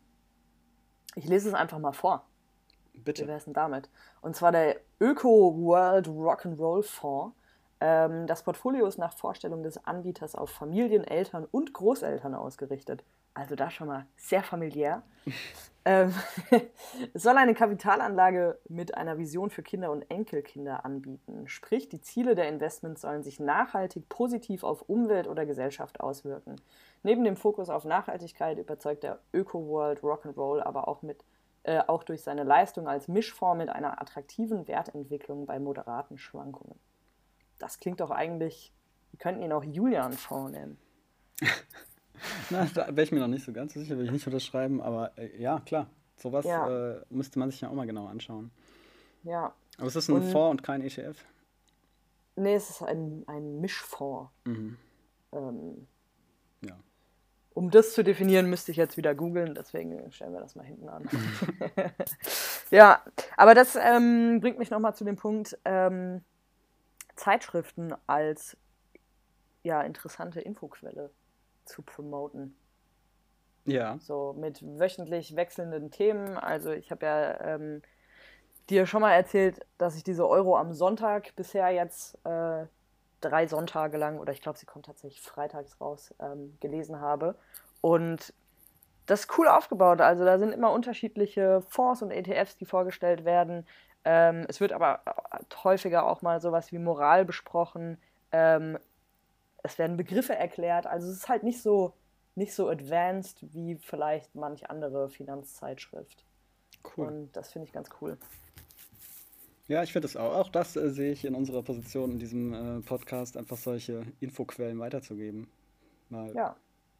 ich 1.16 1.28
lese 1.28 1.50
es 1.50 1.54
einfach 1.56 1.80
mal 1.80 1.94
vor. 1.94 2.24
Wie 2.94 3.00
Bitte. 3.00 3.28
wäre 3.28 3.38
es 3.38 3.46
denn 3.46 3.54
damit? 3.54 3.90
Und 4.22 4.36
zwar 4.36 4.52
der 4.52 4.78
Öko 5.00 5.56
World 5.58 6.08
Rock'n'Roll 6.08 6.84
Fonds. 6.84 7.36
Ähm, 7.82 8.28
das 8.28 8.44
Portfolio 8.44 8.86
ist 8.86 8.98
nach 8.98 9.14
Vorstellung 9.14 9.64
des 9.64 9.86
Anbieters 9.86 10.36
auf 10.36 10.50
Familien, 10.50 11.04
Eltern 11.04 11.46
und 11.52 11.74
Großeltern 11.74 12.34
ausgerichtet. 12.36 13.04
Also 13.36 13.56
da 13.56 13.70
schon 13.70 13.88
mal 13.88 14.08
sehr 14.16 14.42
familiär. 14.42 15.04
ähm, 15.86 16.14
es 17.14 17.22
soll 17.24 17.38
eine 17.38 17.54
Kapitalanlage 17.54 18.58
mit 18.70 18.96
einer 18.96 19.18
Vision 19.18 19.50
für 19.50 19.62
Kinder 19.62 19.92
und 19.92 20.10
Enkelkinder 20.10 20.86
anbieten. 20.86 21.48
Sprich, 21.48 21.90
die 21.90 22.02
Ziele 22.02 22.34
der 22.34 22.48
Investments 22.48 23.02
sollen 23.02 23.24
sich 23.24 23.40
nachhaltig 23.40 24.10
positiv 24.10 24.64
auf 24.64 24.84
Umwelt 24.84 25.28
oder 25.28 25.46
Gesellschaft 25.46 26.00
auswirken. 26.00 26.56
Neben 27.04 27.24
dem 27.26 27.36
Fokus 27.36 27.70
auf 27.70 27.84
Nachhaltigkeit 27.84 28.58
überzeugt 28.58 29.04
der 29.04 29.20
Öko 29.34 29.68
World 29.68 30.00
Rock'n'Roll 30.00 30.62
aber 30.62 30.88
auch 30.88 31.02
mit 31.02 31.24
äh, 31.64 31.82
auch 31.88 32.04
durch 32.04 32.22
seine 32.22 32.44
Leistung 32.44 32.88
als 32.88 33.08
Mischform 33.08 33.58
mit 33.58 33.70
einer 33.70 34.02
attraktiven 34.02 34.68
Wertentwicklung 34.68 35.46
bei 35.46 35.60
moderaten 35.60 36.18
Schwankungen. 36.18 36.80
Das 37.60 37.80
klingt 37.80 38.00
doch 38.00 38.12
eigentlich, 38.12 38.74
wir 39.12 39.20
könnten 39.20 39.42
ihn 39.42 39.52
auch 39.52 39.64
Julian-Fonds 39.64 40.52
nennen. 40.52 40.78
Na, 42.50 42.66
da 42.74 42.88
wäre 42.88 43.04
ich 43.04 43.12
mir 43.12 43.20
noch 43.20 43.28
nicht 43.28 43.46
so 43.46 43.52
ganz 43.54 43.74
so 43.74 43.80
sicher, 43.80 43.98
will 43.98 44.06
ich 44.06 44.12
nicht 44.12 44.26
unterschreiben, 44.28 44.82
aber 44.82 45.18
äh, 45.18 45.36
ja, 45.42 45.60
klar. 45.66 45.88
Sowas 46.18 46.46
Ja. 46.46 46.94
äh, 46.94 47.02
müsste 47.10 47.40
man 47.40 47.52
sich 47.52 47.60
ja 47.62 47.70
auch 47.70 47.74
mal 47.74 47.86
genau 47.88 48.08
anschauen. 48.08 48.52
Ja, 49.24 49.54
Aber 49.78 49.88
es 49.88 49.96
ist 49.96 50.08
ein 50.10 50.16
Und- 50.16 50.32
Fonds 50.32 50.52
und 50.52 50.64
kein 50.64 50.82
ETF. 50.82 51.18
nee, 52.38 52.56
es 52.56 52.70
ist 52.70 52.82
ein, 52.84 53.24
ein 53.28 53.60
Mischfonds. 53.60 54.32
Mhm. 54.46 54.78
Ähm, 55.34 55.88
Ja. 56.62 56.78
um 57.54 57.70
das 57.72 57.94
zu 57.94 58.04
definieren, 58.04 58.50
müsste 58.50 58.72
ich 58.72 58.78
jetzt 58.78 58.96
wieder 58.98 59.14
googeln, 59.16 59.56
deswegen 59.56 60.10
stellen 60.12 60.32
wir 60.34 60.40
das 60.40 60.56
mal 60.56 60.64
hinten 60.66 60.88
an. 60.88 61.04
ja, 62.72 63.04
aber 63.36 63.54
das 63.56 63.76
ähm, 63.76 64.40
bringt 64.42 64.58
mich 64.60 64.70
nochmal 64.70 64.96
zu 64.96 65.04
dem 65.04 65.16
Punkt, 65.18 65.58
ähm, 65.66 66.24
Zeitschriften 67.16 67.94
als 68.08 68.56
ja, 69.64 69.82
interessante 69.82 70.40
Infoquelle 70.42 71.10
zu 71.66 71.82
promoten. 71.82 72.56
Ja. 73.66 73.98
So 74.00 74.34
mit 74.38 74.62
wöchentlich 74.62 75.36
wechselnden 75.36 75.92
Themen. 75.92 76.38
Also 76.38 76.72
ich 76.72 76.92
habe 76.92 77.06
ja 77.06 77.42
ähm, 77.42 77.82
dir 78.70 78.86
schon 78.86 79.02
mal 79.02 79.14
erzählt, 79.14 79.66
dass 79.78 79.96
ich 79.96 80.04
diese 80.04 80.28
Euro 80.28 80.58
am 80.58 80.74
Sonntag 80.74 81.36
bisher 81.36 81.70
jetzt 81.72 82.16
äh, 82.26 82.66
drei 83.22 83.48
Sonntage 83.48 83.98
lang, 83.98 84.20
oder 84.20 84.32
ich 84.34 84.42
glaube, 84.42 84.58
sie 84.58 84.66
kommt 84.66 84.86
tatsächlich 84.86 85.22
freitags 85.22 85.80
raus, 85.82 86.14
ähm, 86.20 86.58
gelesen 86.60 87.02
habe. 87.02 87.36
Und 87.82 88.34
das 89.06 89.22
ist 89.22 89.38
cool 89.38 89.48
aufgebaut. 89.48 90.02
Also 90.02 90.26
da 90.26 90.38
sind 90.40 90.52
immer 90.52 90.72
unterschiedliche 90.72 91.62
Fonds 91.70 92.02
und 92.02 92.12
ETFs, 92.12 92.58
die 92.58 92.66
vorgestellt 92.66 93.26
werden. 93.26 93.68
Ähm, 94.04 94.46
es 94.48 94.60
wird 94.60 94.72
aber 94.72 95.02
häufiger 95.64 96.06
auch 96.06 96.22
mal 96.22 96.40
sowas 96.42 96.72
wie 96.72 96.80
Moral 96.80 97.26
besprochen. 97.26 97.98
Es 99.66 99.78
werden 99.80 99.98
Begriffe 99.98 100.36
erklärt. 100.36 100.86
Also 100.88 101.10
es 101.10 101.18
ist 101.18 101.30
halt 101.30 101.44
nicht 101.44 101.62
so, 101.62 101.94
nicht 102.36 102.54
so 102.54 102.70
advanced 102.70 103.44
wie 103.54 103.76
vielleicht 103.76 104.36
manch 104.36 104.70
andere 104.70 105.10
Finanzzeitschrift. 105.10 106.24
Cool. 106.96 107.08
Und 107.08 107.32
das 107.36 107.52
finde 107.52 107.68
ich 107.68 107.74
ganz 107.74 107.90
cool. 108.02 108.18
Ja, 109.68 109.82
ich 109.82 109.92
finde 109.94 110.08
es 110.08 110.16
auch. 110.16 110.36
Auch 110.36 110.50
das 110.50 110.76
äh, 110.76 110.92
sehe 110.92 111.12
ich 111.12 111.26
in 111.26 111.34
unserer 111.34 111.64
Position 111.64 112.12
in 112.12 112.20
diesem 112.20 112.54
äh, 112.54 112.82
Podcast, 112.82 113.36
einfach 113.38 113.58
solche 113.58 114.04
Infoquellen 114.20 114.78
weiterzugeben. 114.80 115.48
Weil 116.12 116.36
Ja. 116.36 116.56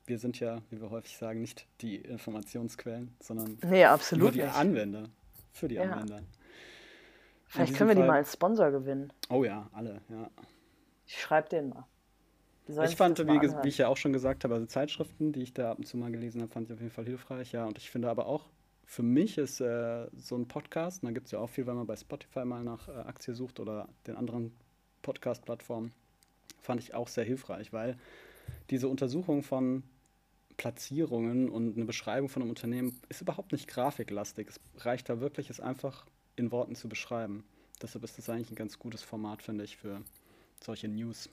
wir 0.08 0.18
sind 0.18 0.40
ja, 0.40 0.62
wie 0.72 0.82
wir 0.82 0.90
häufig 0.90 1.16
sagen, 1.18 1.42
nicht 1.42 1.68
die 1.82 1.98
Informationsquellen, 1.98 3.16
sondern 3.22 3.60
Nee, 3.64 3.86
nur 4.18 4.32
die 4.32 4.42
nicht. 4.42 4.56
Anwender. 4.56 5.10
Für 5.54 5.68
die 5.68 5.76
Ja. 5.76 5.84
Anwender. 5.84 6.22
Vielleicht 7.46 7.76
können 7.76 7.90
wir 7.90 7.96
die 7.96 8.02
Fall- 8.02 8.08
mal 8.08 8.18
als 8.18 8.34
Sponsor 8.34 8.72
gewinnen. 8.72 9.14
Oh 9.30 9.44
ja, 9.44 9.70
alle, 9.72 10.02
ja. 10.10 10.30
Ich 11.06 11.22
schreibe 11.22 11.48
den 11.50 11.70
mal. 11.70 11.86
Ich 12.68 12.96
fand, 12.96 13.20
wie, 13.20 13.28
wie 13.28 13.68
ich 13.68 13.78
ja 13.78 13.88
auch 13.88 13.98
schon 13.98 14.12
gesagt 14.12 14.44
habe, 14.44 14.56
also 14.56 14.66
Zeitschriften, 14.66 15.32
die 15.32 15.44
ich 15.44 15.54
da 15.54 15.72
ab 15.72 15.78
und 15.78 15.86
zu 15.86 15.98
mal 15.98 16.12
gelesen 16.12 16.42
habe, 16.42 16.52
fand 16.52 16.68
ich 16.68 16.74
auf 16.74 16.80
jeden 16.80 16.92
Fall 16.92 17.06
hilfreich, 17.06 17.52
ja. 17.52 17.66
Und 17.66 17.78
ich 17.78 17.90
finde 17.92 18.10
aber 18.10 18.26
auch, 18.26 18.50
für 18.86 19.04
mich 19.04 19.38
ist 19.38 19.62
äh, 19.62 20.08
so 20.16 20.36
ein 20.36 20.48
Podcast, 20.48 21.04
und 21.04 21.08
da 21.08 21.14
gibt 21.14 21.28
es 21.28 21.32
ja 21.32 21.40
auch 21.40 21.50
viel, 21.50 21.68
wenn 21.68 21.76
man 21.76 21.86
bei 21.86 21.96
Spotify 21.96 22.44
mal 22.46 22.64
nach 22.64 22.88
äh, 22.88 22.92
Aktie 22.92 23.36
sucht 23.36 23.60
oder 23.60 23.88
den 24.08 24.16
anderen 24.16 24.52
Podcast-Plattformen, 25.04 25.92
fand 26.60 26.82
ich 26.82 26.96
auch 26.96 27.08
sehr 27.08 27.24
hilfreich, 27.24 27.72
weil 27.72 27.98
diese 28.70 28.88
Untersuchung 28.88 29.44
von 29.44 29.84
Platzierungen 30.58 31.50
und 31.50 31.76
eine 31.76 31.86
Beschreibung 31.86 32.30
von 32.30 32.42
einem 32.42 32.50
Unternehmen 32.50 33.00
ist 33.10 33.22
überhaupt 33.22 33.52
nicht 33.52 33.68
grafiklastig. 33.68 34.48
Es 34.48 34.60
reicht 34.84 35.10
da 35.10 35.20
wirklich, 35.20 35.50
es 35.50 35.60
einfach 35.60 36.06
in 36.36 36.52
Worten 36.52 36.76
zu 36.76 36.90
beschreiben. 36.90 37.44
Deshalb 37.82 38.04
ist 38.04 38.18
das 38.18 38.30
eigentlich 38.30 38.52
ein 38.52 38.56
ganz 38.56 38.80
gutes 38.80 39.04
Format, 39.04 39.42
finde 39.42 39.64
ich, 39.64 39.78
für 39.78 40.02
solche 40.62 40.88
News. 40.88 41.30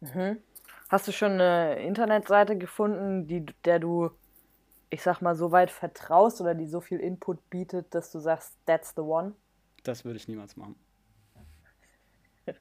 Mhm. 0.00 0.38
Hast 0.88 1.06
du 1.08 1.12
schon 1.12 1.32
eine 1.32 1.80
Internetseite 1.82 2.56
gefunden, 2.58 3.26
die, 3.26 3.46
der 3.64 3.78
du, 3.78 4.10
ich 4.90 5.02
sag 5.02 5.20
mal, 5.20 5.36
so 5.36 5.52
weit 5.52 5.70
vertraust 5.70 6.40
oder 6.40 6.54
die 6.54 6.66
so 6.66 6.80
viel 6.80 6.98
Input 6.98 7.48
bietet, 7.50 7.94
dass 7.94 8.10
du 8.10 8.18
sagst, 8.18 8.54
that's 8.66 8.94
the 8.96 9.02
one? 9.02 9.34
Das 9.84 10.04
würde 10.04 10.16
ich 10.16 10.28
niemals 10.28 10.56
machen. 10.56 10.74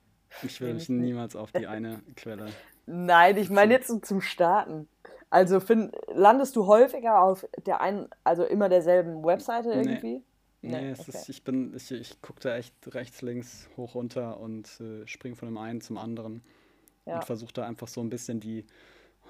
Ich 0.43 0.61
würde 0.61 0.75
mich 0.75 0.89
niemals 0.89 1.35
auf 1.35 1.51
die 1.51 1.67
eine 1.67 2.01
Quelle. 2.15 2.47
Nein, 2.85 3.35
ich 3.37 3.49
meine 3.49 3.73
jetzt 3.73 3.87
so 3.87 3.97
zum 3.99 4.21
Starten. 4.21 4.87
Also 5.31 5.59
find, 5.59 5.95
landest 6.13 6.55
du 6.55 6.65
häufiger 6.65 7.21
auf 7.21 7.47
der 7.65 7.81
einen, 7.81 8.07
also 8.23 8.43
immer 8.43 8.69
derselben 8.69 9.23
Webseite 9.23 9.69
Nee. 9.69 9.75
irgendwie? 9.75 10.23
Nee, 10.61 10.81
Nee, 10.81 10.89
es 10.91 11.01
okay. 11.01 11.17
ist, 11.17 11.29
ich 11.29 11.43
bin, 11.43 11.73
ich, 11.75 11.91
ich 11.91 12.21
gucke 12.21 12.41
da 12.41 12.55
echt 12.57 12.73
rechts, 12.93 13.21
links, 13.21 13.69
hoch, 13.77 13.95
runter 13.95 14.39
und 14.39 14.79
äh, 14.81 15.05
springe 15.07 15.35
von 15.35 15.47
dem 15.47 15.57
einen 15.57 15.81
zum 15.81 15.97
anderen 15.97 16.43
Ja. 17.09 17.15
und 17.15 17.25
versuche 17.25 17.53
da 17.53 17.65
einfach 17.67 17.87
so 17.87 18.01
ein 18.01 18.09
bisschen 18.09 18.39
die, 18.39 18.65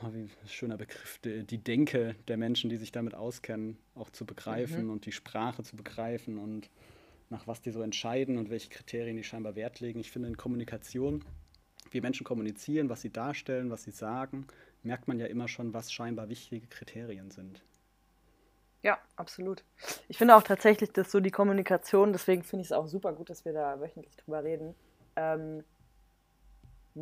oh, 0.03 0.07
wie 0.13 0.23
ein 0.23 0.31
schöner 0.47 0.77
Begriff, 0.77 1.19
die, 1.19 1.43
die 1.45 1.57
Denke 1.57 2.15
der 2.27 2.37
Menschen, 2.37 2.69
die 2.69 2.77
sich 2.77 2.91
damit 2.91 3.15
auskennen, 3.15 3.77
auch 3.95 4.09
zu 4.09 4.25
begreifen 4.25 4.85
Mhm. 4.85 4.91
und 4.91 5.05
die 5.05 5.11
Sprache 5.11 5.63
zu 5.63 5.75
begreifen 5.75 6.37
und 6.37 6.69
nach 7.29 7.45
was 7.47 7.61
die 7.61 7.71
so 7.71 7.81
entscheiden 7.81 8.37
und 8.37 8.49
welche 8.49 8.69
Kriterien 8.69 9.15
die 9.17 9.23
scheinbar 9.23 9.55
Wert 9.55 9.79
legen. 9.79 9.99
Ich 9.99 10.11
finde, 10.11 10.27
in 10.27 10.37
Kommunikation 10.37 11.23
wie 11.91 12.01
Menschen 12.01 12.23
kommunizieren, 12.23 12.89
was 12.89 13.01
sie 13.01 13.11
darstellen, 13.11 13.69
was 13.71 13.83
sie 13.83 13.91
sagen, 13.91 14.45
merkt 14.83 15.07
man 15.07 15.19
ja 15.19 15.25
immer 15.25 15.47
schon, 15.47 15.73
was 15.73 15.91
scheinbar 15.91 16.29
wichtige 16.29 16.67
Kriterien 16.67 17.31
sind. 17.31 17.63
Ja, 18.81 18.97
absolut. 19.15 19.63
Ich 20.07 20.17
finde 20.17 20.35
auch 20.35 20.43
tatsächlich, 20.43 20.91
dass 20.91 21.11
so 21.11 21.19
die 21.19 21.31
Kommunikation, 21.31 22.13
deswegen 22.13 22.43
finde 22.43 22.61
ich 22.61 22.67
es 22.67 22.71
auch 22.71 22.87
super 22.87 23.11
gut, 23.13 23.29
dass 23.29 23.43
wir 23.43 23.53
da 23.53 23.79
wöchentlich 23.81 24.15
drüber 24.15 24.43
reden, 24.43 24.73
ähm, 25.15 25.63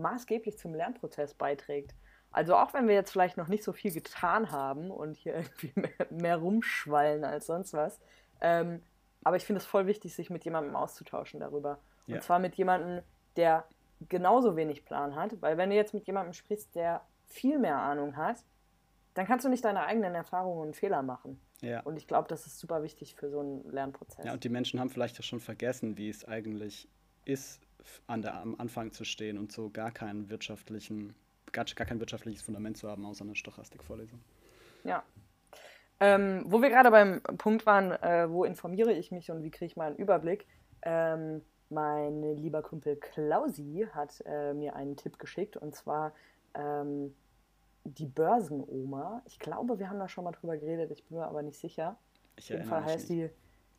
maßgeblich 0.01 0.57
zum 0.57 0.73
Lernprozess 0.73 1.33
beiträgt. 1.33 1.93
Also 2.31 2.55
auch 2.55 2.73
wenn 2.73 2.87
wir 2.87 2.95
jetzt 2.95 3.11
vielleicht 3.11 3.37
noch 3.37 3.47
nicht 3.47 3.63
so 3.63 3.73
viel 3.73 3.91
getan 3.91 4.51
haben 4.51 4.91
und 4.91 5.15
hier 5.15 5.35
irgendwie 5.35 5.71
mehr, 5.75 6.07
mehr 6.09 6.37
rumschwallen 6.37 7.23
als 7.23 7.47
sonst 7.47 7.73
was, 7.73 7.99
ähm, 8.41 8.81
aber 9.23 9.35
ich 9.35 9.45
finde 9.45 9.59
es 9.59 9.65
voll 9.65 9.87
wichtig, 9.87 10.15
sich 10.15 10.29
mit 10.29 10.45
jemandem 10.45 10.75
auszutauschen 10.75 11.39
darüber. 11.39 11.79
Ja. 12.05 12.15
Und 12.15 12.23
zwar 12.23 12.39
mit 12.39 12.55
jemandem, 12.55 13.03
der 13.35 13.65
genauso 14.07 14.55
wenig 14.55 14.85
Plan 14.85 15.15
hat, 15.15 15.41
weil 15.41 15.57
wenn 15.57 15.69
du 15.69 15.75
jetzt 15.75 15.93
mit 15.93 16.05
jemandem 16.05 16.33
sprichst, 16.33 16.75
der 16.75 17.01
viel 17.25 17.59
mehr 17.59 17.77
Ahnung 17.77 18.15
hat, 18.15 18.37
dann 19.15 19.25
kannst 19.25 19.45
du 19.45 19.49
nicht 19.49 19.65
deine 19.65 19.85
eigenen 19.85 20.13
Erfahrungen 20.13 20.67
und 20.67 20.75
Fehler 20.75 21.01
machen. 21.01 21.41
Ja. 21.61 21.81
Und 21.81 21.97
ich 21.97 22.07
glaube, 22.07 22.27
das 22.29 22.45
ist 22.45 22.59
super 22.59 22.83
wichtig 22.83 23.15
für 23.15 23.29
so 23.29 23.39
einen 23.39 23.69
Lernprozess. 23.71 24.23
Ja, 24.23 24.33
und 24.33 24.43
die 24.43 24.49
Menschen 24.49 24.79
haben 24.79 24.89
vielleicht 24.89 25.19
auch 25.19 25.23
schon 25.23 25.39
vergessen, 25.39 25.97
wie 25.97 26.09
es 26.09 26.23
eigentlich 26.23 26.87
ist, 27.25 27.59
an 28.07 28.21
der, 28.21 28.35
am 28.35 28.55
Anfang 28.57 28.91
zu 28.91 29.03
stehen 29.03 29.37
und 29.37 29.51
so 29.51 29.69
gar 29.69 29.91
keinen 29.91 30.29
wirtschaftlichen, 30.29 31.15
gar, 31.51 31.65
gar 31.65 31.87
kein 31.87 31.99
wirtschaftliches 31.99 32.41
Fundament 32.41 32.77
zu 32.77 32.89
haben, 32.89 33.05
außer 33.05 33.23
eine 33.23 33.35
Stochastikvorlesung. 33.35 34.19
Ja. 34.83 35.03
Ähm, 35.99 36.43
wo 36.45 36.61
wir 36.61 36.69
gerade 36.69 36.91
beim 36.91 37.21
Punkt 37.37 37.65
waren, 37.65 37.91
äh, 37.91 38.29
wo 38.29 38.43
informiere 38.43 38.93
ich 38.93 39.11
mich 39.11 39.31
und 39.31 39.43
wie 39.43 39.49
kriege 39.49 39.65
ich 39.65 39.75
mal 39.75 39.87
einen 39.87 39.95
Überblick, 39.97 40.45
ähm, 40.83 41.41
mein 41.69 42.35
lieber 42.35 42.61
Kumpel 42.61 42.95
Klausi 42.95 43.87
hat 43.91 44.23
äh, 44.25 44.53
mir 44.53 44.75
einen 44.75 44.95
Tipp 44.95 45.17
geschickt 45.19 45.57
und 45.57 45.75
zwar 45.75 46.13
ähm, 46.53 47.13
die 47.83 48.05
Börsenoma. 48.05 49.21
Ich 49.25 49.39
glaube, 49.39 49.79
wir 49.79 49.89
haben 49.89 49.99
da 49.99 50.07
schon 50.07 50.23
mal 50.23 50.31
drüber 50.31 50.57
geredet, 50.57 50.91
ich 50.91 51.03
bin 51.05 51.17
mir 51.17 51.25
aber 51.25 51.41
nicht 51.41 51.59
sicher. 51.59 51.97
Ich 52.37 52.45
Auf 52.45 52.59
jeden 52.59 52.69
Fall 52.69 52.85
heißt 52.85 53.09
die, 53.09 53.29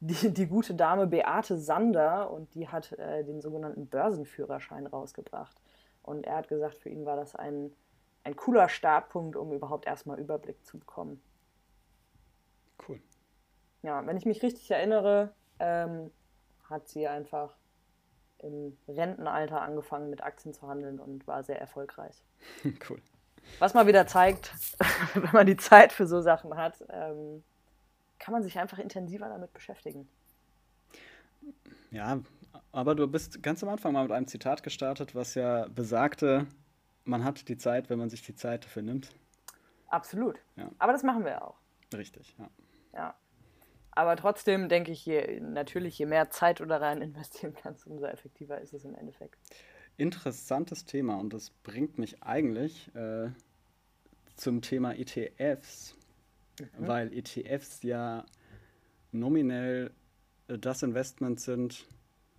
die, 0.01 0.33
die 0.33 0.47
gute 0.47 0.75
Dame 0.75 1.07
Beate 1.07 1.59
Sander 1.59 2.31
und 2.31 2.55
die 2.55 2.69
hat 2.69 2.93
äh, 2.93 3.25
den 3.25 3.41
sogenannten 3.41 3.87
Börsenführerschein 3.87 4.87
rausgebracht. 4.87 5.61
Und 6.03 6.25
er 6.25 6.37
hat 6.37 6.49
gesagt, 6.49 6.77
für 6.77 6.89
ihn 6.89 7.05
war 7.05 7.17
das 7.17 7.35
ein, 7.35 7.73
ein 8.25 8.37
cooler 8.37 8.69
Startpunkt, 8.69 9.37
um 9.37 9.53
überhaupt 9.53 9.87
erstmal 9.87 10.19
Überblick 10.19 10.65
zu 10.65 10.79
bekommen. 10.79 11.21
Cool. 12.89 13.01
Ja, 13.83 14.07
wenn 14.07 14.17
ich 14.17 14.25
mich 14.25 14.43
richtig 14.43 14.71
erinnere, 14.71 15.33
ähm, 15.59 16.11
hat 16.69 16.89
sie 16.89 17.09
einfach 17.09 17.57
im 18.39 18.77
Rentenalter 18.87 19.61
angefangen 19.61 20.11
mit 20.11 20.23
Aktien 20.23 20.55
zu 20.55 20.69
handeln 20.69 21.01
und 21.01 21.27
war 21.27 21.43
sehr 21.43 21.61
erfolgreich. 21.61 22.23
Cool. 22.89 23.01
Was 23.61 23.73
mal 23.73 23.87
wieder 23.87 24.07
zeigt, 24.07 24.53
wenn 25.15 25.33
man 25.33 25.47
die 25.47 25.57
Zeit 25.57 25.93
für 25.93 26.07
so 26.07 26.21
Sachen 26.21 26.57
hat, 26.57 26.85
ähm, 26.91 27.43
kann 28.19 28.33
man 28.33 28.43
sich 28.43 28.59
einfach 28.59 28.79
intensiver 28.79 29.29
damit 29.29 29.53
beschäftigen. 29.53 30.09
Ja, 31.91 32.21
aber 32.73 32.95
du 32.95 33.07
bist 33.07 33.43
ganz 33.43 33.63
am 33.63 33.69
Anfang 33.69 33.93
mal 33.93 34.03
mit 34.03 34.13
einem 34.13 34.27
Zitat 34.27 34.63
gestartet, 34.63 35.15
was 35.15 35.35
ja 35.35 35.69
besagte, 35.69 36.47
man 37.05 37.25
hat 37.25 37.49
die 37.49 37.57
Zeit, 37.57 37.89
wenn 37.91 37.99
man 37.99 38.11
sich 38.11 38.23
die 38.23 38.35
Zeit 38.35 38.65
dafür 38.65 38.83
nimmt. 38.83 39.11
Absolut. 39.89 40.39
Ja. 40.57 40.71
Aber 40.79 40.93
das 40.93 41.03
machen 41.03 41.25
wir 41.25 41.33
ja 41.33 41.43
auch. 41.43 41.57
Richtig, 41.95 42.37
ja. 42.39 42.51
Ja. 42.93 43.15
Aber 43.93 44.15
trotzdem 44.17 44.69
denke 44.69 44.93
ich, 44.93 45.05
je, 45.07 45.41
natürlich, 45.41 45.99
je 45.99 46.07
mehr 46.07 46.31
Zeit 46.31 46.61
du 46.61 46.67
da 46.67 46.77
rein 46.77 47.03
investieren 47.03 47.55
kannst, 47.55 47.87
umso 47.87 48.05
effektiver 48.05 48.61
ist 48.61 48.75
es 48.75 48.85
im 48.85 48.95
Endeffekt. 48.95 49.37
Interessantes 49.97 50.85
Thema 50.85 51.17
und 51.17 51.33
das 51.33 51.51
bringt 51.51 51.99
mich 51.99 52.23
eigentlich 52.23 52.95
äh, 52.95 53.31
zum 54.37 54.63
Thema 54.63 54.95
ETFs, 54.95 55.97
mhm. 56.61 56.87
weil 56.87 57.13
ETFs 57.13 57.83
ja 57.83 58.25
nominell 59.13 59.91
das 60.47 60.83
Investment 60.83 61.41
sind, 61.41 61.87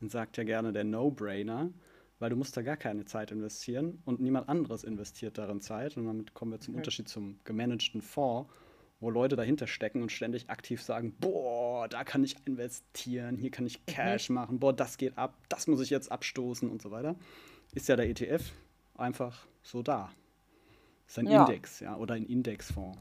sagt 0.01 0.37
ja 0.37 0.43
gerne 0.43 0.73
der 0.73 0.83
No-Brainer, 0.83 1.71
weil 2.19 2.29
du 2.29 2.35
musst 2.35 2.57
da 2.57 2.61
gar 2.61 2.77
keine 2.77 3.05
Zeit 3.05 3.31
investieren 3.31 4.01
und 4.05 4.19
niemand 4.19 4.49
anderes 4.49 4.83
investiert 4.83 5.37
darin 5.37 5.61
Zeit. 5.61 5.97
Und 5.97 6.05
damit 6.05 6.33
kommen 6.33 6.51
wir 6.51 6.59
zum 6.59 6.73
mhm. 6.73 6.79
Unterschied 6.79 7.07
zum 7.07 7.39
gemanagten 7.43 8.01
Fonds 8.01 8.49
wo 8.99 9.09
Leute 9.09 9.35
dahinter 9.35 9.67
stecken 9.67 10.01
und 10.01 10.11
ständig 10.11 10.49
aktiv 10.49 10.81
sagen, 10.81 11.15
boah, 11.19 11.87
da 11.87 12.03
kann 12.03 12.23
ich 12.23 12.35
investieren, 12.45 13.37
hier 13.37 13.51
kann 13.51 13.65
ich 13.65 13.79
mhm. 13.79 13.85
Cash 13.85 14.29
mhm. 14.29 14.35
machen, 14.35 14.59
boah, 14.59 14.73
das 14.73 14.97
geht 14.97 15.17
ab, 15.17 15.35
das 15.47 15.67
muss 15.67 15.81
ich 15.81 15.89
jetzt 15.89 16.11
abstoßen 16.11 16.69
und 16.69 16.81
so 16.81 16.91
weiter, 16.91 17.15
ist 17.73 17.87
ja 17.87 17.95
der 17.95 18.09
ETF 18.09 18.43
einfach 18.95 19.47
so 19.61 19.81
da. 19.81 20.11
Das 21.09 21.17
ist 21.17 21.23
ein 21.23 21.31
ja. 21.31 21.43
Index, 21.43 21.79
ja, 21.79 21.97
oder 21.97 22.13
ein 22.13 22.27
Indexfonds. 22.27 22.99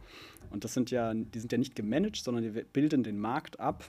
Und 0.49 0.65
das 0.65 0.73
sind 0.73 0.91
ja, 0.91 1.13
die 1.13 1.39
sind 1.41 1.53
ja 1.53 1.59
nicht 1.59 1.77
gemanagt, 1.77 2.17
sondern 2.17 2.43
die 2.43 2.63
bilden 2.63 3.03
den 3.03 3.19
Markt 3.19 3.61
ab 3.61 3.85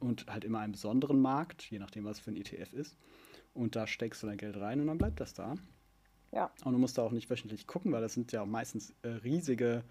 und 0.00 0.26
halt 0.26 0.44
immer 0.44 0.58
einen 0.58 0.72
besonderen 0.72 1.20
Markt, 1.20 1.70
je 1.70 1.78
nachdem, 1.78 2.04
was 2.04 2.18
für 2.18 2.32
ein 2.32 2.36
ETF 2.36 2.72
ist. 2.72 2.96
Und 3.54 3.76
da 3.76 3.86
steckst 3.86 4.24
du 4.24 4.26
dein 4.26 4.36
Geld 4.36 4.56
rein 4.56 4.80
und 4.80 4.88
dann 4.88 4.98
bleibt 4.98 5.20
das 5.20 5.32
da. 5.32 5.54
Ja. 6.32 6.50
Und 6.64 6.72
du 6.72 6.80
musst 6.80 6.98
da 6.98 7.02
auch 7.02 7.12
nicht 7.12 7.30
wöchentlich 7.30 7.68
gucken, 7.68 7.92
weil 7.92 8.00
das 8.00 8.14
sind 8.14 8.32
ja 8.32 8.44
meistens 8.44 8.94
äh, 9.02 9.10
riesige 9.10 9.84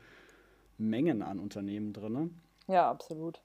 Mengen 0.77 1.21
an 1.21 1.39
Unternehmen 1.39 1.93
drin. 1.93 2.41
Ja, 2.67 2.89
absolut. 2.89 3.41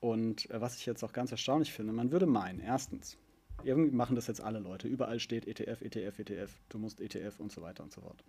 Und 0.00 0.50
äh, 0.50 0.60
was 0.60 0.76
ich 0.76 0.86
jetzt 0.86 1.04
auch 1.04 1.12
ganz 1.12 1.30
erstaunlich 1.30 1.72
finde, 1.72 1.92
man 1.92 2.10
würde 2.10 2.26
meinen, 2.26 2.58
erstens, 2.58 3.16
irgendwie 3.64 3.94
machen 3.94 4.16
das 4.16 4.26
jetzt 4.26 4.40
alle 4.40 4.58
Leute. 4.58 4.88
Überall 4.88 5.20
steht 5.20 5.46
ETF, 5.46 5.82
ETF, 5.82 6.18
ETF, 6.18 6.50
du 6.68 6.78
musst 6.78 7.00
ETF 7.00 7.38
und 7.38 7.52
so 7.52 7.62
weiter 7.62 7.82
und 7.82 7.92
so 7.92 8.00
fort. 8.00 8.22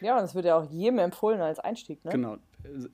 Ja, 0.00 0.18
und 0.18 0.24
es 0.24 0.34
wird 0.34 0.44
ja 0.46 0.56
auch 0.56 0.70
jedem 0.70 0.98
empfohlen 0.98 1.40
als 1.40 1.58
Einstieg, 1.58 2.04
ne? 2.04 2.10
Genau. 2.10 2.36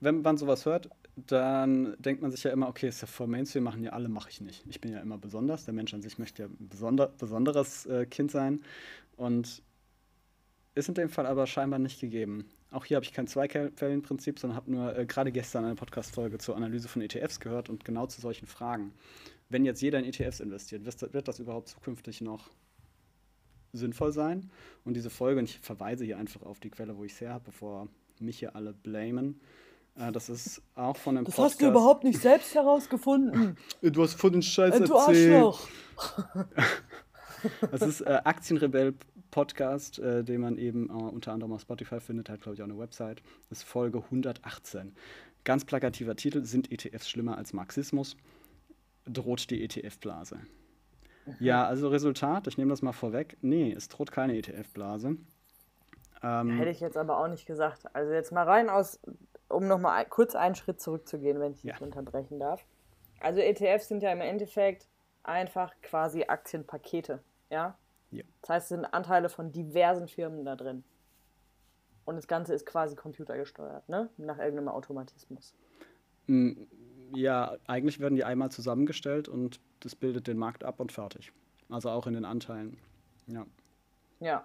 Wenn 0.00 0.22
man 0.22 0.36
sowas 0.36 0.66
hört, 0.66 0.90
dann 1.16 1.96
denkt 1.98 2.22
man 2.22 2.30
sich 2.30 2.44
ja 2.44 2.50
immer, 2.50 2.68
okay, 2.68 2.88
ist 2.88 3.00
ja 3.00 3.06
voll 3.06 3.26
Mainstream, 3.26 3.64
machen 3.64 3.82
ja 3.82 3.92
alle, 3.92 4.08
mache 4.08 4.30
ich 4.30 4.40
nicht. 4.40 4.64
Ich 4.68 4.80
bin 4.80 4.92
ja 4.92 5.00
immer 5.00 5.18
besonders. 5.18 5.64
Der 5.64 5.74
Mensch 5.74 5.92
an 5.94 6.02
sich 6.02 6.18
möchte 6.18 6.42
ja 6.42 6.48
ein 6.48 6.68
besonder, 6.68 7.08
besonderes 7.18 7.86
äh, 7.86 8.06
Kind 8.06 8.30
sein. 8.30 8.62
Und 9.16 9.62
ist 10.74 10.88
in 10.88 10.94
dem 10.94 11.08
Fall 11.08 11.26
aber 11.26 11.46
scheinbar 11.46 11.78
nicht 11.78 12.00
gegeben. 12.00 12.48
Auch 12.70 12.84
hier 12.84 12.96
habe 12.96 13.04
ich 13.04 13.12
kein 13.12 13.26
Zweiquellenprinzip, 13.26 14.38
sondern 14.38 14.56
habe 14.56 14.70
nur 14.70 14.96
äh, 14.96 15.06
gerade 15.06 15.32
gestern 15.32 15.64
eine 15.64 15.74
Podcast-Folge 15.74 16.38
zur 16.38 16.56
Analyse 16.56 16.88
von 16.88 17.02
ETFs 17.02 17.40
gehört 17.40 17.68
und 17.70 17.84
genau 17.84 18.06
zu 18.06 18.20
solchen 18.20 18.46
Fragen. 18.46 18.92
Wenn 19.48 19.64
jetzt 19.64 19.80
jeder 19.80 19.98
in 19.98 20.04
ETFs 20.04 20.40
investiert, 20.40 20.84
wird, 20.84 21.28
das 21.28 21.38
überhaupt 21.38 21.68
zukünftig 21.68 22.20
noch 22.20 22.50
sinnvoll 23.72 24.12
sein? 24.12 24.50
Und 24.84 24.94
diese 24.94 25.10
Folge, 25.10 25.40
und 25.40 25.44
ich 25.46 25.58
verweise 25.60 26.04
hier 26.04 26.18
einfach 26.18 26.42
auf 26.42 26.60
die 26.60 26.70
Quelle, 26.70 26.96
wo 26.96 27.04
ich 27.04 27.12
es 27.12 27.20
her 27.20 27.32
habe, 27.34 27.44
bevor 27.46 27.88
mich 28.18 28.38
hier 28.38 28.56
alle 28.56 28.72
blamen. 28.72 29.40
Äh, 29.96 30.12
das 30.12 30.28
ist 30.28 30.62
auch 30.74 30.96
von 30.96 31.16
einem 31.16 31.24
Das 31.24 31.34
Podcast. 31.34 31.54
hast 31.54 31.62
du 31.62 31.68
überhaupt 31.68 32.04
nicht 32.04 32.20
selbst 32.20 32.54
herausgefunden. 32.54 33.56
du 33.82 34.02
hast 34.02 34.14
von 34.14 34.32
den 34.32 34.42
Scheiß 34.42 34.74
äh, 34.74 34.84
du 34.84 34.94
erzählt. 34.94 35.34
Arschloch. 35.34 35.68
Das 37.70 37.82
ist 37.82 38.00
äh, 38.00 38.18
Aktienrebell 38.24 38.94
Podcast, 39.30 39.98
äh, 40.00 40.24
den 40.24 40.40
man 40.40 40.58
eben 40.58 40.88
äh, 40.88 40.92
unter 40.92 41.32
anderem 41.32 41.52
auf 41.52 41.60
Spotify 41.60 42.00
findet, 42.00 42.28
hat 42.28 42.40
glaube 42.40 42.56
ich 42.56 42.62
auch 42.62 42.66
eine 42.66 42.78
Website. 42.78 43.22
Das 43.48 43.58
ist 43.58 43.64
Folge 43.64 43.98
118. 44.02 44.92
Ganz 45.44 45.64
plakativer 45.64 46.16
Titel: 46.16 46.44
Sind 46.44 46.72
ETFs 46.72 47.08
schlimmer 47.08 47.36
als 47.36 47.52
Marxismus? 47.52 48.16
Droht 49.08 49.50
die 49.50 49.62
ETF-Blase? 49.64 50.36
Mhm. 51.26 51.36
Ja, 51.40 51.66
also 51.66 51.88
Resultat, 51.88 52.46
ich 52.46 52.58
nehme 52.58 52.70
das 52.70 52.82
mal 52.82 52.92
vorweg. 52.92 53.36
Nee, 53.40 53.72
es 53.72 53.88
droht 53.88 54.12
keine 54.12 54.36
ETF-Blase. 54.36 55.16
Ähm, 56.22 56.50
Hätte 56.50 56.70
ich 56.70 56.80
jetzt 56.80 56.96
aber 56.96 57.18
auch 57.18 57.28
nicht 57.28 57.46
gesagt. 57.46 57.84
Also 57.94 58.12
jetzt 58.12 58.32
mal 58.32 58.44
rein 58.44 58.68
aus, 58.68 59.00
um 59.48 59.66
nochmal 59.68 60.04
kurz 60.06 60.34
einen 60.34 60.54
Schritt 60.54 60.80
zurückzugehen, 60.80 61.38
wenn 61.40 61.52
ich 61.52 61.62
dich 61.62 61.70
ja. 61.70 61.80
unterbrechen 61.80 62.38
darf. 62.38 62.64
Also 63.20 63.40
ETFs 63.40 63.88
sind 63.88 64.02
ja 64.02 64.12
im 64.12 64.20
Endeffekt 64.20 64.88
einfach 65.22 65.72
quasi 65.82 66.24
Aktienpakete. 66.24 67.22
Ja? 67.50 67.76
ja. 68.10 68.24
Das 68.42 68.50
heißt, 68.50 68.64
es 68.64 68.68
sind 68.68 68.84
Anteile 68.84 69.28
von 69.28 69.52
diversen 69.52 70.08
Firmen 70.08 70.44
da 70.44 70.56
drin. 70.56 70.84
Und 72.04 72.16
das 72.16 72.26
Ganze 72.26 72.54
ist 72.54 72.64
quasi 72.64 72.96
computergesteuert, 72.96 73.88
ne? 73.88 74.08
Nach 74.16 74.38
irgendeinem 74.38 74.68
Automatismus. 74.68 75.54
Ja, 77.14 77.56
eigentlich 77.66 78.00
werden 78.00 78.16
die 78.16 78.24
einmal 78.24 78.50
zusammengestellt 78.50 79.28
und 79.28 79.60
das 79.80 79.94
bildet 79.94 80.26
den 80.26 80.38
Markt 80.38 80.64
ab 80.64 80.80
und 80.80 80.92
fertig. 80.92 81.32
Also 81.68 81.90
auch 81.90 82.06
in 82.06 82.14
den 82.14 82.24
Anteilen. 82.24 82.78
Ja. 83.26 83.46
Ja. 84.20 84.44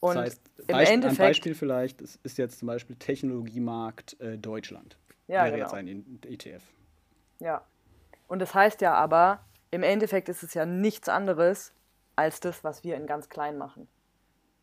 Und 0.00 0.16
das 0.16 0.24
heißt, 0.24 0.66
Beisp 0.66 0.92
ein 0.92 1.16
Beispiel 1.16 1.54
vielleicht 1.54 2.02
ist, 2.02 2.20
ist, 2.22 2.38
jetzt 2.38 2.58
zum 2.58 2.66
Beispiel 2.66 2.96
Technologiemarkt 2.96 4.20
äh, 4.20 4.38
Deutschland. 4.38 4.98
Ja, 5.26 5.44
Wäre 5.44 5.52
genau. 5.52 5.64
jetzt 5.64 5.74
ein 5.74 6.20
ETF. 6.22 6.62
Ja. 7.40 7.64
Und 8.28 8.40
das 8.40 8.54
heißt 8.54 8.80
ja 8.80 8.94
aber, 8.94 9.40
im 9.70 9.82
Endeffekt 9.82 10.28
ist 10.28 10.42
es 10.42 10.54
ja 10.54 10.66
nichts 10.66 11.08
anderes 11.08 11.72
als 12.14 12.40
das, 12.40 12.64
was 12.64 12.84
wir 12.84 12.96
in 12.96 13.06
ganz 13.06 13.28
klein 13.28 13.58
machen. 13.58 13.88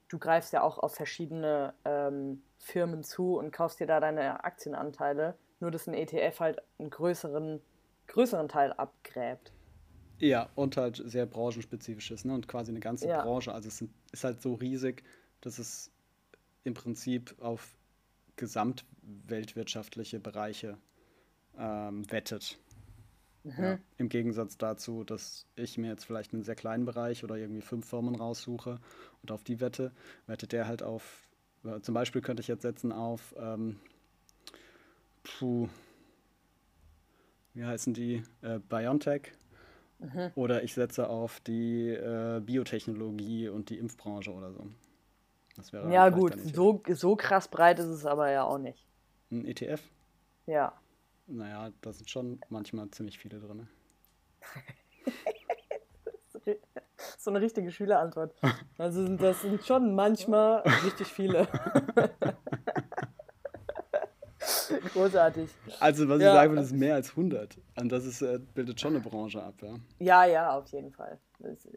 Du 0.07 0.19
greifst 0.19 0.53
ja 0.53 0.61
auch 0.61 0.77
auf 0.79 0.93
verschiedene 0.93 1.73
ähm, 1.85 2.43
Firmen 2.59 3.03
zu 3.03 3.37
und 3.37 3.51
kaufst 3.51 3.79
dir 3.79 3.87
da 3.87 3.99
deine 3.99 4.43
Aktienanteile, 4.43 5.35
nur 5.63 5.71
dass 5.71 5.87
ein 5.87 5.95
ETF 5.95 6.39
halt 6.39 6.61
einen 6.77 6.91
größeren, 6.91 7.59
größeren 8.07 8.47
Teil 8.47 8.71
abgräbt. 8.73 9.51
Ja, 10.19 10.49
und 10.55 10.77
halt 10.77 11.01
sehr 11.03 11.25
branchenspezifisches, 11.25 12.23
ne? 12.23 12.33
Und 12.33 12.47
quasi 12.47 12.71
eine 12.71 12.79
ganze 12.79 13.07
Ja. 13.07 13.23
Branche. 13.23 13.51
Also 13.51 13.67
es 13.67 13.83
ist 14.11 14.23
halt 14.23 14.41
so 14.41 14.53
riesig, 14.53 15.03
dass 15.41 15.57
es 15.57 15.89
im 16.63 16.75
Prinzip 16.75 17.35
auf 17.41 17.75
gesamtweltwirtschaftliche 18.35 20.19
Bereiche 20.19 20.77
ähm, 21.57 22.09
wettet. 22.11 22.59
Ja. 23.43 23.77
Im 23.97 24.07
Gegensatz 24.07 24.57
dazu, 24.57 25.03
dass 25.03 25.45
ich 25.55 25.77
mir 25.77 25.89
jetzt 25.89 26.05
vielleicht 26.05 26.33
einen 26.33 26.43
sehr 26.43 26.55
kleinen 26.55 26.85
Bereich 26.85 27.23
oder 27.25 27.35
irgendwie 27.35 27.61
fünf 27.61 27.85
Firmen 27.85 28.15
raussuche 28.15 28.79
und 29.21 29.31
auf 29.31 29.43
die 29.43 29.59
wette, 29.59 29.91
wettet 30.27 30.53
der 30.53 30.67
halt 30.67 30.81
auf, 30.81 31.27
äh, 31.65 31.81
zum 31.81 31.93
Beispiel 31.93 32.21
könnte 32.21 32.39
ich 32.41 32.47
jetzt 32.47 32.61
setzen 32.61 32.93
auf, 32.93 33.35
ähm, 33.37 33.79
puh, 35.23 35.67
wie 37.53 37.65
heißen 37.65 37.93
die, 37.93 38.23
äh, 38.41 38.59
BioNTech. 38.59 39.31
Oder 40.35 40.63
ich 40.63 40.73
setze 40.73 41.07
auf 41.07 41.39
die 41.41 41.87
äh, 41.89 42.41
Biotechnologie 42.41 43.47
und 43.47 43.69
die 43.69 43.77
Impfbranche 43.77 44.33
oder 44.33 44.51
so. 44.51 44.67
Das 45.55 45.71
wäre 45.71 45.91
Ja, 45.93 46.09
gut, 46.09 46.33
so, 46.53 46.81
so 46.89 47.15
krass 47.15 47.47
breit 47.47 47.79
ist 47.79 47.85
es 47.85 48.05
aber 48.05 48.29
ja 48.31 48.43
auch 48.43 48.57
nicht. 48.57 48.85
Ein 49.31 49.45
ETF? 49.45 49.81
Ja. 50.45 50.73
Naja, 51.27 51.71
da 51.81 51.93
sind 51.93 52.09
schon 52.09 52.41
manchmal 52.49 52.89
ziemlich 52.91 53.17
viele 53.17 53.39
drin. 53.39 53.67
So 57.17 57.29
eine 57.29 57.39
richtige 57.39 57.71
Schülerantwort. 57.71 58.35
Also 58.77 59.05
sind- 59.05 59.21
das 59.21 59.41
sind 59.41 59.65
schon 59.65 59.95
manchmal 59.95 60.59
richtig 60.83 61.07
viele. 61.07 61.47
Großartig. 64.93 65.49
Also, 65.79 66.07
was 66.09 66.21
Ja. 66.21 66.29
ich 66.29 66.33
sagen 66.33 66.55
will, 66.55 66.61
ist 66.61 66.73
mehr 66.73 66.95
als 66.95 67.09
100. 67.11 67.57
Und 67.79 67.91
das 67.91 68.05
ist, 68.05 68.21
äh, 68.21 68.39
bildet 68.53 68.79
schon 68.79 68.95
eine 68.95 69.03
Branche 69.03 69.41
ab, 69.41 69.55
ja. 69.61 69.75
Ja, 69.99 70.25
ja, 70.25 70.57
auf 70.57 70.67
jeden 70.69 70.91
Fall. 70.91 71.17
Ich 71.39 71.67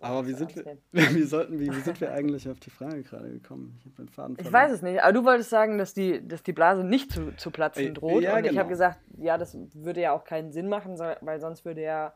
Aber 0.00 0.26
wie 0.26 0.34
sind, 0.34 0.54
wir, 0.54 0.76
wie, 0.92 1.22
sollten, 1.22 1.58
wie, 1.58 1.70
wie 1.74 1.80
sind 1.80 2.00
wir 2.00 2.12
eigentlich 2.12 2.48
auf 2.48 2.60
die 2.60 2.68
Frage 2.70 3.02
gerade 3.02 3.30
gekommen? 3.30 3.76
Ich 3.80 3.86
habe 3.86 3.96
den 3.96 4.08
Faden 4.10 4.36
Ich 4.38 4.52
weiß 4.52 4.70
es 4.72 4.82
nicht, 4.82 5.02
aber 5.02 5.12
du 5.14 5.24
wolltest 5.24 5.48
sagen, 5.50 5.78
dass 5.78 5.94
die, 5.94 6.26
dass 6.26 6.42
die 6.42 6.52
Blase 6.52 6.84
nicht 6.84 7.10
zu, 7.10 7.34
zu 7.36 7.50
platzen 7.50 7.86
Äh, 7.86 7.92
droht. 7.92 8.22
ja, 8.22 8.34
und 8.36 8.40
ich 8.44 8.50
genau. 8.50 8.60
habe 8.60 8.68
gesagt, 8.68 9.00
ja, 9.16 9.38
das 9.38 9.56
würde 9.74 10.00
ja 10.02 10.12
auch 10.12 10.24
keinen 10.24 10.52
Sinn 10.52 10.68
machen, 10.68 10.98
weil 10.98 11.40
sonst 11.40 11.64
würde 11.64 11.82
ja 11.82 12.12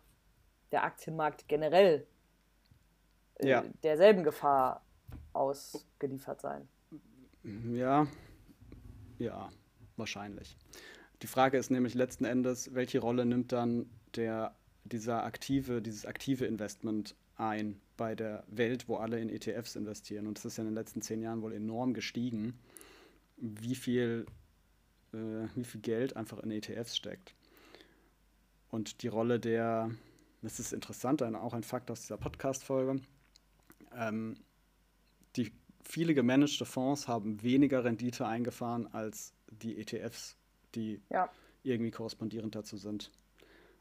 der 0.72 0.84
Aktienmarkt 0.84 1.48
generell 1.48 2.06
äh, 3.36 3.48
Ja. 3.48 3.64
derselben 3.82 4.22
Gefahr 4.22 4.82
ausgeliefert 5.32 6.40
sein. 6.42 6.68
Ja, 7.72 8.06
ja, 9.18 9.50
wahrscheinlich. 9.96 10.56
Die 11.22 11.26
Frage 11.26 11.56
ist 11.56 11.70
nämlich 11.70 11.94
letzten 11.94 12.24
Endes, 12.24 12.74
welche 12.74 12.98
Rolle 12.98 13.24
nimmt 13.24 13.52
dann 13.52 13.88
der, 14.14 14.54
dieser 14.84 15.24
aktive, 15.24 15.80
dieses 15.80 16.04
aktive 16.04 16.46
Investment 16.46 17.14
ein 17.36 17.80
bei 17.96 18.14
der 18.14 18.44
Welt, 18.48 18.88
wo 18.88 18.96
alle 18.96 19.20
in 19.20 19.30
ETFs 19.30 19.76
investieren? 19.76 20.26
Und 20.26 20.38
das 20.38 20.44
ist 20.44 20.58
ja 20.58 20.62
in 20.62 20.68
den 20.68 20.74
letzten 20.74 21.02
zehn 21.02 21.22
Jahren 21.22 21.42
wohl 21.42 21.52
enorm 21.52 21.94
gestiegen, 21.94 22.58
wie 23.36 23.74
viel, 23.74 24.26
äh, 25.12 25.48
wie 25.54 25.64
viel 25.64 25.80
Geld 25.80 26.16
einfach 26.16 26.38
in 26.40 26.50
ETFs 26.50 26.96
steckt. 26.96 27.34
Und 28.68 29.02
die 29.02 29.08
Rolle 29.08 29.40
der, 29.40 29.90
das 30.42 30.60
ist 30.60 30.72
interessant, 30.72 31.22
auch 31.22 31.54
ein 31.54 31.62
Fakt 31.62 31.90
aus 31.90 32.02
dieser 32.02 32.18
Podcast-Folge, 32.18 33.00
ähm, 33.94 34.36
viele 35.88 36.14
gemanagte 36.14 36.64
Fonds 36.64 37.08
haben 37.08 37.42
weniger 37.42 37.84
Rendite 37.84 38.26
eingefahren 38.26 38.92
als 38.92 39.32
die 39.50 39.78
ETFs, 39.78 40.36
die 40.74 41.00
Ja. 41.10 41.30
irgendwie 41.62 41.90
korrespondierend 41.90 42.54
dazu 42.54 42.76
sind. 42.76 43.10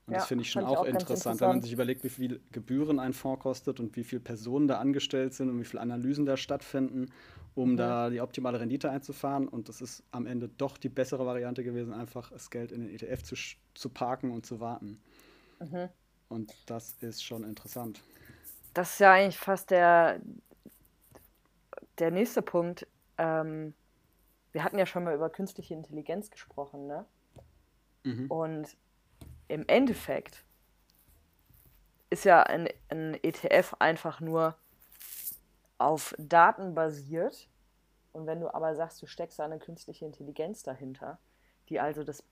Und 0.07 0.13
Ja, 0.13 0.19
das 0.19 0.27
finde 0.27 0.43
ich 0.43 0.51
schon 0.51 0.61
fand 0.61 0.71
ich 0.71 0.77
auch, 0.77 0.81
auch 0.81 0.85
ganz 0.85 1.01
interessant, 1.01 1.41
wenn 1.41 1.47
man 1.47 1.55
interessant. 1.57 1.63
sich 1.63 1.73
überlegt, 1.73 2.03
wie 2.03 2.09
viel 2.09 2.41
Gebühren 2.51 2.99
ein 2.99 3.13
Fonds 3.13 3.41
kostet 3.41 3.79
und 3.79 3.95
wie 3.95 4.03
viele 4.03 4.21
Personen 4.21 4.67
da 4.67 4.79
angestellt 4.79 5.33
sind 5.33 5.49
und 5.49 5.59
wie 5.59 5.65
viele 5.65 5.81
Analysen 5.81 6.25
da 6.25 6.37
stattfinden, 6.37 7.11
um 7.55 7.71
Mhm. 7.71 7.77
da 7.77 8.09
die 8.11 8.21
optimale 8.21 8.59
Rendite 8.59 8.91
einzufahren. 8.91 9.47
Und 9.47 9.67
das 9.67 9.81
ist 9.81 10.03
am 10.11 10.27
Ende 10.27 10.47
doch 10.47 10.77
die 10.77 10.89
bessere 10.89 11.25
Variante 11.25 11.63
gewesen, 11.63 11.91
einfach 11.93 12.31
das 12.31 12.51
Geld 12.51 12.71
in 12.71 12.81
den 12.81 12.89
ETF 12.93 13.23
zu, 13.23 13.35
zu 13.73 13.89
parken 13.89 14.31
und 14.31 14.45
zu 14.45 14.59
warten. 14.59 14.99
Mhm. 15.59 15.89
Und 16.29 16.53
das 16.67 16.95
ist 17.01 17.23
schon 17.23 17.43
interessant. 17.43 18.01
Das 18.73 18.93
ist 18.93 18.99
ja 18.99 19.13
eigentlich 19.13 19.37
fast 19.37 19.71
der, 19.71 20.19
der 21.99 22.11
nächste 22.11 22.41
Punkt. 22.41 22.87
Ähm, 23.17 23.73
wir 24.51 24.63
hatten 24.63 24.77
ja 24.77 24.85
schon 24.85 25.03
mal 25.03 25.15
über 25.15 25.29
künstliche 25.29 25.73
Intelligenz 25.73 26.31
gesprochen, 26.31 26.87
ne? 26.87 27.05
Mhm. 28.03 28.31
Und 28.31 28.77
im 29.47 29.67
Endeffekt 29.67 30.43
ist 32.09 32.25
ja 32.25 32.43
ein, 32.43 32.67
ein 32.89 33.15
ETF 33.21 33.75
einfach 33.79 34.19
nur 34.21 34.55
auf 35.77 36.15
Daten 36.17 36.73
basiert. 36.73 37.49
Und 38.13 38.25
wenn 38.27 38.39
du 38.39 38.53
aber 38.53 38.75
sagst, 38.75 39.01
du 39.01 39.07
steckst 39.07 39.41
eine 39.41 39.59
künstliche 39.59 40.05
Intelligenz 40.05 40.63
dahinter, 40.63 41.19
die 41.67 41.81
also 41.81 42.03
das 42.03 42.23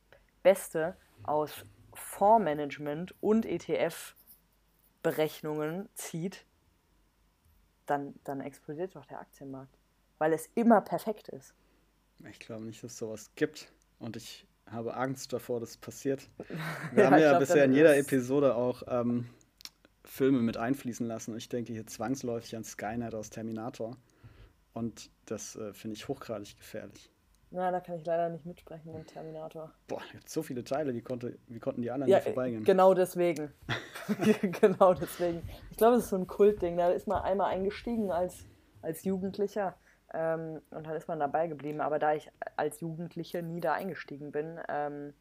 Beste 0.44 0.96
aus 1.24 1.66
Fondsmanagement 1.94 3.16
und 3.22 3.46
ETF-Berechnungen 3.46 5.90
zieht, 5.94 6.46
dann, 7.86 8.14
dann 8.24 8.42
explodiert 8.42 8.96
doch 8.96 9.06
der 9.06 9.20
Aktienmarkt. 9.20 9.78
Weil 10.18 10.34
es 10.34 10.50
immer 10.56 10.82
perfekt 10.82 11.30
ist. 11.30 11.54
Ich 12.30 12.40
glaube 12.40 12.66
nicht, 12.66 12.84
dass 12.84 12.94
es 12.94 12.98
sowas 12.98 13.32
gibt. 13.36 13.72
Und 14.00 14.16
ich 14.16 14.48
habe 14.68 14.96
Angst 14.96 15.34
davor, 15.34 15.60
dass 15.60 15.72
es 15.72 15.78
passiert. 15.78 16.30
Wir 16.92 17.04
Ja, 17.04 17.12
haben 17.12 17.20
ja 17.20 17.30
glaub, 17.30 17.40
bisher 17.40 17.66
in 17.66 17.74
jeder 17.74 17.98
Episode 17.98 18.56
auch 18.56 18.84
ähm, 18.88 19.30
Filme 20.06 20.40
mit 20.40 20.58
einfließen 20.58 21.06
lassen. 21.06 21.32
Und 21.32 21.38
ich 21.38 21.50
denke 21.50 21.74
hier 21.74 21.86
zwangsläufig 21.88 22.56
an 22.56 22.64
Skynet 22.64 23.16
aus 23.16 23.30
Terminator. 23.30 23.98
Und 24.74 25.12
das 25.26 25.56
äh, 25.56 25.74
finde 25.74 25.96
ich 25.96 26.08
hochgradig 26.08 26.58
gefährlich. 26.58 27.10
Na, 27.56 27.70
da 27.70 27.80
kann 27.80 27.98
ich 28.00 28.06
leider 28.06 28.30
nicht 28.30 28.48
mitsprechen 28.48 28.92
mit 28.94 29.08
Terminator. 29.08 29.72
Boah, 29.88 30.02
gibt 30.12 30.28
so 30.28 30.42
viele 30.42 30.64
Teile, 30.64 30.94
wie, 30.96 31.02
konnte, 31.02 31.38
wie 31.48 31.60
konnten 31.60 31.84
die 31.84 31.92
anderen 31.92 32.10
Ja, 32.10 32.18
nicht 32.18 32.26
vorbeigehen? 32.26 32.64
genau 32.64 32.96
deswegen. 32.96 33.52
genau 34.60 34.96
deswegen. 34.96 35.44
Ich 35.70 35.78
glaube, 35.78 35.96
das 35.96 36.06
ist 36.06 36.10
so 36.10 36.16
ein 36.18 36.26
Kultding. 36.26 36.78
Da 36.78 36.90
ist 36.90 37.08
man 37.08 37.22
einmal 37.22 37.52
eingestiegen 37.54 38.12
als, 38.12 38.46
als 38.82 39.04
Jugendlicher 39.04 39.78
ähm, 40.16 40.62
und 40.72 40.88
dann 40.88 40.96
ist 40.96 41.08
man 41.08 41.20
dabei 41.20 41.48
geblieben. 41.48 41.80
Aber 41.80 42.00
da 42.00 42.16
ich 42.16 42.32
als 42.56 42.82
Jugendliche 42.82 43.44
nie 43.44 43.60
da 43.62 43.74
eingestiegen 43.74 44.32
bin, 44.32 44.60
ähm, 44.68 45.14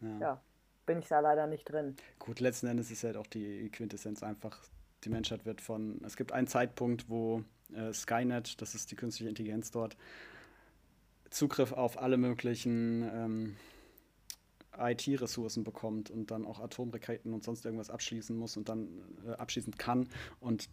Ja. 0.00 0.18
ja, 0.20 0.40
bin 0.86 1.00
ich 1.00 1.08
da 1.08 1.18
leider 1.18 1.48
nicht 1.48 1.64
drin. 1.64 1.96
Gut, 2.20 2.38
letzten 2.38 2.68
Endes 2.68 2.92
ist 2.92 3.02
halt 3.02 3.16
auch 3.16 3.26
die 3.26 3.68
Quintessenz 3.70 4.22
einfach, 4.22 4.56
die 5.02 5.08
Menschheit 5.10 5.44
wird 5.46 5.60
von, 5.60 6.00
es 6.06 6.16
gibt 6.16 6.30
einen 6.30 6.46
Zeitpunkt, 6.46 7.08
wo 7.10 7.42
äh, 7.74 7.92
Skynet, 7.92 8.62
das 8.62 8.76
ist 8.76 8.90
die 8.92 8.96
künstliche 8.96 9.28
Intelligenz 9.28 9.70
dort, 9.72 9.96
Zugriff 11.30 11.72
auf 11.72 12.00
alle 12.00 12.16
möglichen 12.16 13.02
ähm, 13.02 13.56
IT-Ressourcen 14.78 15.64
bekommt 15.64 16.10
und 16.10 16.30
dann 16.30 16.44
auch 16.44 16.60
Atomraketen 16.60 17.32
und 17.32 17.44
sonst 17.44 17.64
irgendwas 17.64 17.90
abschließen 17.90 18.36
muss 18.36 18.56
und 18.56 18.68
dann 18.68 18.88
äh, 19.26 19.32
abschließen 19.32 19.76
kann 19.76 20.08
und 20.40 20.68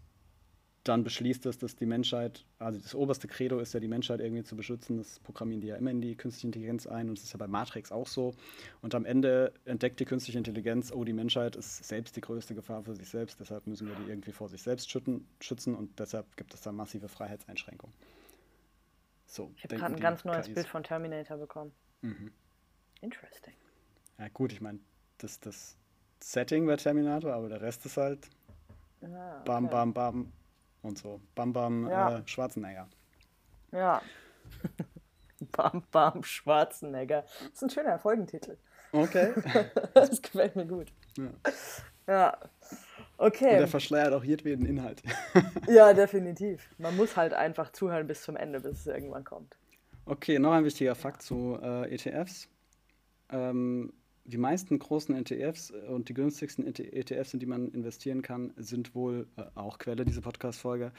dann 0.87 1.03
beschließt 1.03 1.45
es, 1.47 1.57
dass 1.57 1.75
die 1.75 1.85
Menschheit, 1.85 2.45
also 2.59 2.79
das 2.79 2.95
oberste 2.95 3.27
Credo 3.27 3.59
ist 3.59 3.73
ja, 3.73 3.79
die 3.79 3.87
Menschheit 3.87 4.21
irgendwie 4.21 4.43
zu 4.43 4.55
beschützen. 4.55 4.97
Das 4.97 5.19
programmieren 5.19 5.61
die 5.61 5.67
ja 5.67 5.75
immer 5.75 5.91
in 5.91 6.01
die 6.01 6.15
künstliche 6.15 6.47
Intelligenz 6.47 6.87
ein 6.87 7.09
und 7.09 7.17
das 7.17 7.25
ist 7.25 7.33
ja 7.33 7.37
bei 7.37 7.47
Matrix 7.47 7.91
auch 7.91 8.07
so. 8.07 8.33
Und 8.81 8.95
am 8.95 9.05
Ende 9.05 9.53
entdeckt 9.65 9.99
die 9.99 10.05
künstliche 10.05 10.37
Intelligenz, 10.37 10.91
oh, 10.91 11.03
die 11.03 11.13
Menschheit 11.13 11.55
ist 11.55 11.83
selbst 11.83 12.15
die 12.15 12.21
größte 12.21 12.55
Gefahr 12.55 12.83
für 12.83 12.95
sich 12.95 13.09
selbst, 13.09 13.39
deshalb 13.39 13.67
müssen 13.67 13.87
wir 13.87 13.95
die 13.95 14.09
irgendwie 14.09 14.31
vor 14.31 14.47
sich 14.47 14.61
selbst 14.61 14.89
schützen 14.89 15.75
und 15.75 15.99
deshalb 15.99 16.37
gibt 16.37 16.53
es 16.53 16.61
da 16.61 16.71
massive 16.71 17.09
Freiheitseinschränkungen. 17.09 17.93
So, 19.27 19.51
Ich 19.57 19.63
habe 19.65 19.75
gerade 19.75 19.95
ein 19.95 19.99
ganz 19.99 20.23
neues 20.25 20.45
KIs. 20.45 20.55
Bild 20.55 20.67
von 20.67 20.83
Terminator 20.83 21.37
bekommen. 21.37 21.73
Mhm. 22.01 22.31
Interesting. 23.01 23.53
Ja, 24.17 24.27
gut, 24.29 24.51
ich 24.53 24.61
meine, 24.61 24.79
das 25.19 25.39
das 25.39 25.75
Setting 26.21 26.65
bei 26.65 26.75
Terminator, 26.77 27.33
aber 27.33 27.49
der 27.49 27.61
Rest 27.61 27.85
ist 27.85 27.97
halt 27.97 28.29
Ah, 29.03 29.41
bam, 29.45 29.65
okay. 29.65 29.73
bam, 29.75 29.93
bam 29.93 30.33
und 30.81 30.97
so. 30.97 31.21
Bam, 31.35 31.53
bam, 31.53 31.87
Ja. 31.87 32.17
äh, 32.17 32.23
Schwarzenegger. 32.27 32.87
Ja. 33.71 34.01
Bam, 35.51 35.83
bam, 35.91 36.23
Schwarzenegger. 36.23 37.21
Das 37.21 37.51
ist 37.53 37.61
ein 37.61 37.69
schöner 37.69 37.99
Folgentitel. 37.99 38.57
Okay. 38.91 39.33
Das 39.93 40.19
gefällt 40.21 40.55
mir 40.55 40.65
gut. 40.65 40.91
ja. 41.17 41.29
Ja. 42.07 42.37
Und 43.17 43.27
Okay. 43.27 43.49
er 43.55 43.67
verschleiert 43.67 44.13
auch 44.13 44.23
jedweden 44.23 44.65
Inhalt. 44.65 45.01
Ja, 45.67 45.93
definitiv. 45.93 46.69
Man 46.77 46.95
muss 46.95 47.17
halt 47.17 47.33
einfach 47.33 47.71
zuhören 47.71 48.07
bis 48.07 48.21
zum 48.21 48.35
Ende, 48.35 48.59
bis 48.61 48.79
es 48.81 48.87
irgendwann 48.87 49.23
kommt. 49.23 49.57
Okay, 50.05 50.39
noch 50.39 50.51
ein 50.53 50.63
wichtiger 50.63 50.95
Fakt 50.95 51.21
zu 51.21 51.57
äh, 51.61 51.93
ETFs. 51.93 52.47
Ähm, 53.29 53.91
die 54.23 54.37
meisten 54.37 54.77
großen 54.79 55.15
ETFs 55.15 55.71
und 55.71 56.09
die 56.09 56.13
günstigsten 56.13 56.65
ETFs, 56.67 57.33
in 57.33 57.39
die 57.39 57.45
man 57.45 57.69
investieren 57.71 58.21
kann, 58.21 58.53
sind 58.57 58.93
wohl 58.95 59.27
äh, 59.37 59.43
auch 59.55 59.79
Quelle 59.79 60.05
dieser 60.05 60.21
Podcast-Folge. 60.21 60.91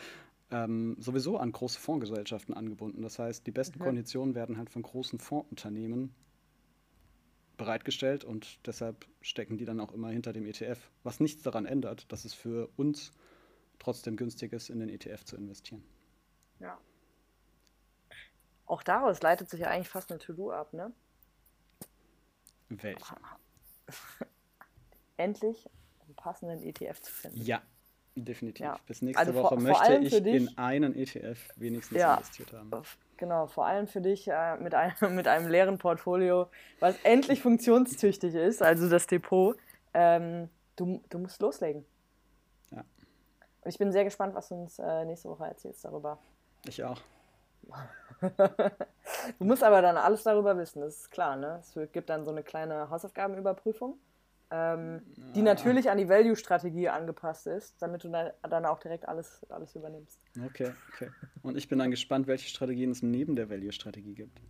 Ähm, 0.51 0.97
sowieso 0.99 1.37
an 1.37 1.53
große 1.53 1.79
Fondsgesellschaften 1.79 2.55
angebunden. 2.55 3.03
Das 3.03 3.19
heißt, 3.19 3.47
die 3.47 3.51
besten 3.51 3.79
Konditionen 3.79 4.35
werden 4.35 4.57
halt 4.59 4.71
von 4.71 4.83
großen 4.83 5.19
Fondsunternehmen 5.19 6.15
bereitgestellt 7.59 8.25
und 8.25 8.67
deshalb 8.67 9.07
stecken 9.21 9.59
die 9.59 9.67
dann 9.67 9.81
auch 9.81 9.93
immer 9.93 10.09
hinter 10.09 10.33
dem 10.33 10.47
ETF. 10.47 10.79
Was 11.03 11.21
nichts 11.21 11.43
daran 11.43 11.67
ändert, 11.67 12.11
dass 12.11 12.25
es 12.25 12.33
für 12.33 12.71
uns 12.77 13.13
trotzdem 13.79 14.17
günstig 14.17 14.53
ist, 14.53 14.71
in 14.71 14.81
den 14.81 14.89
ETF 14.89 15.25
zu 15.25 15.37
investieren. 15.37 15.85
Ja. 16.59 16.79
Auch 18.67 18.83
daraus 18.83 19.23
leitet 19.23 19.51
sich 19.51 19.61
ja 19.61 19.69
eigentlich 19.69 19.89
fast 19.89 20.11
eine 20.11 20.19
To-Do 20.19 20.51
ab, 20.53 20.73
ne? 20.73 20.93
Welche? 22.69 23.17
Endlich 25.17 25.69
einen 26.01 26.15
passenden 26.15 26.63
ETF 26.63 27.01
zu 27.01 27.13
finden. 27.13 27.43
Ja, 27.43 27.63
definitiv. 28.25 28.65
Ja. 28.67 28.79
Bis 28.87 29.03
nächste 29.03 29.19
Also 29.21 29.33
vor- 29.33 29.43
Woche 29.45 29.55
vor 29.55 29.63
möchte 29.63 29.83
allem 29.83 30.03
ich 30.03 30.23
dich- 30.23 30.35
in 30.35 30.59
einen 30.59 30.95
ETF 30.97 31.39
wenigstens 31.57 31.99
Ja. 31.99 32.15
investiert 32.15 32.53
haben. 32.53 32.71
Genau, 33.17 33.47
vor 33.49 33.67
allem 33.67 33.89
für 33.89 34.01
dich 34.01 34.29
äh, 34.29 34.57
mit, 34.59 34.75
einem, 34.75 34.93
mit 35.17 35.27
einem 35.29 35.49
leeren 35.49 35.79
Portfolio, 35.79 36.49
was 36.81 36.97
endlich 37.03 37.43
funktionstüchtig 37.43 38.35
ist, 38.35 38.63
also 38.63 38.89
das 38.89 39.07
Depot. 39.07 39.57
Ähm, 39.95 40.49
du, 40.77 41.03
du 41.09 41.19
musst 41.19 41.41
loslegen. 41.43 41.85
Ja. 42.71 42.79
Und 43.63 43.69
ich 43.71 43.79
bin 43.79 43.91
sehr 43.91 44.05
gespannt, 44.05 44.35
was 44.35 44.49
du 44.49 44.55
uns 44.55 44.79
äh, 44.79 45.05
nächste 45.05 45.29
Woche 45.29 45.47
erzählst 45.47 45.85
darüber. 45.85 46.19
Ich 46.69 46.83
auch. 46.85 47.01
Du 49.39 49.45
musst 49.45 49.63
aber 49.63 49.83
dann 49.83 49.97
alles 49.97 50.23
darüber 50.23 50.57
wissen, 50.57 50.81
das 50.81 50.97
ist 50.97 51.11
klar. 51.11 51.37
Ne? 51.37 51.61
Es 51.61 51.79
gibt 51.93 52.09
dann 52.11 52.25
so 52.25 52.31
eine 52.31 52.43
kleine 52.43 52.89
Hausaufgabenüberprüfung, 52.91 53.99
ähm, 54.51 55.03
die 55.35 55.43
natürlich 55.43 55.91
an 55.91 55.99
die 55.99 56.09
Value-Strategie 56.09 56.89
angepasst 56.89 57.47
ist, 57.47 57.81
damit 57.83 58.05
du 58.05 58.09
dann, 58.09 58.33
dann 58.49 58.65
auch 58.65 58.79
direkt 58.79 59.07
alles, 59.07 59.45
alles 59.51 59.75
übernimmst. 59.75 60.21
Okay, 60.45 60.73
okay. 60.93 61.11
Und 61.43 61.57
ich 61.57 61.69
bin 61.69 61.79
dann 61.79 61.91
gespannt, 61.91 62.27
welche 62.27 62.49
Strategien 62.49 62.91
es 62.91 63.03
neben 63.03 63.37
der 63.37 63.51
Value-Strategie 63.51 64.15
gibt. 64.15 64.41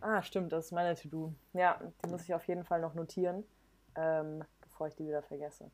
Ah, 0.00 0.22
stimmt, 0.22 0.52
das 0.52 0.66
ist 0.66 0.72
meine 0.72 0.96
To-Do. 0.96 1.34
Ja, 1.52 1.80
die 2.04 2.10
muss 2.10 2.24
ich 2.24 2.34
auf 2.34 2.46
jeden 2.46 2.64
Fall 2.64 2.80
noch 2.80 2.94
notieren, 2.94 3.44
ähm, 3.94 4.44
bevor 4.60 4.88
ich 4.88 4.96
die 4.96 5.06
wieder 5.06 5.22
vergesse. 5.22 5.70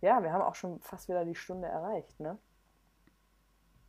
Ja, 0.00 0.22
wir 0.22 0.32
haben 0.32 0.42
auch 0.42 0.54
schon 0.54 0.80
fast 0.80 1.08
wieder 1.08 1.24
die 1.24 1.34
Stunde 1.34 1.68
erreicht, 1.68 2.20
ne? 2.20 2.38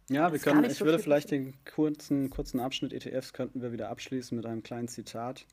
Ja, 0.10 0.32
wir 0.32 0.40
können, 0.40 0.64
ich 0.64 0.76
so 0.76 0.86
würde 0.86 0.98
viel 0.98 1.04
vielleicht 1.04 1.30
den 1.30 1.64
kurzen, 1.66 2.32
kurzen 2.32 2.60
Abschnitt 2.60 2.94
ETFs 2.94 3.32
könnten 3.32 3.62
wir 3.62 3.72
wieder 3.72 3.90
abschließen 3.90 4.36
mit 4.36 4.46
einem 4.48 4.64
kleinen 4.64 4.88
Zitat. 4.88 5.46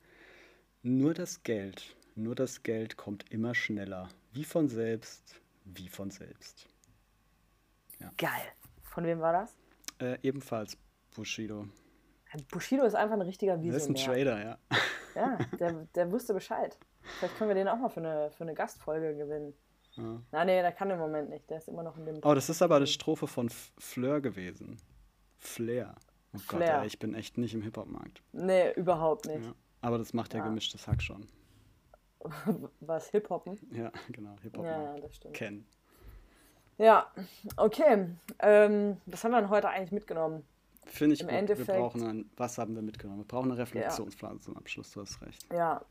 Nur 0.83 1.13
das 1.13 1.43
Geld, 1.43 1.95
nur 2.17 2.35
das 2.35 2.63
Geld 2.63 2.97
kommt 2.97 3.31
immer 3.33 3.55
schneller. 3.55 4.09
Wie 4.33 4.45
von 4.45 4.69
selbst, 4.69 5.41
wie 5.65 5.89
von 5.89 6.11
selbst. 6.11 6.67
Geil. 8.19 8.31
Von 8.83 9.05
wem 9.05 9.21
war 9.21 9.33
das? 9.33 9.57
Äh, 10.01 10.19
ebenfalls 10.23 10.77
Bushido. 11.15 11.67
Bushido 12.51 12.85
ist 12.85 12.95
einfach 12.95 13.15
ein 13.15 13.23
richtiger 13.23 13.57
Das 13.57 13.77
ist 13.77 13.89
ein 13.89 13.95
Visionär. 13.95 14.25
Trader, 14.25 14.45
ja. 14.45 14.59
Ja, 15.15 15.39
der, 15.59 15.73
der 15.95 16.11
wusste 16.13 16.35
Bescheid. 16.35 16.77
Vielleicht 17.19 17.37
können 17.39 17.49
wir 17.49 17.55
den 17.55 17.69
auch 17.69 17.79
mal 17.79 17.89
für 17.89 18.01
eine, 18.01 18.31
für 18.33 18.45
eine 18.45 18.53
Gastfolge 18.55 19.17
gewinnen. 19.17 19.55
ja. 19.93 20.21
Nein, 20.33 20.47
nee, 20.47 20.61
der 20.61 20.73
kann 20.73 20.91
im 20.91 20.99
Moment 20.99 21.31
nicht. 21.31 21.49
Der 21.49 21.59
ist 21.59 21.69
immer 21.69 21.83
noch 21.83 21.97
in 21.97 22.05
dem. 22.05 22.21
Oh, 22.23 22.35
das 22.35 22.51
ist 22.51 22.61
aber 22.61 22.77
eine 22.77 22.87
Strophe 22.87 23.27
von 23.27 23.49
Fleur 23.79 24.21
gewesen. 24.21 24.77
Flair. 25.39 25.95
Oh 26.35 26.39
Gott, 26.49 26.59
Flair. 26.59 26.81
ey, 26.81 26.87
ich 26.87 26.99
bin 26.99 27.15
echt 27.15 27.39
nicht 27.39 27.55
im 27.55 27.63
Hip-Hop-Markt. 27.63 28.23
Nee, 28.33 28.73
überhaupt 28.73 29.27
nicht. 29.27 29.47
Ja. 29.47 29.55
Aber 29.81 29.97
das 29.97 30.13
macht 30.13 30.35
ja 30.35 30.41
Ja. 30.41 30.45
gemischtes 30.47 30.87
Hack 30.87 31.01
schon. 31.03 31.27
Was 32.81 33.09
Hip-Hoppen? 33.11 33.59
Ja, 33.73 33.91
genau, 34.11 34.31
Ja, 34.31 34.43
Hip-Hop-Markt. 34.43 34.97
ja, 34.99 35.01
das 35.03 35.17
stimmt. 35.17 35.35
Kennen. 35.35 35.67
Ja, 36.79 37.11
okay. 37.57 38.09
Ähm, 38.41 38.97
was 39.07 39.25
haben 39.25 39.33
wir 39.33 39.41
denn 39.41 39.51
heute 39.51 39.69
eigentlich 39.69 39.93
mitgenommen? 39.93 40.45
Finde 40.85 41.15
ich 41.15 41.21
Im 41.23 41.29
gut. 41.29 41.37
Endeffekt- 41.37 41.69
wir 41.69 41.75
brauchen 41.77 42.03
ein, 42.07 42.31
was 42.37 42.59
haben 42.59 42.75
wir 42.75 42.83
mitgenommen? 42.83 43.21
Wir 43.21 43.27
brauchen 43.27 43.51
eine 43.51 43.59
Reflexionsphase 43.61 44.41
zum 44.41 44.57
Abschluss, 44.57 44.91
du 44.93 45.01
hast 45.01 45.21
recht. 45.23 45.47
Ja, 45.53 45.85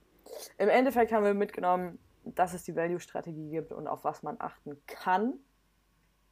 im 0.58 0.70
Endeffekt 0.70 1.12
haben 1.12 1.24
wir 1.26 1.34
mitgenommen, 1.34 2.00
dass 2.24 2.54
es 2.54 2.64
die 2.64 2.76
Value-Strategie 2.76 3.50
gibt 3.50 3.72
und 3.72 3.88
auf 3.88 4.04
was 4.04 4.24
man 4.24 4.36
achten 4.40 4.78
kann, 4.88 5.34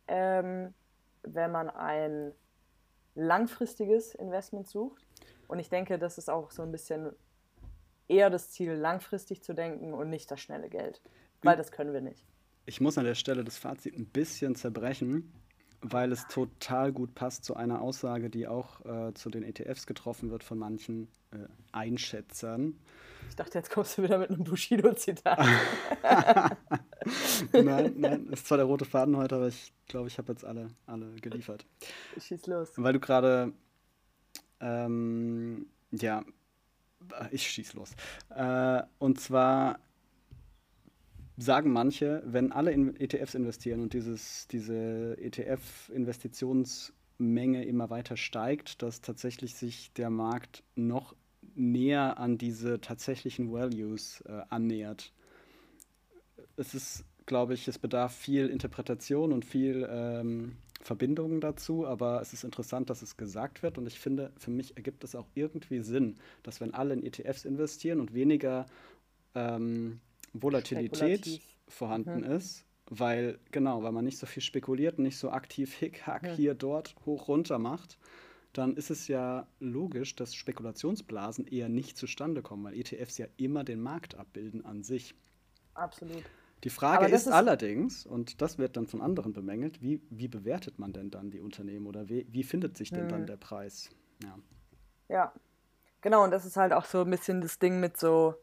ähm, 0.08 0.74
wenn 1.24 1.52
man 1.52 1.70
ein 1.70 2.34
langfristiges 3.16 4.16
Investment 4.16 4.68
sucht. 4.68 5.06
Und 5.48 5.60
ich 5.60 5.70
denke, 5.70 6.00
das 6.00 6.18
ist 6.18 6.30
auch 6.30 6.52
so 6.52 6.64
ein 6.64 6.72
bisschen 6.72 7.12
eher 8.08 8.30
das 8.30 8.52
Ziel, 8.52 8.74
langfristig 8.74 9.44
zu 9.44 9.54
denken 9.54 9.94
und 9.94 10.10
nicht 10.10 10.30
das 10.30 10.42
schnelle 10.42 10.70
Geld. 10.70 11.02
Weil 11.42 11.58
das 11.58 11.72
können 11.72 11.94
wir 11.94 12.02
nicht. 12.02 12.26
Ich 12.66 12.80
muss 12.80 12.98
an 12.98 13.06
der 13.06 13.16
Stelle 13.16 13.44
das 13.44 13.58
Fazit 13.58 13.98
ein 13.98 14.06
bisschen 14.06 14.56
zerbrechen, 14.56 15.34
weil 15.82 16.12
es 16.14 16.28
total 16.28 16.94
gut 16.94 17.14
passt 17.14 17.44
zu 17.44 17.56
einer 17.56 17.82
Aussage, 17.82 18.30
die 18.30 18.48
auch 18.48 18.86
äh, 18.86 19.14
zu 19.14 19.30
den 19.30 19.44
ETFs 19.44 19.86
getroffen 19.86 20.32
wird 20.32 20.44
von 20.44 20.58
manchen 20.58 21.10
äh, 21.32 21.38
Einschätzern. 21.74 22.80
Ich 23.30 23.36
dachte, 23.36 23.58
jetzt 23.58 23.70
kommst 23.72 23.98
du 23.98 24.04
wieder 24.04 24.18
mit 24.18 24.30
einem 24.30 24.44
Bushido-Zitat. 24.44 25.40
nein, 27.52 27.94
nein, 27.98 28.28
ist 28.32 28.48
zwar 28.48 28.58
der 28.58 28.66
rote 28.66 28.86
Faden 28.86 29.18
heute, 29.18 29.36
aber 29.36 29.48
ich 29.48 29.74
glaube, 29.88 30.08
ich 30.08 30.18
habe 30.18 30.32
jetzt 30.32 30.46
alle, 30.46 30.68
alle 30.86 31.12
geliefert. 31.16 31.66
Schieß 32.18 32.48
los. 32.48 32.72
Weil 32.76 32.94
du 32.94 33.00
gerade, 33.00 33.52
ähm, 34.62 35.66
ja, 35.92 36.24
ich 37.32 37.50
schieß 37.50 37.74
los. 37.74 37.92
Äh, 38.30 38.84
und 39.00 39.20
zwar 39.20 39.80
sagen 41.38 41.72
manche, 41.72 42.22
wenn 42.26 42.52
alle 42.52 42.72
in 42.72 43.00
ETFs 43.00 43.36
investieren 43.36 43.82
und 43.82 43.94
dieses, 43.94 44.48
diese 44.50 45.16
ETF-Investitionsmenge 45.20 47.64
immer 47.66 47.90
weiter 47.90 48.18
steigt, 48.18 48.82
dass 48.82 49.00
tatsächlich 49.02 49.56
sich 49.56 49.94
der 49.94 50.10
Markt 50.10 50.64
noch 50.76 51.16
näher 51.56 52.18
an 52.20 52.38
diese 52.38 52.82
tatsächlichen 52.82 53.50
Values 53.52 54.22
äh, 54.22 54.42
annähert. 54.50 55.12
Es 56.56 56.76
ist, 56.76 57.04
glaube 57.26 57.56
ich, 57.56 57.68
es 57.68 57.80
bedarf 57.80 58.16
viel 58.16 58.48
Interpretation 58.48 59.34
und 59.34 59.44
viel 59.46 59.88
ähm, 59.90 60.56
Verbindungen 60.84 61.40
dazu, 61.42 61.88
aber 61.88 62.22
es 62.22 62.34
ist 62.34 62.44
interessant, 62.44 62.90
dass 62.90 63.02
es 63.02 63.16
gesagt 63.18 63.64
wird 63.64 63.78
und 63.78 63.88
ich 63.88 64.00
finde, 64.00 64.32
für 64.38 64.52
mich 64.52 64.76
ergibt 64.76 65.04
es 65.04 65.16
auch 65.16 65.28
irgendwie 65.34 65.80
Sinn, 65.82 66.18
dass 66.44 66.60
wenn 66.62 66.74
alle 66.74 66.94
in 66.94 67.04
ETFs 67.04 67.46
investieren 67.46 68.00
und 68.02 68.14
weniger 68.14 68.66
ähm, 69.36 70.02
Volatilität 70.34 71.42
vorhanden 71.68 72.24
Mhm. 72.24 72.32
ist, 72.32 72.66
weil, 72.90 73.40
genau, 73.52 73.84
weil 73.84 73.92
man 73.94 74.06
nicht 74.06 74.18
so 74.18 74.26
viel 74.26 74.44
spekuliert 74.44 74.98
und 74.98 75.04
nicht 75.06 75.18
so 75.18 75.32
aktiv 75.32 75.74
Hick-Hack 75.76 76.24
Mhm. 76.24 76.36
hier, 76.36 76.54
dort, 76.54 76.96
hoch, 77.06 77.28
runter 77.30 77.60
macht, 77.60 77.98
dann 78.54 78.76
ist 78.76 78.92
es 78.92 79.08
ja 79.08 79.48
logisch, 79.60 80.16
dass 80.16 80.36
Spekulationsblasen 80.36 81.48
eher 81.48 81.70
nicht 81.70 81.98
zustande 81.98 82.42
kommen, 82.42 82.66
weil 82.66 82.76
ETFs 82.76 83.18
ja 83.18 83.28
immer 83.38 83.64
den 83.64 83.82
Markt 83.82 84.16
abbilden 84.16 84.66
an 84.66 84.84
sich. 84.84 85.16
Absolut. 85.76 86.32
Die 86.64 86.70
Frage 86.70 87.08
ist, 87.08 87.28
ist- 87.28 87.34
allerdings, 87.34 88.06
und 88.06 88.42
das 88.42 88.58
wird 88.58 88.78
dann 88.78 88.88
von 88.88 89.02
anderen 89.02 89.34
bemängelt, 89.34 89.82
wie, 89.82 90.02
wie 90.10 90.28
bewertet 90.28 90.80
man 90.80 90.94
denn 90.94 91.12
dann 91.12 91.30
die 91.30 91.42
Unternehmen 91.42 91.86
oder 91.88 92.08
wie, 92.10 92.26
wie 92.30 92.44
findet 92.44 92.78
sich 92.78 92.92
denn 92.92 93.08
dann 93.10 93.22
Mhm. 93.22 93.26
der 93.28 93.38
Preis? 93.38 93.90
Ja. 94.24 94.38
Ja, 95.10 95.34
genau, 96.02 96.24
und 96.24 96.32
das 96.32 96.46
ist 96.46 96.56
halt 96.56 96.72
auch 96.74 96.86
so 96.86 97.02
ein 97.02 97.10
bisschen 97.10 97.42
das 97.42 97.60
Ding 97.60 97.80
mit 97.80 97.98
so 97.98 98.36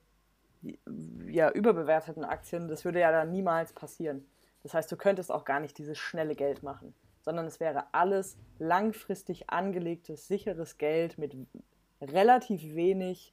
ja, 1.26 1.50
überbewerteten 1.50 2.24
Aktien. 2.24 2.68
Das 2.68 2.84
würde 2.84 3.00
ja 3.00 3.10
dann 3.10 3.30
niemals 3.30 3.72
passieren. 3.72 4.26
Das 4.62 4.74
heißt, 4.74 4.92
du 4.92 4.96
könntest 4.96 5.32
auch 5.32 5.46
gar 5.46 5.58
nicht 5.60 5.78
dieses 5.78 5.96
schnelle 5.96 6.34
Geld 6.34 6.62
machen, 6.62 6.94
sondern 7.22 7.46
es 7.46 7.60
wäre 7.60 7.94
alles 7.94 8.36
langfristig 8.58 9.48
angelegtes, 9.48 10.28
sicheres 10.28 10.76
Geld 10.76 11.16
mit 11.16 11.34
relativ 12.02 12.74
wenig 12.74 13.32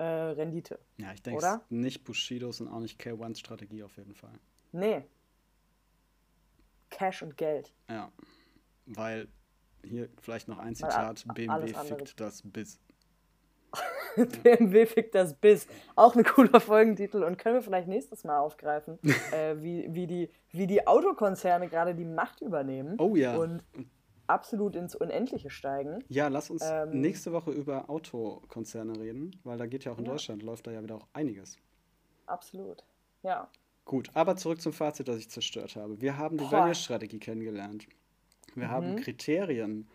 äh, 0.00 0.32
Rendite. 0.32 0.78
ja, 0.96 1.12
ich 1.12 1.22
denke 1.22 1.60
nicht 1.68 2.04
Bushidos 2.04 2.60
und 2.60 2.68
auch 2.68 2.80
nicht 2.80 3.00
K1s 3.00 3.38
Strategie 3.38 3.82
auf 3.82 3.96
jeden 3.98 4.14
Fall. 4.14 4.32
Nee. 4.72 5.04
Cash 6.88 7.22
und 7.22 7.36
Geld. 7.36 7.72
Ja, 7.88 8.10
weil 8.86 9.28
hier 9.84 10.08
vielleicht 10.20 10.48
noch 10.48 10.58
ein 10.58 10.74
Zitat, 10.74 11.24
BMW 11.34 11.74
fickt 11.74 12.18
das 12.18 12.42
bis. 12.44 12.80
BMW 14.42 14.86
fickt 14.86 15.14
das 15.14 15.34
Biss. 15.34 15.66
Auch 15.94 16.16
ein 16.16 16.24
cooler 16.24 16.60
Folgentitel 16.60 17.22
und 17.22 17.38
können 17.38 17.56
wir 17.56 17.62
vielleicht 17.62 17.86
nächstes 17.86 18.24
Mal 18.24 18.38
aufgreifen, 18.38 18.98
äh, 19.32 19.54
wie, 19.62 19.86
wie, 19.90 20.06
die, 20.06 20.30
wie 20.50 20.66
die 20.66 20.86
Autokonzerne 20.86 21.68
gerade 21.68 21.94
die 21.94 22.04
Macht 22.04 22.40
übernehmen 22.40 22.98
Oh 22.98 23.14
ja. 23.16 23.36
und 23.36 23.62
absolut 24.30 24.76
ins 24.76 24.94
Unendliche 24.94 25.50
steigen. 25.50 26.02
Ja, 26.08 26.28
lass 26.28 26.50
uns 26.50 26.62
Ähm, 26.64 27.00
nächste 27.00 27.32
Woche 27.32 27.50
über 27.50 27.90
Autokonzerne 27.90 28.98
reden, 28.98 29.38
weil 29.44 29.58
da 29.58 29.66
geht 29.66 29.84
ja 29.84 29.92
auch 29.92 29.98
in 29.98 30.04
Ja. 30.04 30.12
Deutschland, 30.12 30.42
läuft 30.42 30.66
da 30.66 30.70
ja 30.72 30.82
wieder 30.82 30.96
auch 30.96 31.08
einiges. 31.12 31.58
Absolut. 32.26 32.84
Ja. 33.22 33.50
Gut, 33.84 34.10
aber 34.14 34.36
zurück 34.36 34.60
zum 34.60 34.72
Fazit, 34.72 35.08
das 35.08 35.18
ich 35.18 35.28
zerstört 35.30 35.74
habe. 35.76 36.00
Wir 36.00 36.16
haben 36.16 36.38
die. 36.38 36.44
Value-Strategie 36.50 37.18
kennengelernt. 37.18 37.86
Wir 38.54 38.68
haben 38.70 38.92
Mhm. 38.92 38.96
Kriterien 38.96 39.88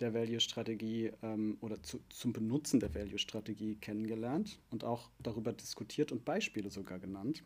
der 0.00 0.14
Value-Strategie 0.14 1.12
ähm, 1.22 1.58
oder 1.60 1.82
zu, 1.82 2.00
zum 2.08 2.32
Benutzen 2.32 2.80
der 2.80 2.94
Value-Strategie 2.94 3.76
kennengelernt 3.76 4.58
und 4.70 4.84
auch 4.84 5.10
darüber 5.18 5.52
diskutiert 5.52 6.12
und 6.12 6.24
Beispiele 6.24 6.70
sogar 6.70 6.98
genannt. 6.98 7.44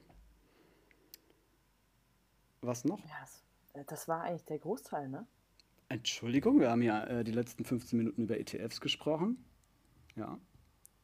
Was 2.62 2.84
noch? 2.84 3.00
ja 3.00 3.14
das, 3.20 3.42
äh, 3.74 3.84
das 3.86 4.08
war 4.08 4.22
eigentlich 4.22 4.44
der 4.44 4.58
Großteil, 4.58 5.08
ne? 5.08 5.26
Entschuldigung, 5.88 6.60
wir 6.60 6.70
haben 6.70 6.82
ja 6.82 7.04
äh, 7.04 7.24
die 7.24 7.32
letzten 7.32 7.64
15 7.64 7.96
Minuten 7.96 8.22
über 8.22 8.38
ETFs 8.38 8.80
gesprochen. 8.80 9.44
Ja. 10.16 10.38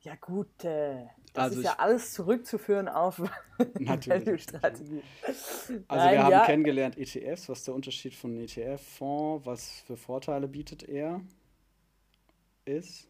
Ja, 0.00 0.16
gut, 0.16 0.64
äh, 0.64 1.06
das 1.32 1.44
Also 1.44 1.60
ist 1.60 1.64
ja 1.64 1.74
alles 1.78 2.12
zurückzuführen 2.12 2.88
auf. 2.88 3.18
Value-Strategie. 3.58 5.02
Also 5.24 5.84
Nein, 5.88 6.12
wir 6.14 6.22
haben 6.24 6.32
ja. 6.32 6.44
kennengelernt 6.44 6.98
ETFs, 6.98 7.48
was 7.48 7.62
der 7.62 7.74
Unterschied 7.74 8.14
von 8.16 8.36
ETF-Fonds, 8.36 9.46
was 9.46 9.80
für 9.82 9.96
Vorteile 9.96 10.48
bietet 10.48 10.82
er, 10.82 11.20
ist. 12.64 13.08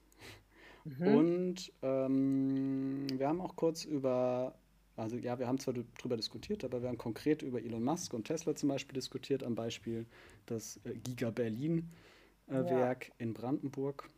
Mhm. 0.85 1.07
Und 1.17 1.73
ähm, 1.83 3.07
wir 3.11 3.27
haben 3.27 3.41
auch 3.41 3.57
kurz 3.57 3.85
über, 3.85 4.55
also 4.97 5.17
ja, 5.17 5.39
wir 5.39 5.47
haben 5.47 5.59
zwar 5.59 5.75
drüber 5.75 6.17
diskutiert, 6.17 6.65
aber 6.65 6.83
wir 6.83 6.89
haben 6.89 6.99
konkret 6.99 7.43
über 7.43 7.61
Elon 7.61 7.83
Musk 7.83 8.13
und 8.15 8.25
Tesla 8.25 8.55
zum 8.55 8.69
Beispiel 8.69 8.95
diskutiert, 8.95 9.43
am 9.43 9.55
Beispiel 9.55 10.07
das 10.47 10.79
äh, 10.85 10.95
Giga 10.95 11.31
Berlin 11.31 11.91
äh, 12.49 12.55
Ja. 12.57 12.65
Werk 12.71 13.13
in 13.19 13.35
Brandenburg. 13.35 14.09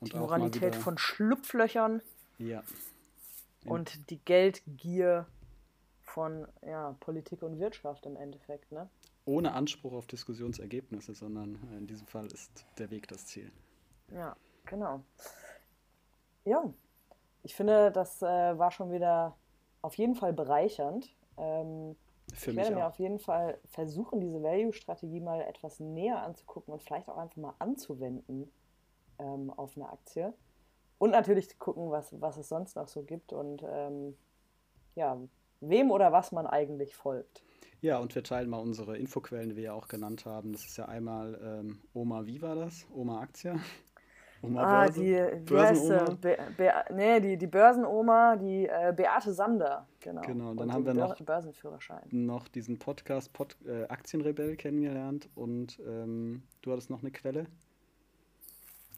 Und 0.00 0.12
Die 0.12 0.16
auch 0.16 0.30
mal 0.30 0.38
Moralität 0.38 0.74
wieder, 0.74 0.80
von 0.80 0.98
Schlupflöchern 0.98 2.02
ja, 2.38 2.62
Ja. 3.64 3.70
und 3.70 4.10
die 4.10 4.18
Geldgier 4.18 5.26
von 6.02 6.46
ja, 6.64 6.96
Politik 7.00 7.42
und 7.42 7.58
Wirtschaft 7.58 8.06
im 8.06 8.16
Endeffekt. 8.16 8.70
Ne? 8.72 8.88
ohne 9.28 9.52
Anspruch 9.52 9.92
auf 9.92 10.06
Diskussionsergebnisse, 10.06 11.14
sondern 11.14 11.58
äh, 11.70 11.76
in 11.76 11.86
diesem 11.86 12.06
Fall 12.06 12.26
ist 12.26 12.64
der 12.78 12.90
Weg 12.90 13.06
das 13.08 13.26
Ziel. 13.26 13.52
Ja, 14.10 14.34
genau. 14.64 15.04
Ja, 16.44 16.72
ich 17.42 17.54
finde, 17.54 17.92
das 17.92 18.22
äh, 18.22 18.26
war 18.58 18.70
schon 18.70 18.90
wieder 18.90 19.36
auf 19.82 19.94
jeden 19.96 20.14
Fall 20.14 20.32
bereichernd. 20.32 21.14
Ähm, 21.36 21.96
Für 22.32 22.50
ich 22.50 22.56
mich 22.56 22.64
werde 22.64 22.76
mir 22.76 22.84
auch. 22.84 22.90
auf 22.90 22.98
jeden 22.98 23.18
Fall 23.18 23.58
versuchen, 23.66 24.20
diese 24.20 24.42
Value-Strategie 24.42 25.20
mal 25.20 25.40
etwas 25.42 25.80
näher 25.80 26.22
anzugucken 26.22 26.72
und 26.72 26.82
vielleicht 26.82 27.08
auch 27.08 27.16
einfach 27.16 27.36
mal 27.36 27.54
anzuwenden 27.58 28.50
ähm, 29.18 29.50
auf 29.50 29.76
eine 29.76 29.88
Aktie. 29.90 30.32
Und 30.98 31.10
natürlich 31.10 31.48
zu 31.48 31.56
gucken, 31.58 31.90
was, 31.90 32.20
was 32.20 32.36
es 32.36 32.48
sonst 32.48 32.76
noch 32.76 32.88
so 32.88 33.02
gibt 33.02 33.32
und 33.32 33.62
ähm, 33.66 34.16
ja, 34.96 35.16
wem 35.60 35.90
oder 35.90 36.12
was 36.12 36.32
man 36.32 36.46
eigentlich 36.46 36.96
folgt. 36.96 37.44
Ja, 37.80 37.98
und 37.98 38.12
wir 38.16 38.24
teilen 38.24 38.50
mal 38.50 38.58
unsere 38.58 38.98
Infoquellen, 38.98 39.50
die 39.50 39.56
wir 39.56 39.62
ja 39.62 39.72
auch 39.72 39.86
genannt 39.86 40.26
haben. 40.26 40.52
Das 40.52 40.64
ist 40.64 40.76
ja 40.76 40.86
einmal 40.86 41.38
ähm, 41.40 41.78
Oma, 41.94 42.26
wie 42.26 42.42
war 42.42 42.56
das? 42.56 42.84
Oma 42.92 43.20
Aktie? 43.20 43.54
Oma 44.42 44.62
Ah, 44.62 44.84
Börse? 44.84 45.00
die? 45.00 45.44
Börsenoma? 45.44 46.14
Be 46.20 46.38
Be 46.56 46.72
nee, 46.94 47.20
die, 47.20 47.36
die 47.36 47.46
Börsenoma, 47.46 48.36
die 48.36 48.66
äh, 48.66 48.92
Beate 48.96 49.32
Sander, 49.32 49.86
genau. 50.00 50.20
Genau, 50.22 50.54
dann 50.54 50.68
Und 50.68 50.72
haben 50.72 50.86
wir 50.86 50.94
noch- 50.94 51.20
Börsenführerschein. 51.20 52.02
Noch 52.10 52.46
diesen 52.48 52.78
Podcast 52.78 53.32
Pod, 53.32 53.56
äh, 53.66 53.84
Aktienrebell 53.88 54.56
kennengelernt 54.56 55.28
und 55.34 55.80
ähm, 55.86 56.42
du 56.62 56.70
hattest 56.72 56.88
noch 56.90 57.00
eine 57.00 57.10
Quelle? 57.10 57.46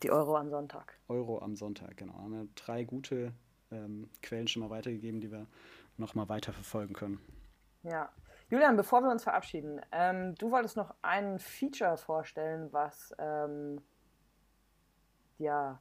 Die 0.03 0.11
Euro 0.11 0.37
am 0.37 0.49
Sonntag. 0.51 0.95
Euro 1.09 1.39
am 1.41 1.57
Sonntag, 1.57 1.97
genau. 1.97 2.15
Haben 2.15 2.33
wir 2.33 2.49
drei 2.55 2.85
gute 2.85 3.33
ähm, 3.71 4.09
Quellen 4.23 4.49
schon 4.49 4.63
mal 4.63 4.71
weitergegeben, 4.71 5.21
die 5.21 5.31
wir 5.31 5.47
nochmal 5.97 6.29
weiter 6.29 6.53
verfolgen 6.53 6.95
können. 6.95 7.21
Ja. 7.83 8.11
Julian, 8.49 8.77
bevor 8.77 9.03
wir 9.03 9.11
uns 9.11 9.23
verabschieden, 9.23 9.81
ähm, 9.93 10.35
du 10.37 10.51
wolltest 10.51 10.77
noch 10.77 10.95
ein 11.03 11.39
Feature 11.39 11.97
vorstellen, 11.97 12.69
was 12.73 13.15
ähm, 13.19 13.81
ja, 15.41 15.81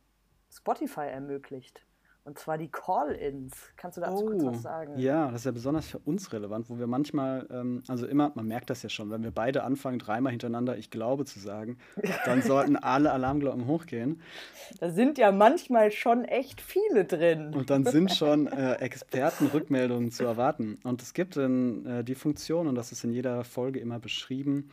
Spotify 0.50 1.08
ermöglicht. 1.08 1.86
Und 2.26 2.38
zwar 2.38 2.60
die 2.60 2.68
Call-ins. 2.68 3.56
Kannst 3.76 3.98
du 3.98 4.02
dazu 4.02 4.26
kurz 4.26 4.44
was 4.44 4.62
sagen? 4.62 4.94
Oh, 4.96 5.00
ja, 5.00 5.32
das 5.32 5.42
ist 5.42 5.46
ja 5.46 5.52
besonders 5.52 5.88
für 5.88 5.98
uns 6.00 6.32
relevant, 6.32 6.70
wo 6.70 6.78
wir 6.78 6.86
manchmal, 6.86 7.48
ähm, 7.50 7.82
also 7.88 8.06
immer, 8.06 8.32
man 8.36 8.46
merkt 8.46 8.70
das 8.70 8.84
ja 8.84 8.90
schon, 8.90 9.10
wenn 9.10 9.24
wir 9.24 9.32
beide 9.32 9.64
anfangen, 9.64 9.98
dreimal 9.98 10.32
hintereinander 10.32 10.78
Ich 10.78 10.92
glaube 10.92 11.26
zu 11.26 11.40
sagen, 11.40 11.78
dann 12.26 12.44
sollten 12.44 12.76
alle 12.76 13.12
Alarmglocken 13.14 13.66
hochgehen. 13.66 14.22
Da 14.80 14.92
sind 14.92 15.18
ja 15.18 15.32
manchmal 15.32 15.92
schon 15.92 16.24
echt 16.24 16.62
viele 16.62 17.06
drin. 17.06 17.54
Und 17.56 17.72
dann 17.72 17.86
sind 17.86 18.12
schon 18.16 18.46
äh, 18.46 18.76
Expertenrückmeldungen 18.76 20.12
zu 20.12 20.24
erwarten. 20.26 20.78
Und 20.84 21.02
es 21.02 21.14
gibt 21.14 21.36
in, 21.38 21.86
äh, 21.86 22.04
die 22.04 22.16
Funktion, 22.16 22.68
und 22.68 22.76
das 22.76 22.92
ist 22.92 23.04
in 23.04 23.12
jeder 23.12 23.44
Folge 23.44 23.80
immer 23.80 24.00
beschrieben, 24.00 24.70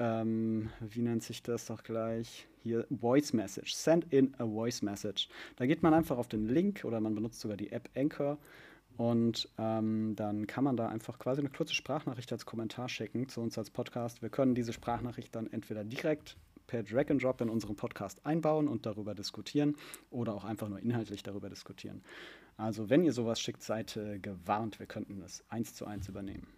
ähm, 0.00 0.70
wie 0.80 1.02
nennt 1.02 1.22
sich 1.22 1.42
das 1.42 1.66
doch 1.66 1.82
gleich? 1.82 2.48
Hier, 2.68 2.86
Voice 2.90 3.32
Message. 3.32 3.74
Send 3.74 4.12
in 4.12 4.34
a 4.36 4.44
Voice 4.44 4.82
Message. 4.82 5.30
Da 5.56 5.64
geht 5.64 5.82
man 5.82 5.94
einfach 5.94 6.18
auf 6.18 6.28
den 6.28 6.46
Link 6.46 6.84
oder 6.84 7.00
man 7.00 7.14
benutzt 7.14 7.40
sogar 7.40 7.56
die 7.56 7.72
App 7.72 7.88
Anchor 7.96 8.36
und 8.98 9.48
ähm, 9.56 10.14
dann 10.16 10.46
kann 10.46 10.64
man 10.64 10.76
da 10.76 10.86
einfach 10.86 11.18
quasi 11.18 11.40
eine 11.40 11.48
kurze 11.48 11.72
Sprachnachricht 11.72 12.30
als 12.30 12.44
Kommentar 12.44 12.90
schicken 12.90 13.26
zu 13.26 13.40
uns 13.40 13.56
als 13.56 13.70
Podcast. 13.70 14.20
Wir 14.20 14.28
können 14.28 14.54
diese 14.54 14.74
Sprachnachricht 14.74 15.34
dann 15.34 15.50
entweder 15.50 15.82
direkt 15.82 16.36
per 16.66 16.82
Drag 16.82 17.08
and 17.08 17.24
Drop 17.24 17.40
in 17.40 17.48
unseren 17.48 17.74
Podcast 17.74 18.26
einbauen 18.26 18.68
und 18.68 18.84
darüber 18.84 19.14
diskutieren 19.14 19.74
oder 20.10 20.34
auch 20.34 20.44
einfach 20.44 20.68
nur 20.68 20.80
inhaltlich 20.80 21.22
darüber 21.22 21.48
diskutieren. 21.48 22.02
Also 22.58 22.90
wenn 22.90 23.02
ihr 23.02 23.14
sowas 23.14 23.40
schickt, 23.40 23.62
seid 23.62 23.96
äh, 23.96 24.18
gewarnt, 24.18 24.78
wir 24.78 24.84
könnten 24.84 25.20
das 25.20 25.42
eins 25.48 25.72
zu 25.72 25.86
eins 25.86 26.06
übernehmen. 26.06 26.57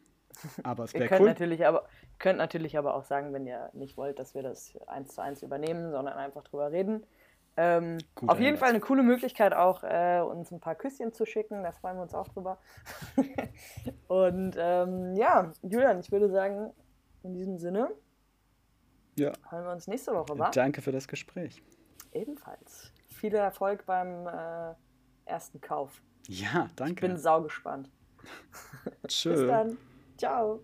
Aber 0.62 0.84
es 0.84 0.94
wäre 0.94 1.06
könnt, 1.08 1.20
cool. 1.22 1.28
natürlich 1.28 1.66
aber, 1.66 1.84
könnt 2.18 2.38
natürlich 2.38 2.78
aber 2.78 2.94
auch 2.94 3.04
sagen, 3.04 3.32
wenn 3.32 3.46
ihr 3.46 3.70
nicht 3.72 3.96
wollt, 3.96 4.18
dass 4.18 4.34
wir 4.34 4.42
das 4.42 4.76
eins 4.86 5.14
zu 5.14 5.20
eins 5.20 5.42
übernehmen, 5.42 5.90
sondern 5.90 6.14
einfach 6.16 6.42
drüber 6.44 6.70
reden. 6.72 7.04
Ähm, 7.56 7.98
auf 8.26 8.38
jeden. 8.40 8.56
Fall 8.56 8.70
eine 8.70 8.80
coole 8.80 9.02
Möglichkeit, 9.02 9.52
auch 9.52 9.82
äh, 9.82 10.20
uns 10.20 10.50
ein 10.52 10.60
paar 10.60 10.76
Küsschen 10.76 11.12
zu 11.12 11.26
schicken. 11.26 11.62
Da 11.62 11.72
freuen 11.72 11.96
wir 11.96 12.02
uns 12.02 12.14
auch 12.14 12.28
drüber. 12.28 12.58
Und 14.08 14.54
ähm, 14.56 15.14
ja, 15.16 15.52
Julian, 15.62 16.00
ich 16.00 16.10
würde 16.12 16.30
sagen, 16.30 16.72
in 17.22 17.34
diesem 17.34 17.58
Sinne 17.58 17.90
Ja, 19.18 19.32
hören 19.50 19.64
wir 19.64 19.72
uns 19.72 19.88
nächste 19.88 20.14
Woche, 20.14 20.38
wa? 20.38 20.50
danke 20.50 20.80
für 20.80 20.92
das 20.92 21.06
Gespräch. 21.08 21.62
Ebenfalls. 22.12 22.92
Viel 23.08 23.34
Erfolg 23.34 23.84
beim 23.84 24.26
äh, 24.26 24.74
ersten 25.26 25.60
Kauf. 25.60 26.00
Ja, 26.28 26.66
Ich 26.68 26.76
bin 26.76 26.86
danke. 26.96 27.18
saugespannt. 27.18 27.90
Tschö. 29.08 29.30
Bis 29.32 29.46
dann. 29.46 29.76
Ciao. 30.20 30.60